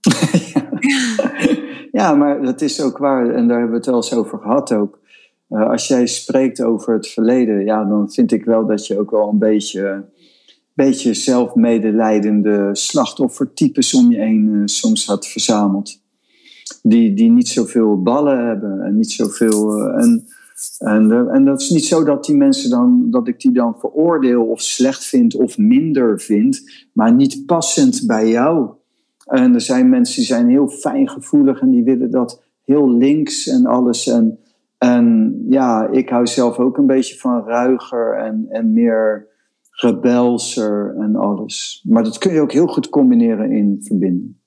ja, 1.98 2.14
maar 2.14 2.42
dat 2.42 2.60
is 2.60 2.80
ook 2.80 2.98
waar. 2.98 3.30
En 3.30 3.48
daar 3.48 3.58
hebben 3.58 3.70
we 3.70 3.76
het 3.76 3.86
wel 3.86 3.94
eens 3.94 4.14
over 4.14 4.38
gehad 4.38 4.72
ook 4.72 5.00
uh, 5.52 5.70
als 5.70 5.88
jij 5.88 6.06
spreekt 6.06 6.62
over 6.62 6.94
het 6.94 7.08
verleden, 7.08 7.64
ja, 7.64 7.84
dan 7.84 8.10
vind 8.10 8.32
ik 8.32 8.44
wel 8.44 8.66
dat 8.66 8.86
je 8.86 8.98
ook 8.98 9.10
wel 9.10 9.28
een 9.28 9.38
beetje, 9.38 10.04
beetje 10.74 11.14
zelfmedelijdende 11.14 12.68
slachtoffertypes 12.72 13.94
om 13.94 14.10
je 14.10 14.18
heen 14.18 14.48
uh, 14.48 14.62
soms 14.64 15.06
had 15.06 15.26
verzameld. 15.26 16.00
die, 16.82 17.14
die 17.14 17.30
niet 17.30 17.48
zoveel 17.48 18.02
ballen 18.02 18.46
hebben 18.46 18.80
en 18.80 18.96
niet 18.96 19.10
zoveel. 19.10 19.78
Uh, 19.78 20.02
en, 20.02 20.26
en, 20.78 21.28
en 21.30 21.44
dat 21.44 21.60
is 21.60 21.70
niet 21.70 21.84
zo 21.84 22.04
dat 22.04 22.24
die 22.24 22.36
mensen 22.36 22.70
dan, 22.70 23.06
dat 23.10 23.28
ik 23.28 23.40
die 23.40 23.52
dan 23.52 23.74
veroordeel 23.78 24.42
of 24.44 24.60
slecht 24.60 25.04
vind 25.04 25.34
of 25.34 25.58
minder 25.58 26.20
vind, 26.20 26.86
maar 26.92 27.14
niet 27.14 27.46
passend 27.46 28.06
bij 28.06 28.28
jou. 28.28 28.70
En 29.26 29.54
er 29.54 29.60
zijn 29.60 29.88
mensen 29.88 30.16
die 30.16 30.24
zijn 30.24 30.48
heel 30.48 30.68
fijngevoelig 30.68 31.60
en 31.60 31.70
die 31.70 31.84
willen 31.84 32.10
dat 32.10 32.42
heel 32.64 32.90
links 32.90 33.46
en 33.46 33.66
alles. 33.66 34.06
En, 34.06 34.38
en 34.78 35.36
ja, 35.48 35.88
ik 35.88 36.08
hou 36.08 36.26
zelf 36.26 36.58
ook 36.58 36.78
een 36.78 36.86
beetje 36.86 37.18
van 37.18 37.44
ruiger 37.44 38.16
en, 38.16 38.46
en 38.48 38.72
meer 38.72 39.30
rebelser 39.82 40.96
en 40.98 41.16
alles. 41.16 41.84
Maar 41.88 42.02
dat 42.02 42.18
kun 42.18 42.32
je 42.32 42.40
ook 42.40 42.52
heel 42.52 42.66
goed 42.66 42.88
combineren 42.88 43.50
in 43.50 43.78
verbinding. 43.82 44.40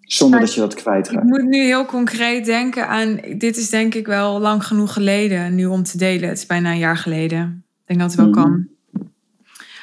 Zonder 0.00 0.40
dat 0.40 0.54
je 0.54 0.60
dat 0.60 0.74
kwijtraakt. 0.74 1.26
Ik 1.26 1.30
moet 1.30 1.48
nu 1.48 1.64
heel 1.64 1.84
concreet 1.84 2.44
denken 2.44 2.88
aan... 2.88 3.20
Dit 3.38 3.56
is 3.56 3.70
denk 3.70 3.94
ik 3.94 4.06
wel 4.06 4.40
lang 4.40 4.66
genoeg 4.66 4.92
geleden 4.92 5.54
nu 5.54 5.66
om 5.66 5.82
te 5.82 5.98
delen. 5.98 6.28
Het 6.28 6.38
is 6.38 6.46
bijna 6.46 6.70
een 6.70 6.78
jaar 6.78 6.96
geleden. 6.96 7.64
Ik 7.80 7.86
denk 7.86 8.00
dat 8.00 8.10
het 8.10 8.20
wel 8.20 8.28
mhm. 8.28 8.42
kan. 8.42 8.68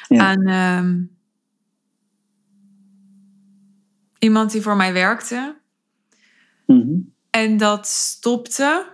Ja. 0.08 0.26
Aan 0.26 0.46
ehm, 0.46 1.00
iemand 4.18 4.52
die 4.52 4.62
voor 4.62 4.76
mij 4.76 4.92
werkte. 4.92 5.56
Mhm. 6.66 6.94
En 7.30 7.56
dat 7.56 7.86
stopte. 7.86 8.86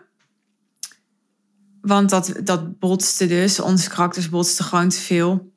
Want 1.80 2.10
dat, 2.10 2.40
dat 2.44 2.78
botste 2.78 3.26
dus. 3.26 3.60
Onze 3.60 3.88
karakters 3.88 4.28
botsten 4.28 4.64
gewoon 4.64 4.88
te 4.88 5.00
veel. 5.00 5.52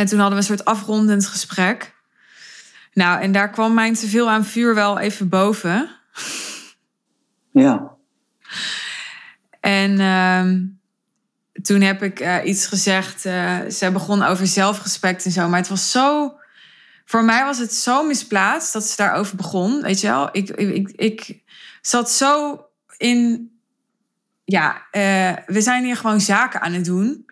En 0.00 0.06
toen 0.06 0.18
hadden 0.18 0.38
we 0.38 0.44
een 0.44 0.56
soort 0.56 0.68
afrondend 0.68 1.26
gesprek. 1.26 1.94
Nou, 2.92 3.20
en 3.20 3.32
daar 3.32 3.50
kwam 3.50 3.74
mijn 3.74 3.94
teveel 3.94 4.30
aan 4.30 4.44
vuur 4.44 4.74
wel 4.74 4.98
even 4.98 5.28
boven. 5.28 5.90
Ja. 7.52 7.96
En 9.60 10.00
ehm, 10.00 10.66
toen 11.62 11.80
heb 11.80 12.02
ik 12.02 12.20
uh, 12.20 12.36
iets 12.44 12.66
gezegd. 12.66 13.26
Uh, 13.26 13.58
ze 13.70 13.90
begon 13.92 14.22
over 14.22 14.46
zelfrespect 14.46 15.24
en 15.24 15.30
zo. 15.30 15.48
Maar 15.48 15.58
het 15.58 15.68
was 15.68 15.90
zo. 15.90 16.34
Voor 17.04 17.24
mij 17.24 17.44
was 17.44 17.58
het 17.58 17.74
zo 17.74 18.06
misplaatst 18.06 18.72
dat 18.72 18.84
ze 18.84 18.96
daarover 18.96 19.36
begon. 19.36 19.82
Weet 19.82 20.00
je 20.00 20.06
wel? 20.06 20.28
Ik, 20.32 20.50
ik, 20.50 20.90
ik, 20.90 21.42
zat 21.80 22.10
zo 22.10 22.64
in. 22.96 23.50
Ja, 24.44 24.72
uh, 24.92 25.32
we 25.46 25.60
zijn 25.60 25.84
hier 25.84 25.96
gewoon 25.96 26.20
zaken 26.20 26.60
aan 26.60 26.72
het 26.72 26.84
doen. 26.84 27.28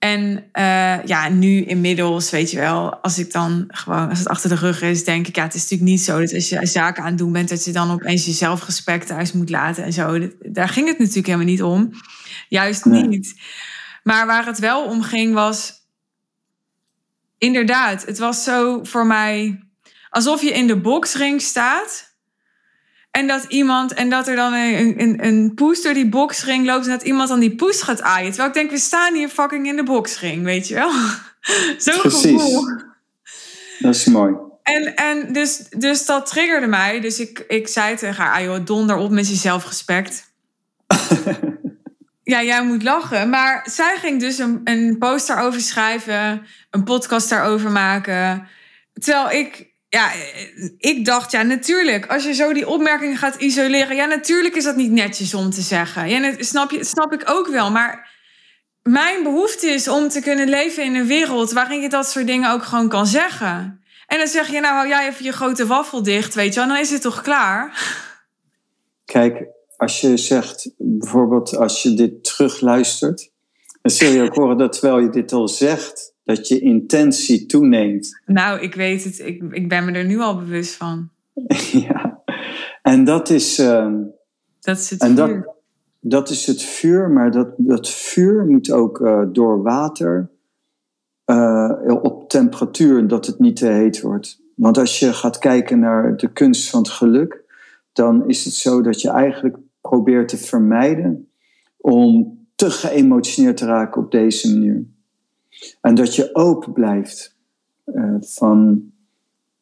En 0.00 0.44
uh, 0.58 1.04
ja, 1.04 1.28
nu 1.28 1.64
inmiddels, 1.64 2.30
weet 2.30 2.50
je 2.50 2.58
wel, 2.58 2.94
als 2.94 3.18
ik 3.18 3.32
dan 3.32 3.64
gewoon, 3.68 4.08
als 4.08 4.18
het 4.18 4.28
achter 4.28 4.48
de 4.48 4.54
rug 4.54 4.82
is, 4.82 5.04
denk 5.04 5.26
ik, 5.26 5.36
ja, 5.36 5.42
het 5.42 5.54
is 5.54 5.62
natuurlijk 5.62 5.90
niet 5.90 6.00
zo 6.00 6.20
dat 6.20 6.34
als 6.34 6.48
je 6.48 6.66
zaken 6.66 7.02
aan 7.02 7.08
het 7.08 7.18
doen 7.18 7.32
bent, 7.32 7.48
dat 7.48 7.64
je 7.64 7.72
dan 7.72 7.90
opeens 7.90 8.24
je 8.24 8.32
zelfrespect 8.32 9.06
thuis 9.06 9.32
moet 9.32 9.50
laten 9.50 9.84
en 9.84 9.92
zo. 9.92 10.30
Daar 10.38 10.68
ging 10.68 10.88
het 10.88 10.98
natuurlijk 10.98 11.26
helemaal 11.26 11.46
niet 11.46 11.62
om. 11.62 11.90
Juist 12.48 12.84
niet. 12.84 13.40
Maar 14.02 14.26
waar 14.26 14.46
het 14.46 14.58
wel 14.58 14.84
om 14.84 15.02
ging 15.02 15.34
was, 15.34 15.72
inderdaad, 17.38 18.06
het 18.06 18.18
was 18.18 18.44
zo 18.44 18.84
voor 18.84 19.06
mij 19.06 19.62
alsof 20.10 20.42
je 20.42 20.52
in 20.52 20.66
de 20.66 20.80
boxring 20.80 21.40
staat 21.40 22.09
en 23.10 23.26
dat 23.26 23.44
iemand, 23.48 23.94
en 23.94 24.10
dat 24.10 24.28
er 24.28 24.36
dan 24.36 24.52
een, 24.52 25.00
een, 25.00 25.26
een 25.26 25.54
poes 25.54 25.82
door 25.82 25.94
die 25.94 26.08
boxring 26.08 26.66
loopt 26.66 26.84
en 26.84 26.90
dat 26.90 27.02
iemand 27.02 27.28
dan 27.28 27.40
die 27.40 27.54
poes 27.54 27.82
gaat 27.82 28.02
aaien. 28.02 28.28
Terwijl 28.28 28.48
ik 28.48 28.54
denk, 28.54 28.70
we 28.70 28.78
staan 28.78 29.14
hier 29.14 29.28
fucking 29.28 29.66
in 29.66 29.76
de 29.76 29.82
boxring, 29.82 30.44
weet 30.44 30.68
je 30.68 30.74
wel? 30.74 30.90
Zo'n 31.78 32.10
gevoel. 32.10 32.64
Dat 33.78 33.94
is 33.94 34.04
mooi. 34.04 34.34
En, 34.62 34.94
en 34.94 35.32
dus, 35.32 35.62
dus 35.76 36.06
dat 36.06 36.26
triggerde 36.26 36.66
mij. 36.66 37.00
Dus 37.00 37.20
ik, 37.20 37.44
ik 37.48 37.68
zei 37.68 37.96
tegen 37.96 38.22
haar, 38.24 38.34
ah 38.34 38.44
joh, 38.44 38.64
donder 38.64 38.96
op 38.96 39.10
met 39.10 39.28
je 39.28 39.34
zelfrespect. 39.34 40.32
ja, 42.22 42.42
jij 42.42 42.64
moet 42.64 42.82
lachen. 42.82 43.28
Maar 43.28 43.68
zij 43.70 43.96
ging 43.98 44.20
dus 44.20 44.38
een, 44.38 44.60
een 44.64 44.96
poster 44.98 45.38
over 45.38 45.60
schrijven, 45.60 46.46
een 46.70 46.84
podcast 46.84 47.28
daarover 47.28 47.70
maken. 47.70 48.48
Terwijl 48.92 49.30
ik 49.30 49.69
ja, 49.90 50.10
ik 50.78 51.04
dacht, 51.04 51.30
ja, 51.30 51.42
natuurlijk. 51.42 52.06
Als 52.06 52.24
je 52.24 52.32
zo 52.32 52.52
die 52.52 52.68
opmerkingen 52.68 53.16
gaat 53.16 53.34
isoleren, 53.34 53.96
ja, 53.96 54.04
natuurlijk 54.04 54.54
is 54.54 54.64
dat 54.64 54.76
niet 54.76 54.90
netjes 54.90 55.34
om 55.34 55.50
te 55.50 55.60
zeggen. 55.60 56.08
Ja, 56.08 56.34
snap, 56.38 56.70
je, 56.70 56.84
snap 56.84 57.12
ik 57.12 57.22
ook 57.30 57.46
wel. 57.46 57.70
Maar 57.70 58.10
mijn 58.82 59.22
behoefte 59.22 59.66
is 59.66 59.88
om 59.88 60.08
te 60.08 60.20
kunnen 60.20 60.48
leven 60.48 60.84
in 60.84 60.94
een 60.94 61.06
wereld 61.06 61.52
waarin 61.52 61.80
je 61.80 61.88
dat 61.88 62.06
soort 62.06 62.26
dingen 62.26 62.50
ook 62.50 62.62
gewoon 62.62 62.88
kan 62.88 63.06
zeggen. 63.06 63.82
En 64.06 64.18
dan 64.18 64.26
zeg 64.26 64.50
je, 64.50 64.60
nou, 64.60 64.74
hou 64.74 64.88
jij 64.88 65.08
even 65.08 65.24
je 65.24 65.32
grote 65.32 65.66
waffel 65.66 66.02
dicht, 66.02 66.34
weet 66.34 66.54
je 66.54 66.60
wel, 66.60 66.68
dan 66.68 66.78
is 66.78 66.90
het 66.90 67.02
toch 67.02 67.22
klaar? 67.22 67.82
Kijk, 69.04 69.46
als 69.76 70.00
je 70.00 70.16
zegt, 70.16 70.70
bijvoorbeeld 70.78 71.56
als 71.56 71.82
je 71.82 71.94
dit 71.94 72.24
terugluistert, 72.24 73.30
dan 73.82 73.92
zul 73.92 74.10
je 74.10 74.22
ook 74.22 74.34
horen 74.34 74.58
dat 74.58 74.72
terwijl 74.72 74.98
je 74.98 75.10
dit 75.10 75.32
al 75.32 75.48
zegt, 75.48 76.09
dat 76.24 76.48
je 76.48 76.60
intentie 76.60 77.46
toeneemt. 77.46 78.20
Nou, 78.26 78.60
ik 78.60 78.74
weet 78.74 79.04
het. 79.04 79.18
Ik, 79.18 79.42
ik 79.50 79.68
ben 79.68 79.84
me 79.84 79.92
er 79.92 80.04
nu 80.04 80.18
al 80.18 80.36
bewust 80.36 80.74
van. 80.74 81.10
ja, 81.88 82.22
en 82.82 83.04
dat 83.04 83.30
is. 83.30 83.58
Uh, 83.58 83.94
dat 84.60 84.78
is 84.78 84.90
het 84.90 85.02
en 85.02 85.16
vuur. 85.16 85.42
Dat, 85.42 85.54
dat 86.00 86.30
is 86.30 86.46
het 86.46 86.62
vuur, 86.62 87.10
maar 87.10 87.30
dat, 87.30 87.48
dat 87.56 87.88
vuur 87.88 88.46
moet 88.46 88.70
ook 88.70 89.00
uh, 89.00 89.22
door 89.32 89.62
water 89.62 90.30
uh, 91.26 91.72
op 92.02 92.28
temperatuur, 92.28 93.08
dat 93.08 93.26
het 93.26 93.38
niet 93.38 93.56
te 93.56 93.66
heet 93.66 94.00
wordt. 94.00 94.40
Want 94.54 94.78
als 94.78 94.98
je 94.98 95.12
gaat 95.12 95.38
kijken 95.38 95.78
naar 95.78 96.16
de 96.16 96.32
kunst 96.32 96.70
van 96.70 96.80
het 96.80 96.90
geluk, 96.90 97.44
dan 97.92 98.28
is 98.28 98.44
het 98.44 98.54
zo 98.54 98.82
dat 98.82 99.00
je 99.00 99.10
eigenlijk 99.10 99.56
probeert 99.80 100.28
te 100.28 100.36
vermijden 100.36 101.30
om 101.76 102.38
te 102.54 102.70
geëmotioneerd 102.70 103.56
te 103.56 103.66
raken 103.66 104.02
op 104.02 104.10
deze 104.10 104.52
manier. 104.52 104.84
En 105.80 105.94
dat 105.94 106.14
je 106.14 106.34
open 106.34 106.72
blijft 106.72 107.36
uh, 107.86 108.14
van 108.20 108.82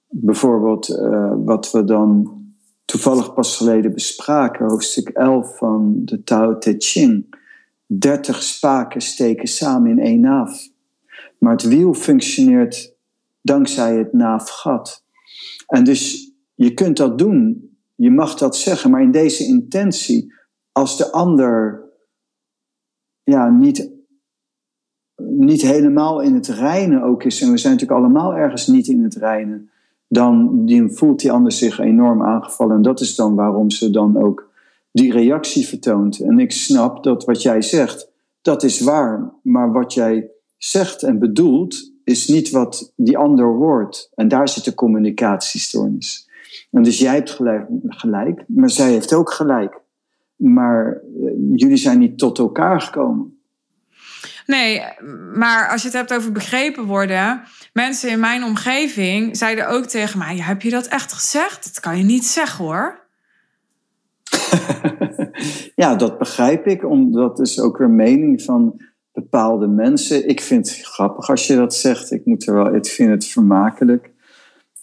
bijvoorbeeld 0.08 0.88
uh, 0.88 1.32
wat 1.44 1.70
we 1.70 1.84
dan 1.84 2.36
toevallig 2.84 3.34
pas 3.34 3.56
geleden 3.56 3.92
bespraken, 3.92 4.66
hoofdstuk 4.66 5.08
11 5.08 5.56
van 5.56 6.04
de 6.04 6.24
Tao 6.24 6.58
Te 6.58 6.74
Ching. 6.78 7.36
30 7.86 8.42
spaken 8.42 9.00
steken 9.00 9.48
samen 9.48 9.90
in 9.90 9.98
één 9.98 10.20
naaf. 10.20 10.68
Maar 11.38 11.52
het 11.52 11.62
wiel 11.62 11.94
functioneert 11.94 12.94
dankzij 13.40 13.96
het 13.96 14.12
naafgat. 14.12 15.04
En 15.66 15.84
dus 15.84 16.32
je 16.54 16.74
kunt 16.74 16.96
dat 16.96 17.18
doen, 17.18 17.70
je 17.94 18.10
mag 18.10 18.34
dat 18.34 18.56
zeggen, 18.56 18.90
maar 18.90 19.02
in 19.02 19.10
deze 19.10 19.44
intentie, 19.44 20.34
als 20.72 20.96
de 20.96 21.12
ander 21.12 21.82
ja, 23.22 23.50
niet 23.50 23.90
niet 25.22 25.62
helemaal 25.62 26.20
in 26.20 26.34
het 26.34 26.46
reinen 26.46 27.02
ook 27.02 27.24
is, 27.24 27.40
en 27.42 27.50
we 27.50 27.58
zijn 27.58 27.72
natuurlijk 27.72 28.00
allemaal 28.00 28.34
ergens 28.34 28.66
niet 28.66 28.88
in 28.88 29.02
het 29.02 29.14
reinen, 29.14 29.70
dan 30.08 30.64
die 30.64 30.88
voelt 30.88 31.20
die 31.20 31.32
ander 31.32 31.52
zich 31.52 31.78
enorm 31.78 32.22
aangevallen. 32.22 32.76
En 32.76 32.82
dat 32.82 33.00
is 33.00 33.14
dan 33.14 33.34
waarom 33.34 33.70
ze 33.70 33.90
dan 33.90 34.22
ook 34.22 34.50
die 34.92 35.12
reactie 35.12 35.66
vertoont. 35.66 36.20
En 36.20 36.38
ik 36.38 36.52
snap 36.52 37.04
dat 37.04 37.24
wat 37.24 37.42
jij 37.42 37.62
zegt, 37.62 38.10
dat 38.42 38.62
is 38.62 38.80
waar. 38.80 39.32
Maar 39.42 39.72
wat 39.72 39.94
jij 39.94 40.30
zegt 40.56 41.02
en 41.02 41.18
bedoelt, 41.18 41.92
is 42.04 42.28
niet 42.28 42.50
wat 42.50 42.92
die 42.96 43.18
ander 43.18 43.46
hoort. 43.46 44.10
En 44.14 44.28
daar 44.28 44.48
zit 44.48 44.64
de 44.64 44.74
communicatiestoornis. 44.74 46.28
En 46.70 46.82
dus 46.82 46.98
jij 46.98 47.14
hebt 47.14 47.30
gelijk, 47.88 48.44
maar 48.46 48.70
zij 48.70 48.90
heeft 48.90 49.14
ook 49.14 49.32
gelijk. 49.32 49.80
Maar 50.36 51.02
eh, 51.22 51.30
jullie 51.54 51.76
zijn 51.76 51.98
niet 51.98 52.18
tot 52.18 52.38
elkaar 52.38 52.80
gekomen. 52.80 53.37
Nee, 54.48 54.82
maar 55.34 55.68
als 55.68 55.82
je 55.82 55.88
het 55.88 55.96
hebt 55.96 56.14
over 56.14 56.32
begrepen 56.32 56.84
worden. 56.84 57.42
Mensen 57.72 58.10
in 58.10 58.20
mijn 58.20 58.44
omgeving 58.44 59.36
zeiden 59.36 59.68
ook 59.68 59.84
tegen 59.84 60.18
mij: 60.18 60.36
Heb 60.36 60.62
je 60.62 60.70
dat 60.70 60.86
echt 60.86 61.12
gezegd? 61.12 61.64
Dat 61.64 61.80
kan 61.80 61.98
je 61.98 62.04
niet 62.04 62.26
zeggen 62.26 62.64
hoor. 62.64 63.06
ja, 65.82 65.94
dat 65.94 66.18
begrijp 66.18 66.66
ik, 66.66 66.84
omdat 66.84 67.40
is 67.40 67.60
ook 67.60 67.78
weer 67.78 67.90
mening 67.90 68.42
van 68.42 68.80
bepaalde 69.12 69.66
mensen. 69.66 70.28
Ik 70.28 70.40
vind 70.40 70.68
het 70.70 70.80
grappig 70.86 71.30
als 71.30 71.46
je 71.46 71.56
dat 71.56 71.74
zegt. 71.74 72.12
Ik, 72.12 72.24
moet 72.24 72.46
er 72.46 72.54
wel, 72.54 72.74
ik 72.74 72.86
vind 72.86 73.10
het 73.10 73.26
vermakelijk. 73.26 74.10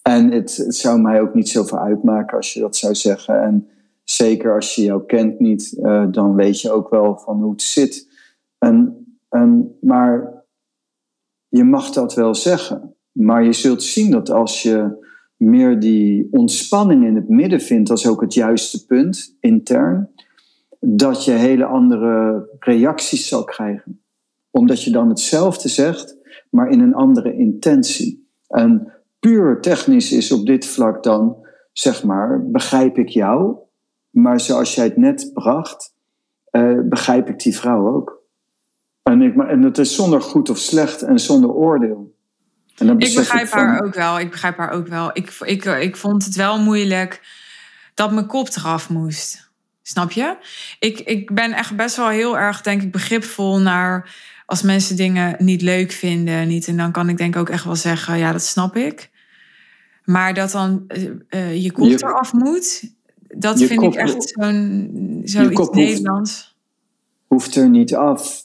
En 0.01 0.31
het, 0.31 0.65
zou 0.67 1.01
mij 1.01 1.21
ook 1.21 1.33
niet 1.33 1.49
zoveel 1.49 1.79
uitmaken 1.79 2.37
als 2.37 2.53
je 2.53 2.59
dat 2.59 2.75
zou 2.75 2.95
zeggen. 2.95 3.41
En 3.41 3.67
zeker 4.03 4.55
als 4.55 4.75
je 4.75 4.81
jou 4.81 5.05
kent 5.05 5.39
niet, 5.39 5.77
uh, 5.79 6.05
dan 6.11 6.35
weet 6.35 6.61
je 6.61 6.71
ook 6.71 6.89
wel 6.89 7.17
van 7.17 7.41
hoe 7.41 7.51
het 7.51 7.61
zit. 7.61 8.07
En 8.57 9.04
Ehm, 9.35 9.61
maar 9.81 10.43
je 11.47 11.63
mag 11.63 11.89
dat 11.89 12.13
wel 12.13 12.35
zeggen. 12.35 12.95
Maar 13.11 13.43
je 13.43 13.53
zult 13.53 13.83
zien 13.83 14.11
dat 14.11 14.29
als 14.29 14.63
je 14.63 15.03
meer 15.35 15.79
die 15.79 16.27
ontspanning 16.31 17.05
in 17.05 17.15
het 17.15 17.29
midden 17.29 17.61
vindt, 17.61 17.89
als 17.89 18.07
ook 18.07 18.21
het 18.21 18.33
juiste 18.33 18.85
punt 18.85 19.37
intern, 19.39 20.09
dat 20.79 21.25
je 21.25 21.31
hele 21.31 21.65
andere 21.65 22.47
reacties 22.59 23.27
zal 23.27 23.43
krijgen. 23.43 24.01
Omdat 24.51 24.83
je 24.83 24.91
dan 24.91 25.09
hetzelfde 25.09 25.69
zegt, 25.69 26.17
maar 26.49 26.69
in 26.69 26.79
een 26.79 26.93
andere 26.93 27.37
intentie. 27.37 28.29
En 28.47 28.93
puur 29.19 29.61
technisch 29.61 30.11
is 30.11 30.31
op 30.31 30.45
dit 30.45 30.65
vlak 30.65 31.03
dan 31.03 31.37
zeg 31.71 32.03
maar, 32.03 32.49
begrijp 32.51 32.97
ik 32.97 33.09
jou. 33.09 33.55
Maar 34.09 34.39
zoals 34.39 34.75
jij 34.75 34.85
het 34.85 34.97
net 34.97 35.31
bracht, 35.33 35.93
eh, 36.49 36.79
begrijp 36.83 37.29
ik 37.29 37.39
die 37.39 37.55
vrouw 37.55 37.95
ook. 37.95 38.14
En, 39.09 39.21
ik, 39.21 39.35
en 39.35 39.61
het 39.61 39.77
is 39.77 39.95
zonder 39.95 40.21
goed 40.21 40.49
of 40.49 40.57
slecht 40.57 41.01
en 41.01 41.19
zonder 41.19 41.49
oordeel. 41.49 42.13
En 42.75 42.99
ik 42.99 43.15
begrijp 43.15 43.49
haar 43.49 43.83
ook 43.83 43.93
wel. 43.93 44.19
Ik 44.19 44.31
begrijp 44.31 44.57
haar 44.57 44.71
ook 44.71 44.87
wel. 44.87 45.09
Ik, 45.13 45.29
ik, 45.39 45.65
ik 45.65 45.95
vond 45.95 46.25
het 46.25 46.35
wel 46.35 46.59
moeilijk 46.59 47.21
dat 47.93 48.11
mijn 48.11 48.25
kop 48.25 48.47
eraf 48.55 48.89
moest. 48.89 49.51
Snap 49.81 50.11
je? 50.11 50.37
Ik, 50.79 50.99
ik 50.99 51.33
ben 51.33 51.53
echt 51.53 51.75
best 51.75 51.95
wel 51.95 52.07
heel 52.07 52.37
erg, 52.37 52.61
denk 52.61 52.81
ik, 52.81 52.91
begripvol 52.91 53.59
naar 53.59 54.15
als 54.45 54.61
mensen 54.61 54.95
dingen 54.95 55.35
niet 55.39 55.61
leuk 55.61 55.91
vinden. 55.91 56.47
Niet, 56.47 56.67
en 56.67 56.77
dan 56.77 56.91
kan 56.91 57.09
ik 57.09 57.17
denk 57.17 57.35
ook 57.35 57.49
echt 57.49 57.63
wel 57.63 57.75
zeggen, 57.75 58.17
ja, 58.17 58.31
dat 58.31 58.43
snap 58.43 58.75
ik. 58.75 59.09
Maar 60.03 60.33
dat 60.33 60.51
dan 60.51 60.85
uh, 61.29 61.63
je 61.63 61.71
kop 61.71 61.91
eraf 61.91 62.33
moet, 62.33 62.93
dat 63.27 63.61
vind 63.61 63.81
ik 63.81 63.95
echt 63.95 64.29
zo'n 64.29 65.21
zoiets 65.23 65.69
Nederlands. 65.69 66.57
Hoeft, 67.27 67.55
er 67.55 67.69
niet 67.69 67.95
af. 67.95 68.44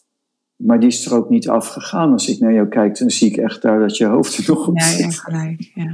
Maar 0.61 0.81
die 0.81 0.89
is 0.89 1.07
er 1.07 1.15
ook 1.15 1.31
niet 1.31 1.49
afgegaan. 1.49 2.13
Als 2.13 2.29
ik 2.29 2.41
naar 2.41 2.53
jou 2.53 2.69
kijk, 2.69 2.99
dan 2.99 3.11
zie 3.11 3.31
ik 3.31 3.37
echt 3.37 3.63
daar 3.63 3.79
dat 3.79 3.97
je 3.97 4.05
hoofd 4.05 4.37
er 4.37 4.45
nog 4.47 4.67
op 4.67 4.81
zit. 4.81 4.99
Ja, 4.99 5.11
gelijk. 5.11 5.71
Ja. 5.75 5.93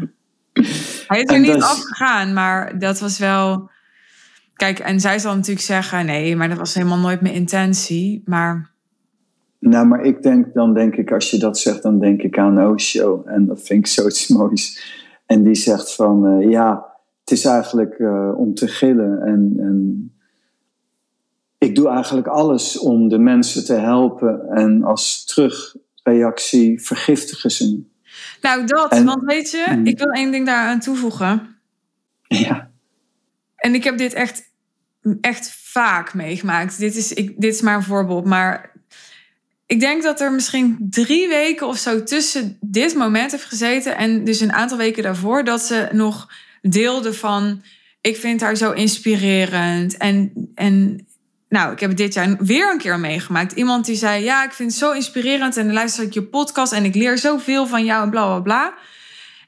Hij 1.08 1.20
is 1.22 1.32
er 1.32 1.40
niet 1.40 1.62
afgegaan, 1.62 2.32
maar 2.32 2.78
dat 2.78 2.98
was 2.98 3.18
wel... 3.18 3.70
Kijk, 4.54 4.78
en 4.78 5.00
zij 5.00 5.18
zal 5.18 5.34
natuurlijk 5.34 5.66
zeggen... 5.66 6.06
nee, 6.06 6.36
maar 6.36 6.48
dat 6.48 6.58
was 6.58 6.74
helemaal 6.74 6.98
nooit 6.98 7.20
mijn 7.20 7.34
intentie. 7.34 8.22
Maar... 8.24 8.70
Nou, 9.58 9.86
maar 9.86 10.04
ik 10.04 10.22
denk, 10.22 10.54
dan 10.54 10.74
denk 10.74 10.96
ik, 10.96 11.12
als 11.12 11.30
je 11.30 11.38
dat 11.38 11.58
zegt, 11.58 11.82
dan 11.82 11.98
denk 11.98 12.22
ik 12.22 12.38
aan 12.38 12.66
Osho. 12.66 13.22
En 13.26 13.46
dat 13.46 13.62
vind 13.62 13.78
ik 13.78 13.86
zoiets 13.86 14.28
moois. 14.36 14.94
En 15.26 15.42
die 15.42 15.54
zegt 15.54 15.94
van, 15.94 16.26
uh, 16.26 16.50
ja, 16.50 16.86
het 17.20 17.30
is 17.30 17.44
eigenlijk 17.44 17.98
uh, 17.98 18.38
om 18.38 18.54
te 18.54 18.68
gillen. 18.68 19.22
En, 19.22 19.54
en 19.58 20.10
ik 21.59 21.74
doe 21.74 21.88
eigenlijk 21.88 22.26
alles 22.26 22.78
om 22.78 23.09
de 23.09 23.18
mensen 23.18 23.64
te 23.64 23.74
helpen. 23.74 24.48
En 24.48 24.84
als 24.84 25.24
terugreactie 25.24 26.80
vergiftigen 26.80 27.50
ze 27.50 27.82
Nou, 28.40 28.66
dat, 28.66 29.02
want 29.02 29.22
weet 29.24 29.50
je, 29.50 29.66
mm. 29.68 29.86
ik 29.86 29.98
wil 29.98 30.11
één 30.11 30.30
ding 30.30 30.46
daaraan 30.46 30.80
toevoegen. 30.80 31.57
Ja. 32.22 32.70
En 33.57 33.74
ik 33.74 33.84
heb 33.84 33.98
dit 33.98 34.12
echt, 34.12 34.52
echt 35.20 35.50
vaak 35.62 36.14
meegemaakt. 36.14 36.78
Dit 36.78 36.96
is, 36.96 37.12
ik, 37.12 37.40
dit 37.40 37.54
is 37.54 37.61
maar 37.61 37.76
een 37.76 37.82
voorbeeld. 37.82 38.24
Maar 38.24 38.72
ik 39.66 39.80
denk 39.80 40.02
dat 40.02 40.20
er 40.20 40.32
misschien 40.32 40.76
drie 40.90 41.28
weken 41.28 41.66
of 41.66 41.76
zo 41.76 42.02
tussen 42.02 42.59
dit 42.61 42.94
moment 42.94 43.30
heeft 43.30 43.44
gezeten. 43.44 43.96
En 43.96 44.24
dus 44.24 44.40
een 44.40 44.52
aantal 44.52 44.78
weken 44.78 45.02
daarvoor 45.02 45.44
dat 45.44 45.61
ze 45.62 45.88
nog 45.92 46.28
deelde 46.62 47.12
van. 47.12 47.62
Ik 48.00 48.16
vind 48.16 48.40
haar 48.40 48.57
zo 48.57 48.72
inspirerend. 48.72 49.96
En, 49.96 50.32
en 50.54 51.05
nou, 51.49 51.72
ik 51.72 51.80
heb 51.80 51.97
dit 51.97 52.14
jaar 52.14 52.36
weer 52.38 52.72
een 52.72 52.78
keer 52.78 53.01
meegemaakt. 53.01 53.53
Iemand 53.53 53.84
die 53.84 53.97
zei: 53.97 54.24
Ja, 54.24 54.44
ik 54.44 54.53
vind 54.53 54.70
het 54.70 54.78
zo 54.78 54.90
inspirerend. 54.90 55.57
En 55.57 55.64
dan 55.64 55.74
luister 55.74 56.05
ik 56.05 56.12
je 56.12 56.22
podcast 56.22 56.72
en 56.72 56.84
ik 56.84 56.94
leer 56.94 57.18
zoveel 57.18 57.66
van 57.66 57.84
jou 57.84 58.03
en 58.03 58.11
bla 58.11 58.26
bla 58.26 58.40
bla. 58.40 58.74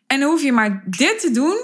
En 0.06 0.20
dan 0.20 0.30
hoef 0.30 0.42
je 0.42 0.52
maar 0.52 0.84
dit 0.86 1.20
te 1.20 1.30
doen. 1.30 1.56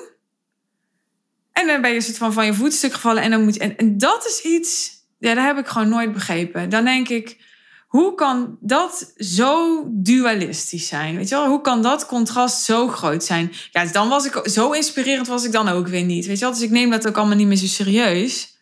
En 1.52 1.66
dan 1.66 1.80
ben 1.80 1.92
je 1.92 2.00
soort 2.00 2.16
van 2.16 2.32
van 2.32 2.46
je 2.46 2.54
voetstuk 2.54 2.92
gevallen. 2.92 3.22
En, 3.22 3.30
dan 3.30 3.44
moet 3.44 3.56
en, 3.56 3.76
en 3.76 3.98
dat 3.98 4.26
is 4.26 4.40
iets. 4.40 4.92
Ja, 5.18 5.34
dat 5.34 5.44
heb 5.44 5.58
ik 5.58 5.66
gewoon 5.66 5.88
nooit 5.88 6.12
begrepen. 6.12 6.68
Dan 6.68 6.84
denk 6.84 7.08
ik 7.08 7.42
hoe 7.86 8.14
kan 8.14 8.56
dat 8.60 9.12
zo 9.16 9.84
dualistisch 9.90 10.88
zijn? 10.88 11.16
Weet 11.16 11.28
je 11.28 11.34
wel? 11.34 11.48
Hoe 11.48 11.60
kan 11.60 11.82
dat 11.82 12.06
contrast 12.06 12.64
zo 12.64 12.88
groot 12.88 13.24
zijn? 13.24 13.52
Ja, 13.70 13.84
dan 13.84 14.08
was 14.08 14.26
ik 14.26 14.40
zo 14.44 14.70
inspirerend 14.70 15.26
was 15.26 15.44
ik 15.44 15.52
dan 15.52 15.68
ook 15.68 15.88
weer 15.88 16.04
niet. 16.04 16.26
Weet 16.26 16.38
je 16.38 16.44
wel? 16.44 16.54
Dus 16.54 16.62
ik 16.62 16.70
neem 16.70 16.90
dat 16.90 17.08
ook 17.08 17.16
allemaal 17.16 17.36
niet 17.36 17.46
meer 17.46 17.56
zo 17.56 17.66
serieus. 17.66 18.53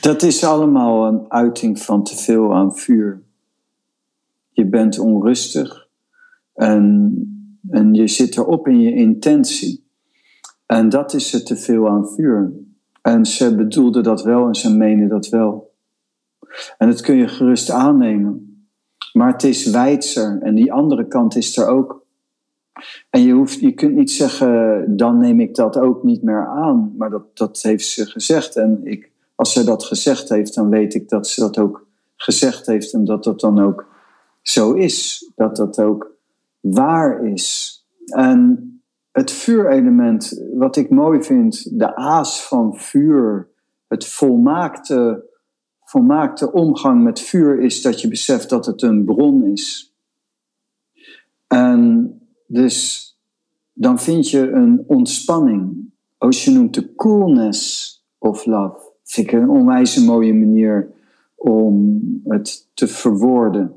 Dat 0.00 0.22
is 0.22 0.44
allemaal 0.44 1.06
een 1.06 1.24
uiting 1.28 1.78
van 1.78 2.02
te 2.02 2.16
veel 2.16 2.54
aan 2.54 2.76
vuur. 2.76 3.22
Je 4.50 4.66
bent 4.66 4.98
onrustig 4.98 5.88
en, 6.54 7.14
en 7.70 7.94
je 7.94 8.08
zit 8.08 8.36
erop 8.36 8.68
in 8.68 8.80
je 8.80 8.94
intentie. 8.94 9.84
En 10.66 10.88
dat 10.88 11.14
is 11.14 11.34
er 11.34 11.44
te 11.44 11.56
veel 11.56 11.88
aan 11.88 12.08
vuur. 12.08 12.52
En 13.02 13.26
ze 13.26 13.56
bedoelden 13.56 14.02
dat 14.02 14.22
wel 14.22 14.46
en 14.46 14.54
ze 14.54 14.76
menen 14.76 15.08
dat 15.08 15.28
wel. 15.28 15.74
En 16.78 16.88
dat 16.88 17.00
kun 17.00 17.16
je 17.16 17.28
gerust 17.28 17.70
aannemen. 17.70 18.66
Maar 19.12 19.32
het 19.32 19.42
is 19.42 19.70
wijdser 19.70 20.42
en 20.42 20.54
die 20.54 20.72
andere 20.72 21.06
kant 21.06 21.36
is 21.36 21.56
er 21.56 21.66
ook. 21.66 22.06
En 23.10 23.20
je, 23.20 23.32
hoeft, 23.32 23.60
je 23.60 23.72
kunt 23.72 23.94
niet 23.94 24.10
zeggen, 24.10 24.84
dan 24.96 25.18
neem 25.18 25.40
ik 25.40 25.54
dat 25.54 25.78
ook 25.78 26.02
niet 26.02 26.22
meer 26.22 26.46
aan. 26.46 26.94
Maar 26.96 27.10
dat, 27.10 27.36
dat 27.36 27.62
heeft 27.62 27.86
ze 27.86 28.06
gezegd. 28.06 28.56
En 28.56 28.80
ik, 28.84 29.11
als 29.34 29.52
ze 29.52 29.64
dat 29.64 29.84
gezegd 29.84 30.28
heeft, 30.28 30.54
dan 30.54 30.68
weet 30.68 30.94
ik 30.94 31.08
dat 31.08 31.26
ze 31.26 31.40
dat 31.40 31.58
ook 31.58 31.86
gezegd 32.16 32.66
heeft. 32.66 32.92
En 32.92 33.04
dat 33.04 33.24
dat 33.24 33.40
dan 33.40 33.58
ook 33.58 33.86
zo 34.42 34.72
is. 34.72 35.30
Dat 35.34 35.56
dat 35.56 35.80
ook 35.80 36.10
waar 36.60 37.26
is. 37.26 37.76
En 38.04 38.66
het 39.10 39.30
vuurelement, 39.30 40.42
wat 40.54 40.76
ik 40.76 40.90
mooi 40.90 41.22
vind, 41.22 41.78
de 41.78 41.96
aas 41.96 42.46
van 42.46 42.76
vuur, 42.76 43.48
het 43.88 44.06
volmaakte 44.06 45.30
volmaakte 45.92 46.52
omgang 46.52 47.02
met 47.02 47.20
vuur 47.20 47.60
is 47.60 47.82
dat 47.82 48.00
je 48.00 48.08
beseft 48.08 48.48
dat 48.48 48.66
het 48.66 48.82
een 48.82 49.04
bron 49.04 49.44
is. 49.44 49.94
En 51.46 52.12
dus 52.46 53.06
dan 53.72 54.00
vind 54.00 54.30
je 54.30 54.50
een 54.50 54.84
ontspanning. 54.86 55.90
Je 56.28 56.50
noemt 56.50 56.74
de 56.74 56.94
coolness 56.94 58.04
of 58.18 58.46
love. 58.46 58.91
Vind 59.12 59.26
ik 59.26 59.32
een 59.32 59.48
onwijs 59.48 60.04
mooie 60.04 60.34
manier 60.34 60.90
om 61.34 62.00
het 62.24 62.68
te 62.74 62.88
verwoorden. 62.88 63.72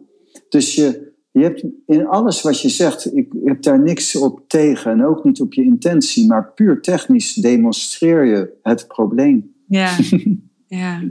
Dus 0.49 0.75
je, 0.75 1.11
je 1.31 1.43
hebt 1.43 1.65
in 1.85 2.07
alles 2.07 2.41
wat 2.41 2.61
je 2.61 2.69
zegt, 2.69 3.15
ik 3.15 3.33
heb 3.43 3.61
daar 3.61 3.79
niks 3.79 4.15
op 4.15 4.43
tegen 4.47 4.91
en 4.91 5.05
ook 5.05 5.23
niet 5.23 5.41
op 5.41 5.53
je 5.53 5.63
intentie, 5.63 6.27
maar 6.27 6.53
puur 6.53 6.81
technisch 6.81 7.33
demonstreer 7.33 8.25
je 8.25 8.53
het 8.61 8.87
probleem. 8.87 9.53
Ja, 9.67 9.97
ja. 10.67 11.01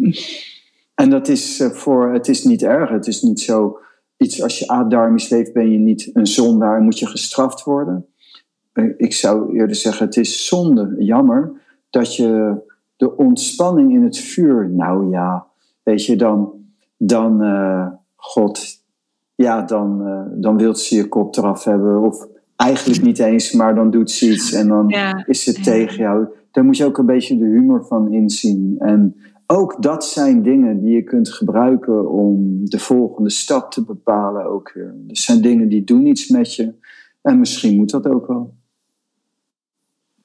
En 0.94 1.10
dat 1.10 1.28
is 1.28 1.60
eh, 1.60 1.70
voor, 1.70 2.12
het 2.12 2.28
is 2.28 2.44
niet 2.44 2.62
erg. 2.62 2.90
Het 2.90 3.06
is 3.06 3.22
niet 3.22 3.40
zo 3.40 3.78
iets 4.16 4.42
als 4.42 4.58
je 4.58 4.68
adarmisch 4.68 5.28
leeft, 5.28 5.52
ben 5.52 5.70
je 5.70 5.78
niet 5.78 6.10
een 6.12 6.26
zondaar, 6.26 6.80
moet 6.80 6.98
je 6.98 7.06
gestraft 7.06 7.64
worden. 7.64 8.06
Eh, 8.72 8.84
ik 8.96 9.12
zou 9.12 9.56
eerder 9.58 9.76
zeggen, 9.76 10.06
het 10.06 10.16
is 10.16 10.46
zonde, 10.46 10.94
jammer, 10.98 11.52
dat 11.90 12.16
je 12.16 12.62
de 12.96 13.16
ontspanning 13.16 13.92
in 13.92 14.02
het 14.02 14.18
vuur, 14.18 14.70
nou 14.70 15.10
ja, 15.10 15.46
weet 15.82 16.04
je, 16.06 16.16
dan, 16.16 16.52
dan 16.96 17.42
uh, 17.42 17.86
God, 18.16 18.82
ja, 19.34 19.62
dan, 19.62 20.08
uh, 20.08 20.42
dan 20.42 20.56
wil 20.56 20.74
ze 20.74 20.96
je 20.96 21.08
kop 21.08 21.36
eraf 21.36 21.64
hebben. 21.64 22.00
Of 22.00 22.26
eigenlijk 22.56 23.02
niet 23.02 23.18
eens, 23.18 23.52
maar 23.52 23.74
dan 23.74 23.90
doet 23.90 24.10
ze 24.10 24.30
iets 24.30 24.52
en 24.52 24.68
dan 24.68 24.94
is 25.26 25.46
het 25.46 25.64
tegen 25.64 25.96
jou. 25.96 26.26
Daar 26.50 26.64
moet 26.64 26.76
je 26.76 26.84
ook 26.84 26.98
een 26.98 27.06
beetje 27.06 27.38
de 27.38 27.44
humor 27.44 27.86
van 27.86 28.12
inzien. 28.12 28.74
En 28.78 29.16
ook 29.46 29.82
dat 29.82 30.04
zijn 30.04 30.42
dingen 30.42 30.80
die 30.80 30.94
je 30.94 31.02
kunt 31.02 31.28
gebruiken 31.28 32.10
om 32.10 32.60
de 32.64 32.78
volgende 32.78 33.30
stap 33.30 33.70
te 33.70 33.84
bepalen 33.84 34.44
ook 34.44 34.72
weer. 34.74 34.94
Er 35.08 35.16
zijn 35.16 35.40
dingen 35.40 35.68
die 35.68 35.84
doen 35.84 36.06
iets 36.06 36.28
met 36.28 36.54
je 36.54 36.74
en 37.22 37.38
misschien 37.38 37.76
moet 37.76 37.90
dat 37.90 38.06
ook 38.06 38.26
wel. 38.26 38.54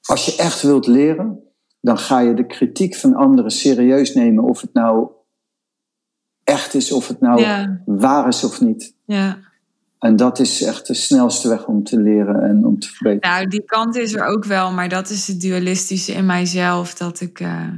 Als 0.02 0.26
je 0.26 0.42
echt 0.42 0.62
wilt 0.62 0.86
leren, 0.86 1.42
dan 1.80 1.98
ga 1.98 2.20
je 2.20 2.34
de 2.34 2.46
kritiek 2.46 2.94
van 2.94 3.14
anderen 3.14 3.50
serieus 3.50 4.14
nemen 4.14 4.44
of 4.44 4.60
het 4.60 4.72
nou 4.72 5.08
echt 6.44 6.74
is, 6.74 6.92
of 6.92 7.08
het 7.08 7.20
nou 7.20 7.66
waar 7.84 8.28
is 8.28 8.44
of 8.44 8.60
niet. 8.60 8.94
Ja. 9.04 9.38
En 9.98 10.16
dat 10.16 10.38
is 10.38 10.62
echt 10.62 10.86
de 10.86 10.94
snelste 10.94 11.48
weg 11.48 11.66
om 11.66 11.84
te 11.84 12.00
leren 12.00 12.42
en 12.42 12.66
om 12.66 12.78
te 12.78 12.88
verbeteren. 12.88 13.36
Nou, 13.36 13.48
die 13.48 13.64
kant 13.64 13.96
is 13.96 14.14
er 14.14 14.24
ook 14.24 14.44
wel, 14.44 14.72
maar 14.72 14.88
dat 14.88 15.10
is 15.10 15.26
het 15.26 15.40
dualistische 15.40 16.12
in 16.12 16.26
mijzelf. 16.26 16.94
Dat 16.94 17.20
ik, 17.20 17.40
uh, 17.40 17.68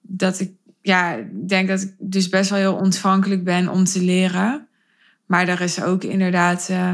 dat 0.00 0.40
ik 0.40 0.52
ja, 0.80 1.18
denk 1.46 1.68
dat 1.68 1.82
ik 1.82 1.94
dus 1.98 2.28
best 2.28 2.50
wel 2.50 2.58
heel 2.58 2.74
ontvankelijk 2.74 3.44
ben 3.44 3.68
om 3.68 3.84
te 3.84 4.02
leren. 4.02 4.68
Maar 5.26 5.48
er 5.48 5.60
is 5.60 5.82
ook 5.82 6.04
inderdaad, 6.04 6.68
uh, 6.70 6.92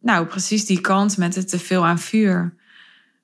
nou 0.00 0.26
precies 0.26 0.66
die 0.66 0.80
kant 0.80 1.16
met 1.16 1.34
het 1.34 1.48
te 1.48 1.58
veel 1.58 1.86
aan 1.86 1.98
vuur. 1.98 2.54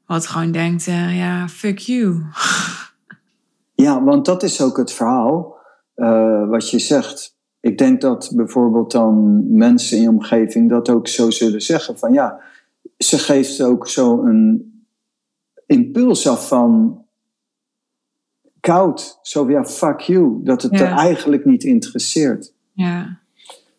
Wat 0.07 0.27
gewoon 0.27 0.53
denkt, 0.53 0.87
uh, 0.87 1.19
ja, 1.19 1.49
fuck 1.49 1.79
you. 1.79 2.23
Ja, 3.77 4.05
want 4.05 4.25
dat 4.25 4.43
is 4.43 4.61
ook 4.61 4.77
het 4.77 4.93
verhaal 4.93 5.57
uh, 5.97 6.49
wat 6.49 6.71
je 6.71 6.79
zegt. 6.79 7.37
Ik 7.61 7.79
denk 7.79 8.01
dat 8.01 8.33
bijvoorbeeld 8.35 8.93
dan 8.93 9.45
mensen 9.57 9.97
in 9.97 10.03
je 10.03 10.09
omgeving 10.09 10.71
dat 10.71 10.89
ook 10.89 11.09
zo 11.09 11.31
zullen 11.31 11.63
zeggen. 11.63 11.99
Van 11.99 12.13
ja, 12.13 12.41
ze 12.99 13.19
geeft 13.19 13.63
ook 13.63 13.89
zo 13.89 14.23
een 14.23 14.73
impuls 15.67 16.29
af 16.29 16.49
van 16.49 16.99
koud. 18.61 19.19
Zo 19.23 19.51
ja, 19.51 19.65
fuck 19.65 20.01
you. 20.01 20.41
Dat 20.43 20.63
het 20.63 20.81
er 20.81 20.93
eigenlijk 20.93 21.45
niet 21.45 21.65
interesseert. 21.65 22.53
Ja. 22.73 23.19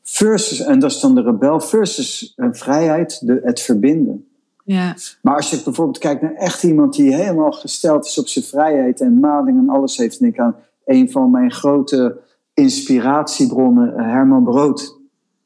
Versus, 0.03 0.59
en 0.59 0.79
dat 0.79 0.91
is 0.91 0.99
dan 0.99 1.15
de 1.15 1.21
rebel, 1.21 1.59
versus 1.59 2.33
vrijheid, 2.51 3.25
de, 3.25 3.39
het 3.43 3.61
verbinden. 3.61 4.27
Ja. 4.65 4.95
Maar 5.21 5.35
als 5.35 5.49
je 5.49 5.61
bijvoorbeeld 5.63 5.97
kijkt 5.97 6.21
naar 6.21 6.33
echt 6.33 6.63
iemand 6.63 6.95
die 6.95 7.15
helemaal 7.15 7.51
gesteld 7.51 8.05
is 8.05 8.17
op 8.17 8.27
zijn 8.27 8.45
vrijheid 8.45 9.01
en 9.01 9.19
maling 9.19 9.57
en 9.57 9.69
alles 9.69 9.97
heeft, 9.97 10.19
denk 10.19 10.33
ik 10.33 10.39
aan 10.39 10.55
een 10.85 11.11
van 11.11 11.31
mijn 11.31 11.51
grote 11.51 12.17
inspiratiebronnen, 12.53 13.93
Herman 13.99 14.43
Brood. 14.43 14.99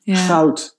Ja. 0.04 0.16
Goud. 0.16 0.78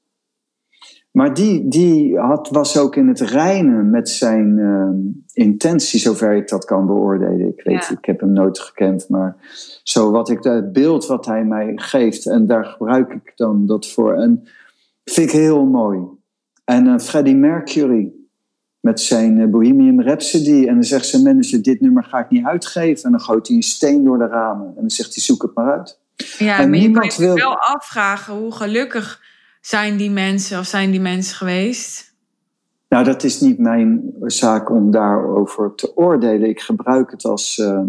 Maar 1.10 1.34
die, 1.34 1.68
die 1.68 2.18
had, 2.18 2.48
was 2.48 2.78
ook 2.78 2.96
in 2.96 3.08
het 3.08 3.20
reinen 3.20 3.90
met 3.90 4.08
zijn 4.08 4.56
uh, 4.58 4.88
intentie, 5.32 6.00
zover 6.00 6.32
ik 6.32 6.48
dat 6.48 6.64
kan 6.64 6.86
beoordelen. 6.86 7.48
Ik 7.48 7.62
weet, 7.64 7.86
Ja. 7.86 7.90
ik 7.90 8.04
heb 8.04 8.20
hem 8.20 8.32
nooit 8.32 8.58
gekend, 8.58 9.08
maar 9.08 9.36
zo 9.82 10.10
wat 10.10 10.28
ik, 10.30 10.42
het 10.42 10.72
beeld 10.72 11.06
wat 11.06 11.26
hij 11.26 11.44
mij 11.44 11.72
geeft, 11.76 12.26
en 12.26 12.46
daar 12.46 12.64
gebruik 12.64 13.12
ik 13.12 13.32
dan 13.36 13.66
dat 13.66 13.86
voor. 13.86 14.14
En 14.14 14.44
vind 15.04 15.28
ik 15.32 15.40
heel 15.40 15.64
mooi. 15.66 16.00
En 16.64 16.86
eh, 16.86 16.98
Freddie 16.98 17.36
Mercury 17.36 18.12
met 18.80 19.00
zijn 19.00 19.40
eh, 19.40 19.48
Bohemian 19.48 20.02
Rhapsody. 20.02 20.66
En 20.66 20.74
dan 20.74 20.84
zegt 20.84 21.06
zijn 21.06 21.22
manager, 21.22 21.62
dit 21.62 21.80
nummer 21.80 22.04
ga 22.04 22.18
ik 22.18 22.30
niet 22.30 22.44
uitgeven. 22.44 23.04
En 23.04 23.10
dan 23.10 23.20
gooit 23.20 23.46
hij 23.46 23.56
een 23.56 23.62
steen 23.62 24.04
door 24.04 24.18
de 24.18 24.26
ramen. 24.26 24.66
En 24.66 24.74
dan 24.80 24.90
zegt 24.90 25.14
hij, 25.14 25.22
zoek 25.22 25.42
het 25.42 25.54
maar 25.54 25.72
uit. 25.78 25.98
Ja, 26.38 26.58
En 26.58 26.70
maar 26.70 26.78
je 26.78 26.90
kan 26.90 27.10
je 27.16 27.22
wil- 27.22 27.34
wel 27.34 27.56
afvragen 27.58 28.34
hoe 28.34 28.52
gelukkig 28.52 29.22
zijn 29.60 29.96
die 29.96 30.10
mensen 30.10 30.58
of 30.58 30.66
zijn 30.66 30.90
die 30.90 31.00
mensen 31.00 31.36
geweest. 31.36 32.08
Nou, 32.88 33.04
dat 33.04 33.24
is 33.24 33.40
niet 33.40 33.58
mijn 33.58 34.12
zaak 34.20 34.70
om 34.70 34.90
daarover 34.90 35.74
te 35.74 35.96
oordelen. 35.96 36.48
Ik 36.48 36.60
gebruik 36.60 37.10
het 37.10 37.24
als 37.24 37.58
eh, 37.58 37.80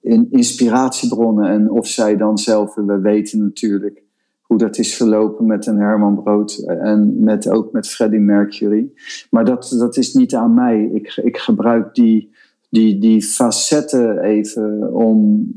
in 0.00 0.28
inspiratiebronnen. 0.30 1.50
En 1.50 1.70
of 1.70 1.86
zij 1.86 2.16
dan 2.16 2.38
zelf, 2.38 2.74
we 2.74 3.00
weten 3.00 3.38
natuurlijk 3.38 4.02
hoe 4.50 4.58
dat 4.58 4.78
is 4.78 4.96
verlopen 4.96 5.46
met 5.46 5.66
een 5.66 5.76
Herman 5.78 6.22
Brood 6.22 6.58
en 6.66 7.24
met, 7.24 7.48
ook 7.48 7.72
met 7.72 7.88
Freddie 7.88 8.20
Mercury. 8.20 8.90
Maar 9.30 9.44
dat, 9.44 9.74
dat 9.78 9.96
is 9.96 10.14
niet 10.14 10.34
aan 10.34 10.54
mij. 10.54 10.82
Ik, 10.92 11.16
ik 11.22 11.36
gebruik 11.36 11.94
die, 11.94 12.30
die, 12.70 12.98
die 12.98 13.22
facetten 13.22 14.18
even 14.18 14.94
om, 14.94 15.48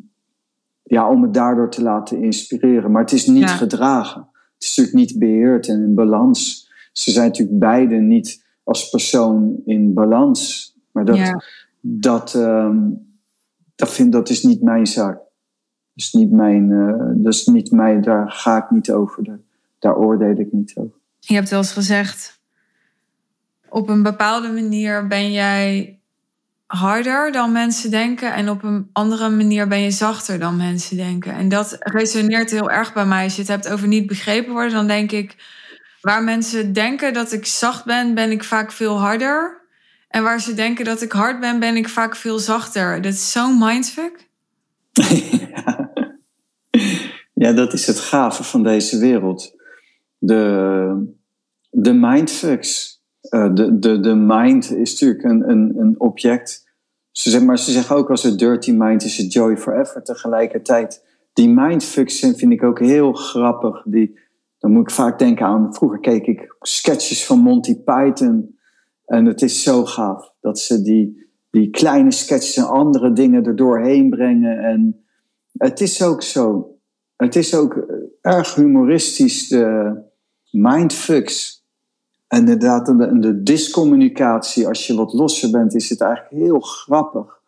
ja, 0.84 1.10
om 1.10 1.22
het 1.24 1.34
daardoor 1.34 1.70
te 1.70 1.82
laten 1.84 2.22
inspireren. 2.22 2.92
Maar 2.92 3.02
het 3.02 3.12
is 3.12 3.28
niet 3.28 3.50
Ja. 3.50 3.56
gedragen. 3.56 4.28
Het 4.54 4.64
is 4.64 4.76
natuurlijk 4.76 5.10
niet 5.10 5.20
beheerd 5.20 5.68
en 5.68 5.82
in 5.84 5.94
balans. 5.96 6.70
Ze 6.92 7.12
zijn 7.12 7.28
natuurlijk 7.28 7.60
beide 7.60 7.96
niet 7.96 8.46
als 8.64 8.90
persoon 8.90 9.62
in 9.66 9.94
balans. 9.94 10.72
Maar 10.92 11.06
dat, 11.06 11.18
Ja. 11.18 11.42
dat, 11.82 12.34
ehm, 12.36 12.80
dat, 13.76 13.92
vind, 13.92 14.12
dat 14.12 14.30
is 14.30 14.44
niet 14.44 14.62
mijn 14.62 14.88
zaak. 14.88 15.20
Dat 15.94 16.06
is 16.06 16.14
niet 16.14 16.32
mijn, 16.32 16.72
eh, 16.72 17.24
dat 17.24 17.34
is 17.34 17.46
niet 17.46 17.72
mijn, 17.72 18.02
daar 18.02 18.32
ga 18.32 18.58
ik 18.58 18.70
niet 18.70 18.92
over. 18.92 19.24
Daar, 19.24 19.40
daar 19.80 19.96
oordeel 19.96 20.40
ik 20.40 20.52
niet 20.52 20.74
over. 20.76 20.98
Je 21.20 21.34
hebt 21.34 21.50
wel 21.50 21.60
eens 21.60 21.72
gezegd, 21.72 22.42
op 23.70 23.90
een 23.90 24.04
bepaalde 24.04 24.52
manier 24.52 25.08
ben 25.08 25.32
jij 25.32 25.98
harder 26.66 27.32
dan 27.32 27.52
mensen 27.52 27.92
denken 27.92 28.34
en 28.34 28.50
op 28.50 28.64
een 28.64 28.90
andere 28.94 29.30
manier 29.30 29.68
ben 29.68 29.80
je 29.80 29.92
zachter 29.92 30.40
dan 30.40 30.58
mensen 30.58 30.98
denken. 30.98 31.34
En 31.34 31.50
dat 31.50 31.78
resoneert 31.80 32.52
heel 32.52 32.72
erg 32.72 32.94
bij 32.94 33.06
mij. 33.06 33.24
Als 33.24 33.36
je 33.36 33.42
het 33.42 33.50
hebt 33.50 33.70
over 33.70 33.88
niet 33.88 34.08
begrepen 34.08 34.52
worden, 34.52 34.74
dan 34.74 34.88
denk 34.88 35.12
ik, 35.12 35.36
waar 36.02 36.24
mensen 36.24 36.74
denken 36.74 37.14
dat 37.14 37.32
ik 37.32 37.46
zacht 37.46 37.86
ben, 37.86 38.14
ben 38.14 38.32
ik 38.32 38.44
vaak 38.44 38.72
veel 38.72 39.00
harder. 39.00 39.62
En 40.08 40.24
waar 40.24 40.42
ze 40.42 40.54
denken 40.54 40.86
dat 40.86 41.02
ik 41.02 41.12
hard 41.12 41.40
ben, 41.40 41.60
ben 41.60 41.76
ik 41.76 41.90
vaak 41.90 42.16
veel 42.16 42.40
zachter. 42.40 43.02
Dat 43.02 43.14
is 43.14 43.32
zo'n 43.32 43.58
mindfuck. 43.60 44.30
ja, 44.92 45.83
dat 47.52 47.74
is 47.74 47.88
het 47.88 48.00
gave 48.00 48.44
van 48.44 48.64
deze 48.64 49.00
wereld. 49.00 49.56
De, 50.18 51.16
de 51.70 51.94
mindfucks. 51.94 53.02
Eh, 53.22 53.54
de, 53.54 53.80
de, 53.80 54.00
de 54.00 54.16
mind 54.16 54.72
is 54.72 54.92
natuurlijk 54.92 55.24
een, 55.24 55.50
een, 55.50 55.74
een 55.78 56.00
object. 56.00 56.72
Ze 57.12 57.30
zeggen, 57.30 57.48
maar 57.48 57.60
ze 57.60 57.72
zeggen 57.72 57.96
ook 57.96 58.10
als 58.10 58.24
het 58.24 58.40
dirty 58.40 58.72
mind 58.72 59.04
is 59.04 59.18
het 59.18 59.34
joy 59.34 59.58
forever 59.58 60.04
tegelijkertijd. 60.04 61.06
Die 61.34 61.50
mindfucks 61.50 62.20
vind 62.20 62.52
ik 62.52 62.64
ook 62.64 62.80
heel 62.80 63.14
grappig. 63.14 63.84
Die, 63.86 64.20
dan 64.60 64.72
moet 64.72 64.90
ik 64.90 64.96
vaak 64.96 65.20
denken 65.20 65.46
aan, 65.46 65.74
vroeger 65.74 66.00
keek 66.00 66.26
ik 66.26 66.56
sketches 66.60 67.26
van 67.26 67.40
Monty 67.40 67.76
Python. 67.80 68.58
En 69.06 69.26
het 69.26 69.42
is 69.42 69.64
zo 69.64 69.86
gaaf 69.86 70.34
dat 70.42 70.60
ze 70.60 70.82
die, 70.82 71.30
die 71.50 71.70
kleine 71.70 72.12
sketches 72.12 72.58
en 72.58 72.68
andere 72.68 73.14
dingen 73.14 73.46
er 73.46 73.56
doorheen 73.56 74.10
brengen. 74.10 74.60
En 74.60 75.06
het 75.58 75.82
is 75.82 76.04
ook 76.04 76.22
zo. 76.22 76.73
Het 77.24 77.36
is 77.36 77.56
ook 77.56 77.74
eh, 77.76 77.96
erg 78.22 78.56
humoristisch, 78.56 79.48
de 79.48 79.96
mindfucks. 80.52 81.66
En 82.28 82.40
inderdaad, 82.40 82.86
de, 82.86 83.20
de 83.20 83.44
discommunicatie, 83.44 84.68
als 84.68 84.88
je 84.88 84.96
wat 84.96 85.14
losser 85.14 85.52
bent, 85.52 85.76
is 85.76 85.90
het 85.90 86.02
eigenlijk 86.02 86.44
heel 86.44 86.60
grappig 86.60 87.40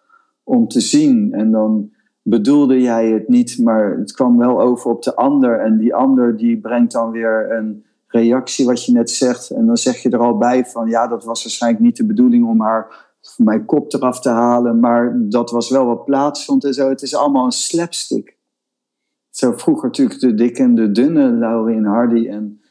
om 0.43 0.67
te 0.67 0.81
zien. 0.81 1.33
En 1.33 1.51
dan 1.51 1.91
bedoelde 2.21 2.81
jij 2.81 3.09
het 3.09 3.27
niet, 3.27 3.59
maar 3.59 3.97
het 3.97 4.11
kwam 4.11 4.37
wel 4.37 4.61
over 4.61 4.91
op 4.91 5.03
de 5.03 5.15
ander. 5.15 5.59
En 5.59 5.77
die 5.77 5.95
ander 5.95 6.37
die 6.37 6.59
brengt 6.59 6.91
dan 6.91 7.11
weer 7.11 7.51
een 7.51 7.85
reactie, 8.07 8.65
wat 8.65 8.85
je 8.85 8.91
net 8.91 9.09
zegt. 9.09 9.49
En 9.49 9.65
dan 9.65 9.77
zeg 9.77 10.01
je 10.01 10.09
er 10.09 10.19
al 10.19 10.37
bij 10.37 10.65
van, 10.65 10.89
ja, 10.89 11.07
dat 11.07 11.23
was 11.23 11.43
waarschijnlijk 11.43 11.83
niet 11.83 11.97
de 11.97 12.05
bedoeling 12.05 12.47
om 12.47 12.61
haar 12.61 13.13
mijn 13.37 13.65
kop 13.65 13.93
eraf 13.93 14.19
te 14.19 14.29
halen. 14.29 14.79
Maar 14.79 15.15
dat 15.15 15.51
was 15.51 15.69
wel 15.69 15.85
wat 15.85 16.05
plaatsvond 16.05 16.63
en 16.63 16.73
zo. 16.73 16.89
Het 16.89 17.01
is 17.01 17.15
allemaal 17.15 17.45
een 17.45 17.51
slapstick. 17.51 18.34
Zo 19.35 19.51
vroeger 19.55 19.85
natuurlijk 19.87 20.19
de 20.19 20.33
dikke 20.33 20.61
en 20.63 20.75
de 20.75 20.91
dunne, 20.91 21.31
Laurie 21.31 21.75
en 21.77 21.83
Hardy. 21.85 22.27
En 22.27 22.61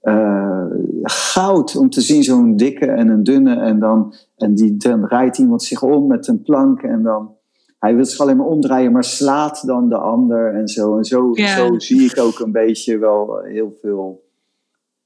eh, 0.00 0.64
goud 1.02 1.76
om 1.76 1.90
te 1.90 2.00
zien, 2.00 2.22
zo'n 2.22 2.56
dikke 2.56 2.86
en 2.86 3.08
een 3.08 3.24
dunne. 3.24 3.54
En 3.54 3.78
dan, 3.78 4.14
en 4.36 4.54
die, 4.54 4.76
dan 4.76 5.04
rijdt 5.06 5.38
iemand 5.38 5.62
zich 5.62 5.82
om 5.82 6.06
met 6.06 6.26
een 6.28 6.42
plank. 6.42 6.82
En 6.82 7.02
dan, 7.02 7.34
hij 7.78 7.94
wil 7.94 8.04
zich 8.04 8.20
alleen 8.20 8.36
maar 8.36 8.46
omdraaien, 8.46 8.92
maar 8.92 9.04
slaat 9.04 9.66
dan 9.66 9.88
de 9.88 9.96
ander. 9.98 10.54
En 10.54 10.68
zo, 10.68 10.96
en 10.96 11.04
zo, 11.04 11.30
Ja. 11.32 11.56
zo 11.56 11.78
zie 11.78 12.04
ik 12.10 12.18
ook 12.18 12.38
een 12.38 12.52
beetje 12.52 12.98
wel 12.98 13.38
heel 13.38 13.78
veel 13.80 14.24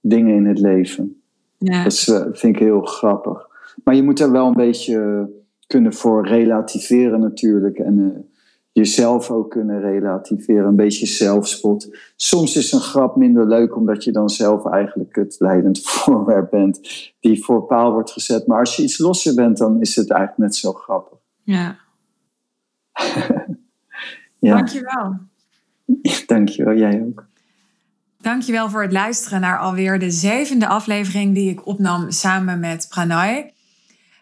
dingen 0.00 0.34
in 0.34 0.46
het 0.46 0.58
leven. 0.58 1.22
Ja. 1.58 1.82
Dat 1.82 1.92
is, 1.92 2.08
eh, 2.08 2.22
vind 2.32 2.56
ik 2.56 2.62
heel 2.62 2.80
grappig. 2.80 3.46
Maar 3.84 3.94
je 3.94 4.02
moet 4.02 4.20
er 4.20 4.30
wel 4.30 4.46
een 4.46 4.52
beetje 4.52 5.28
kunnen 5.66 5.92
voor 5.92 6.26
relativeren 6.26 7.20
natuurlijk. 7.20 7.78
En 7.78 7.98
eh, 7.98 8.33
jezelf 8.74 9.30
ook 9.30 9.50
kunnen 9.50 9.80
relativeren. 9.80 10.66
Een 10.66 10.76
beetje 10.76 11.06
zelfspot. 11.06 11.96
Soms 12.16 12.56
is 12.56 12.72
een 12.72 12.80
grap 12.80 13.16
minder 13.16 13.48
leuk 13.48 13.76
omdat 13.76 14.04
je 14.04 14.12
dan 14.12 14.28
zelf 14.28 14.66
eigenlijk 14.66 15.16
het 15.16 15.36
leidend 15.38 15.80
voorwerp 15.90 16.50
bent. 16.50 16.80
Die 17.20 17.44
voor 17.44 17.62
paal 17.66 17.92
wordt 17.92 18.10
gezet. 18.10 18.46
Maar 18.46 18.58
als 18.58 18.76
je 18.76 18.82
iets 18.82 18.98
losser 18.98 19.34
bent, 19.34 19.58
dan 19.58 19.80
is 19.80 19.96
het 19.96 20.10
eigenlijk 20.10 20.40
net 20.40 20.56
zo 20.56 20.72
grappig. 20.72 21.18
ja. 21.42 21.76
Ja, 24.38 24.56
Dankjewel. 24.56 25.16
dankjewel. 26.26 26.76
Jij 26.76 27.02
ook. 27.02 27.26
Dankjewel 28.20 28.70
voor 28.70 28.82
het 28.82 28.92
luisteren 28.92 29.40
naar 29.40 29.58
alweer 29.58 29.98
de 29.98 30.10
zevende 30.10 30.66
aflevering 30.66 31.34
die 31.34 31.50
ik 31.50 31.66
opnam 31.66 32.10
samen 32.10 32.60
met 32.60 32.86
Pranay. 32.88 33.52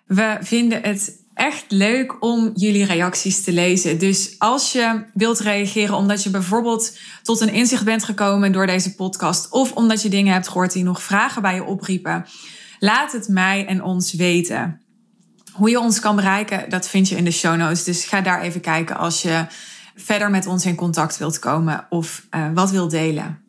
We 0.07 0.37
vinden 0.41 0.83
het 0.83 1.22
echt 1.43 1.65
leuk 1.69 2.17
om 2.23 2.51
jullie 2.55 2.85
reacties 2.85 3.45
te 3.45 3.53
lezen. 3.53 3.99
Dus 3.99 4.35
als 4.39 4.73
je 4.73 5.05
wilt 5.15 5.39
reageren 5.39 5.97
omdat 5.97 6.23
je 6.23 6.31
bijvoorbeeld 6.31 6.99
tot 7.23 7.41
een 7.41 7.53
inzicht 7.53 7.85
bent 7.85 8.05
gekomen 8.05 8.53
door 8.53 8.67
deze 8.67 8.95
podcast 8.95 9.51
of 9.51 9.73
omdat 9.73 10.03
je 10.03 10.09
dingen 10.09 10.33
hebt 10.33 10.49
gehoord 10.49 10.73
die 10.73 10.85
nog 10.85 11.03
vragen 11.03 11.43
bij 11.43 11.55
je 11.55 11.65
opriepen, 11.65 12.27
laat 12.79 13.13
het 13.13 13.29
mij 13.29 13.67
en 13.67 13.83
ons 13.83 14.13
weten. 14.13 14.81
Hoe 15.53 15.71
je 15.71 15.81
ons 15.81 16.01
kan 16.01 16.17
bereiken, 16.17 16.71
dat 16.71 16.89
vind 16.89 17.09
je 17.09 17.17
in 17.17 17.25
de 17.25 17.31
show 17.31 17.57
notes. 17.57 17.85
Dus 17.85 18.05
ga 18.05 18.21
daar 18.21 18.43
even 18.43 18.61
kijken 18.61 18.97
als 18.97 19.23
je 19.23 19.47
verder 19.95 20.31
met 20.31 20.47
ons 20.47 20.67
in 20.67 20.75
contact 20.75 21.19
wilt 21.19 21.39
komen 21.39 21.87
of 21.89 22.27
eh, 22.31 22.47
wat 22.55 22.71
wilt 22.71 22.91
delen. 22.91 23.42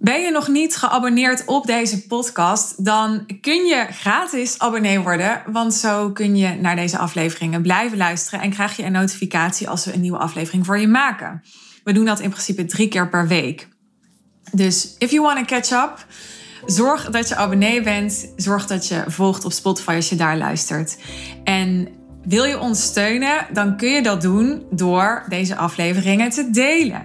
Ben 0.00 0.20
je 0.20 0.30
nog 0.30 0.48
niet 0.48 0.76
geabonneerd 0.76 1.42
op 1.46 1.66
deze 1.66 2.06
podcast? 2.06 2.84
Dan 2.84 3.26
kun 3.40 3.66
je 3.66 3.86
gratis 3.90 4.58
abonnee 4.58 5.00
worden. 5.00 5.42
Want 5.46 5.74
zo 5.74 6.10
kun 6.10 6.36
je 6.36 6.54
naar 6.54 6.76
deze 6.76 6.98
afleveringen 6.98 7.62
blijven 7.62 7.98
luisteren. 7.98 8.40
En 8.40 8.50
krijg 8.50 8.76
je 8.76 8.84
een 8.84 8.92
notificatie 8.92 9.68
als 9.68 9.84
we 9.84 9.92
een 9.92 10.00
nieuwe 10.00 10.18
aflevering 10.18 10.66
voor 10.66 10.78
je 10.78 10.88
maken. 10.88 11.42
We 11.84 11.92
doen 11.92 12.04
dat 12.04 12.20
in 12.20 12.30
principe 12.30 12.64
drie 12.64 12.88
keer 12.88 13.08
per 13.08 13.28
week. 13.28 13.68
Dus 14.52 14.94
if 14.98 15.10
you 15.10 15.22
want 15.22 15.38
to 15.38 15.44
catch 15.44 15.70
up, 15.70 16.06
zorg 16.66 17.10
dat 17.10 17.28
je 17.28 17.36
abonnee 17.36 17.82
bent. 17.82 18.32
Zorg 18.36 18.66
dat 18.66 18.88
je 18.88 19.04
volgt 19.06 19.44
op 19.44 19.52
Spotify 19.52 19.94
als 19.94 20.08
je 20.08 20.16
daar 20.16 20.36
luistert. 20.36 20.98
En 21.44 21.88
wil 22.24 22.44
je 22.44 22.58
ons 22.58 22.82
steunen, 22.82 23.46
dan 23.52 23.76
kun 23.76 23.90
je 23.90 24.02
dat 24.02 24.22
doen 24.22 24.66
door 24.70 25.24
deze 25.28 25.56
afleveringen 25.56 26.30
te 26.30 26.50
delen. 26.50 27.02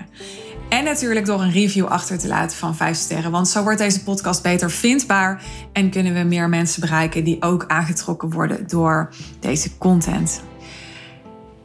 En 0.74 0.84
natuurlijk 0.84 1.26
door 1.26 1.42
een 1.42 1.52
review 1.52 1.86
achter 1.86 2.20
te 2.20 2.28
laten 2.28 2.58
van 2.58 2.76
5 2.76 2.98
sterren. 2.98 3.32
Want 3.32 3.48
zo 3.48 3.64
wordt 3.64 3.78
deze 3.78 4.04
podcast 4.04 4.44
beter 4.44 4.72
vindbaar. 4.72 5.44
En 5.72 5.90
kunnen 5.90 6.14
we 6.14 6.24
meer 6.24 6.50
mensen 6.50 6.82
bereiken 6.82 7.24
die 7.24 7.42
ook 7.42 7.66
aangetrokken 7.68 8.30
worden 8.30 8.68
door 8.68 9.10
deze 9.40 9.78
content. 9.78 10.42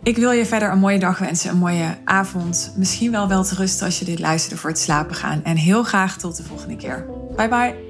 Ik 0.02 0.16
wil 0.16 0.30
je 0.30 0.46
verder 0.46 0.70
een 0.70 0.78
mooie 0.78 0.98
dag 0.98 1.18
wensen, 1.18 1.50
een 1.50 1.56
mooie 1.56 1.96
avond. 2.04 2.72
Misschien 2.76 3.10
wel 3.10 3.28
wel 3.28 3.44
te 3.44 3.54
rusten 3.54 3.86
als 3.86 3.98
je 3.98 4.04
dit 4.04 4.18
luistert 4.18 4.60
voor 4.60 4.70
het 4.70 4.78
slapen 4.78 5.14
gaan. 5.14 5.44
En 5.44 5.56
heel 5.56 5.82
graag 5.82 6.18
tot 6.18 6.36
de 6.36 6.42
volgende 6.42 6.76
keer. 6.76 7.06
Bye 7.36 7.48
bye. 7.48 7.87